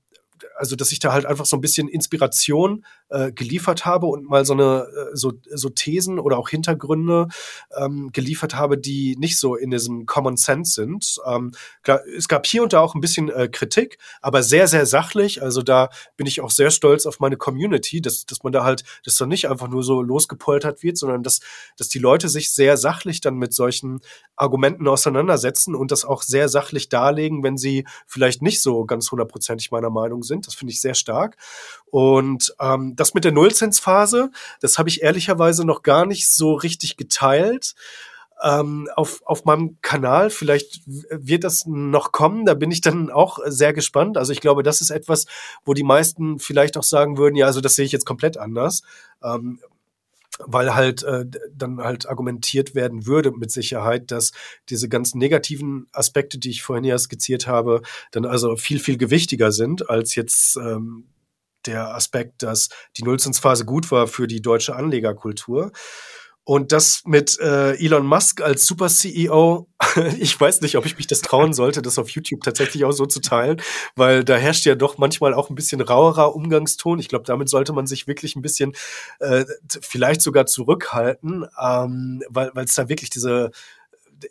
also 0.62 0.76
dass 0.76 0.92
ich 0.92 1.00
da 1.00 1.12
halt 1.12 1.26
einfach 1.26 1.44
so 1.44 1.56
ein 1.56 1.60
bisschen 1.60 1.88
Inspiration 1.88 2.84
äh, 3.08 3.32
geliefert 3.32 3.84
habe 3.84 4.06
und 4.06 4.30
mal 4.30 4.44
so 4.44 4.52
eine 4.52 4.86
äh, 4.86 5.10
so, 5.12 5.32
so 5.50 5.70
Thesen 5.70 6.20
oder 6.20 6.38
auch 6.38 6.48
Hintergründe 6.48 7.26
ähm, 7.76 8.10
geliefert 8.12 8.54
habe, 8.54 8.78
die 8.78 9.16
nicht 9.18 9.40
so 9.40 9.56
in 9.56 9.72
diesem 9.72 10.06
Common 10.06 10.36
Sense 10.36 10.74
sind. 10.74 11.16
Ähm, 11.26 11.50
klar, 11.82 12.02
es 12.16 12.28
gab 12.28 12.46
hier 12.46 12.62
und 12.62 12.72
da 12.72 12.78
auch 12.78 12.94
ein 12.94 13.00
bisschen 13.00 13.28
äh, 13.28 13.48
Kritik, 13.48 13.98
aber 14.20 14.44
sehr, 14.44 14.68
sehr 14.68 14.86
sachlich. 14.86 15.42
Also 15.42 15.62
da 15.62 15.88
bin 16.16 16.28
ich 16.28 16.40
auch 16.40 16.50
sehr 16.50 16.70
stolz 16.70 17.06
auf 17.06 17.18
meine 17.18 17.36
Community, 17.36 18.00
dass, 18.00 18.24
dass 18.24 18.44
man 18.44 18.52
da 18.52 18.62
halt, 18.62 18.84
dass 19.04 19.16
da 19.16 19.26
nicht 19.26 19.48
einfach 19.48 19.66
nur 19.66 19.82
so 19.82 20.00
losgepoltert 20.00 20.84
wird, 20.84 20.96
sondern 20.96 21.24
dass, 21.24 21.40
dass 21.76 21.88
die 21.88 21.98
Leute 21.98 22.28
sich 22.28 22.52
sehr 22.52 22.76
sachlich 22.76 23.20
dann 23.20 23.34
mit 23.34 23.52
solchen 23.52 23.98
Argumenten 24.36 24.86
auseinandersetzen 24.86 25.74
und 25.74 25.90
das 25.90 26.04
auch 26.04 26.22
sehr 26.22 26.48
sachlich 26.48 26.88
darlegen, 26.88 27.42
wenn 27.42 27.58
sie 27.58 27.84
vielleicht 28.06 28.42
nicht 28.42 28.62
so 28.62 28.84
ganz 28.84 29.10
hundertprozentig 29.10 29.72
meiner 29.72 29.90
Meinung 29.90 30.22
sind. 30.22 30.51
Das 30.52 30.58
finde 30.58 30.72
ich 30.72 30.80
sehr 30.80 30.94
stark. 30.94 31.36
Und 31.90 32.54
ähm, 32.60 32.94
das 32.94 33.14
mit 33.14 33.24
der 33.24 33.32
Nullzinsphase, 33.32 34.30
das 34.60 34.78
habe 34.78 34.88
ich 34.88 35.02
ehrlicherweise 35.02 35.64
noch 35.64 35.82
gar 35.82 36.06
nicht 36.06 36.28
so 36.28 36.52
richtig 36.54 36.96
geteilt. 36.96 37.74
Ähm, 38.44 38.88
auf, 38.96 39.22
auf 39.24 39.44
meinem 39.44 39.78
Kanal. 39.82 40.28
Vielleicht 40.28 40.80
wird 40.84 41.44
das 41.44 41.64
noch 41.64 42.10
kommen. 42.10 42.44
Da 42.44 42.54
bin 42.54 42.72
ich 42.72 42.80
dann 42.80 43.08
auch 43.08 43.38
sehr 43.46 43.72
gespannt. 43.72 44.18
Also 44.18 44.32
ich 44.32 44.40
glaube, 44.40 44.64
das 44.64 44.80
ist 44.80 44.90
etwas, 44.90 45.26
wo 45.64 45.74
die 45.74 45.84
meisten 45.84 46.40
vielleicht 46.40 46.76
auch 46.76 46.82
sagen 46.82 47.18
würden, 47.18 47.36
ja, 47.36 47.46
also 47.46 47.60
das 47.60 47.76
sehe 47.76 47.84
ich 47.84 47.92
jetzt 47.92 48.04
komplett 48.04 48.38
anders. 48.38 48.82
Ähm, 49.22 49.60
weil 50.38 50.74
halt 50.74 51.02
äh, 51.02 51.24
dann 51.54 51.78
halt 51.78 52.08
argumentiert 52.08 52.74
werden 52.74 53.06
würde 53.06 53.32
mit 53.32 53.50
Sicherheit, 53.50 54.10
dass 54.10 54.32
diese 54.68 54.88
ganzen 54.88 55.18
negativen 55.18 55.86
Aspekte, 55.92 56.38
die 56.38 56.50
ich 56.50 56.62
vorhin 56.62 56.84
ja 56.84 56.98
skizziert 56.98 57.46
habe, 57.46 57.82
dann 58.10 58.24
also 58.24 58.56
viel, 58.56 58.78
viel 58.78 58.96
gewichtiger 58.96 59.52
sind 59.52 59.88
als 59.90 60.14
jetzt 60.14 60.56
ähm, 60.56 61.08
der 61.66 61.94
Aspekt, 61.94 62.42
dass 62.42 62.70
die 62.96 63.04
Nullzinsphase 63.04 63.64
gut 63.64 63.90
war 63.90 64.08
für 64.08 64.26
die 64.26 64.42
deutsche 64.42 64.74
Anlegerkultur. 64.74 65.72
Und 66.44 66.72
das 66.72 67.02
mit 67.04 67.38
äh, 67.38 67.74
Elon 67.74 68.04
Musk 68.04 68.40
als 68.40 68.66
Super 68.66 68.88
CEO, 68.88 69.68
ich 70.18 70.40
weiß 70.40 70.60
nicht, 70.60 70.76
ob 70.76 70.84
ich 70.86 70.96
mich 70.96 71.06
das 71.06 71.20
trauen 71.20 71.52
sollte, 71.52 71.82
das 71.82 71.98
auf 71.98 72.08
YouTube 72.10 72.42
tatsächlich 72.42 72.84
auch 72.84 72.92
so 72.92 73.06
zu 73.06 73.20
teilen, 73.20 73.62
weil 73.94 74.24
da 74.24 74.36
herrscht 74.36 74.66
ja 74.66 74.74
doch 74.74 74.98
manchmal 74.98 75.34
auch 75.34 75.50
ein 75.50 75.54
bisschen 75.54 75.80
rauerer 75.80 76.34
Umgangston. 76.34 76.98
Ich 76.98 77.08
glaube, 77.08 77.24
damit 77.26 77.48
sollte 77.48 77.72
man 77.72 77.86
sich 77.86 78.08
wirklich 78.08 78.34
ein 78.34 78.42
bisschen 78.42 78.72
äh, 79.20 79.44
vielleicht 79.82 80.20
sogar 80.20 80.46
zurückhalten, 80.46 81.46
ähm, 81.62 82.22
weil 82.28 82.50
es 82.56 82.74
da 82.74 82.88
wirklich 82.88 83.10
diese 83.10 83.52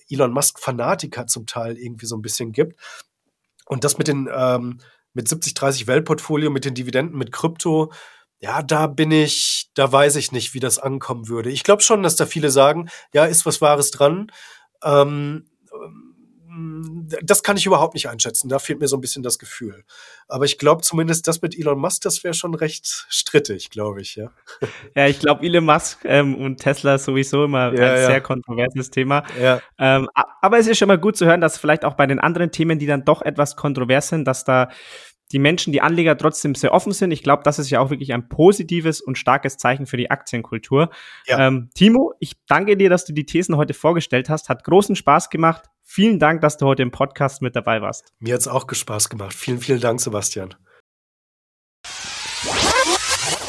Elon 0.09 0.33
Musk-Fanatiker 0.33 1.27
zum 1.27 1.45
Teil 1.45 1.77
irgendwie 1.77 2.07
so 2.07 2.17
ein 2.17 2.21
bisschen 2.21 2.51
gibt. 2.51 2.77
Und 3.65 3.85
das 3.85 3.97
mit 3.97 4.09
den 4.09 4.29
ähm, 4.33 4.79
mit 5.13 5.27
70-30 5.27 5.87
Weltportfolio, 5.87 6.49
mit 6.49 6.65
den 6.65 6.73
Dividenden, 6.73 7.17
mit 7.17 7.31
Krypto, 7.31 7.91
ja, 8.41 8.63
da 8.63 8.87
bin 8.87 9.11
ich, 9.11 9.69
da 9.75 9.91
weiß 9.91 10.15
ich 10.15 10.31
nicht, 10.31 10.55
wie 10.55 10.59
das 10.59 10.79
ankommen 10.79 11.27
würde. 11.27 11.51
Ich 11.51 11.63
glaube 11.63 11.83
schon, 11.83 12.01
dass 12.01 12.15
da 12.15 12.25
viele 12.25 12.49
sagen, 12.49 12.89
ja, 13.13 13.25
ist 13.25 13.45
was 13.45 13.61
Wahres 13.61 13.91
dran. 13.91 14.31
Ähm, 14.83 15.45
das 17.23 17.43
kann 17.43 17.55
ich 17.55 17.65
überhaupt 17.65 17.93
nicht 17.93 18.09
einschätzen. 18.09 18.49
Da 18.49 18.59
fehlt 18.59 18.79
mir 18.79 18.87
so 18.87 18.97
ein 18.97 19.01
bisschen 19.01 19.23
das 19.23 19.39
Gefühl. 19.39 19.83
Aber 20.27 20.43
ich 20.45 20.57
glaube 20.57 20.81
zumindest, 20.81 21.27
das 21.27 21.41
mit 21.41 21.57
Elon 21.57 21.79
Musk, 21.79 22.01
das 22.01 22.23
wäre 22.23 22.33
schon 22.33 22.55
recht 22.55 23.05
strittig, 23.09 23.69
glaube 23.69 24.01
ich, 24.01 24.15
ja. 24.15 24.31
Ja, 24.95 25.07
ich 25.07 25.19
glaube, 25.19 25.45
Elon 25.45 25.63
Musk 25.63 25.99
ähm, 26.03 26.35
und 26.35 26.57
Tesla 26.57 26.97
sowieso 26.97 27.45
immer 27.45 27.73
ja, 27.73 27.93
ein 27.93 28.01
ja. 28.01 28.05
sehr 28.07 28.21
kontroverses 28.21 28.89
Thema. 28.89 29.23
Ja. 29.39 29.61
Ähm, 29.77 30.09
aber 30.41 30.57
es 30.57 30.67
ist 30.67 30.79
schon 30.79 30.87
mal 30.87 30.97
gut 30.97 31.15
zu 31.15 31.25
hören, 31.25 31.41
dass 31.41 31.57
vielleicht 31.57 31.85
auch 31.85 31.93
bei 31.93 32.07
den 32.07 32.19
anderen 32.19 32.51
Themen, 32.51 32.79
die 32.79 32.87
dann 32.87 33.05
doch 33.05 33.21
etwas 33.21 33.55
kontrovers 33.55 34.09
sind, 34.09 34.25
dass 34.25 34.43
da 34.43 34.69
die 35.31 35.39
Menschen, 35.39 35.73
die 35.73 35.81
Anleger 35.81 36.17
trotzdem 36.17 36.55
sehr 36.55 36.73
offen 36.73 36.91
sind. 36.91 37.11
Ich 37.11 37.23
glaube, 37.23 37.43
das 37.43 37.59
ist 37.59 37.69
ja 37.69 37.79
auch 37.79 37.89
wirklich 37.89 38.13
ein 38.13 38.29
positives 38.29 39.01
und 39.01 39.17
starkes 39.17 39.57
Zeichen 39.57 39.85
für 39.85 39.97
die 39.97 40.11
Aktienkultur. 40.11 40.89
Ja. 41.27 41.47
Ähm, 41.47 41.69
Timo, 41.73 42.13
ich 42.19 42.33
danke 42.47 42.77
dir, 42.77 42.89
dass 42.89 43.05
du 43.05 43.13
die 43.13 43.25
Thesen 43.25 43.57
heute 43.57 43.73
vorgestellt 43.73 44.29
hast. 44.29 44.49
Hat 44.49 44.63
großen 44.63 44.95
Spaß 44.95 45.29
gemacht. 45.29 45.65
Vielen 45.83 46.19
Dank, 46.19 46.41
dass 46.41 46.57
du 46.57 46.65
heute 46.65 46.83
im 46.83 46.91
Podcast 46.91 47.41
mit 47.41 47.55
dabei 47.55 47.81
warst. 47.81 48.13
Mir 48.19 48.33
hat 48.35 48.41
es 48.41 48.47
auch 48.47 48.65
Spaß 48.71 49.09
gemacht. 49.09 49.33
Vielen, 49.33 49.59
vielen 49.59 49.81
Dank, 49.81 49.99
Sebastian. 49.99 50.55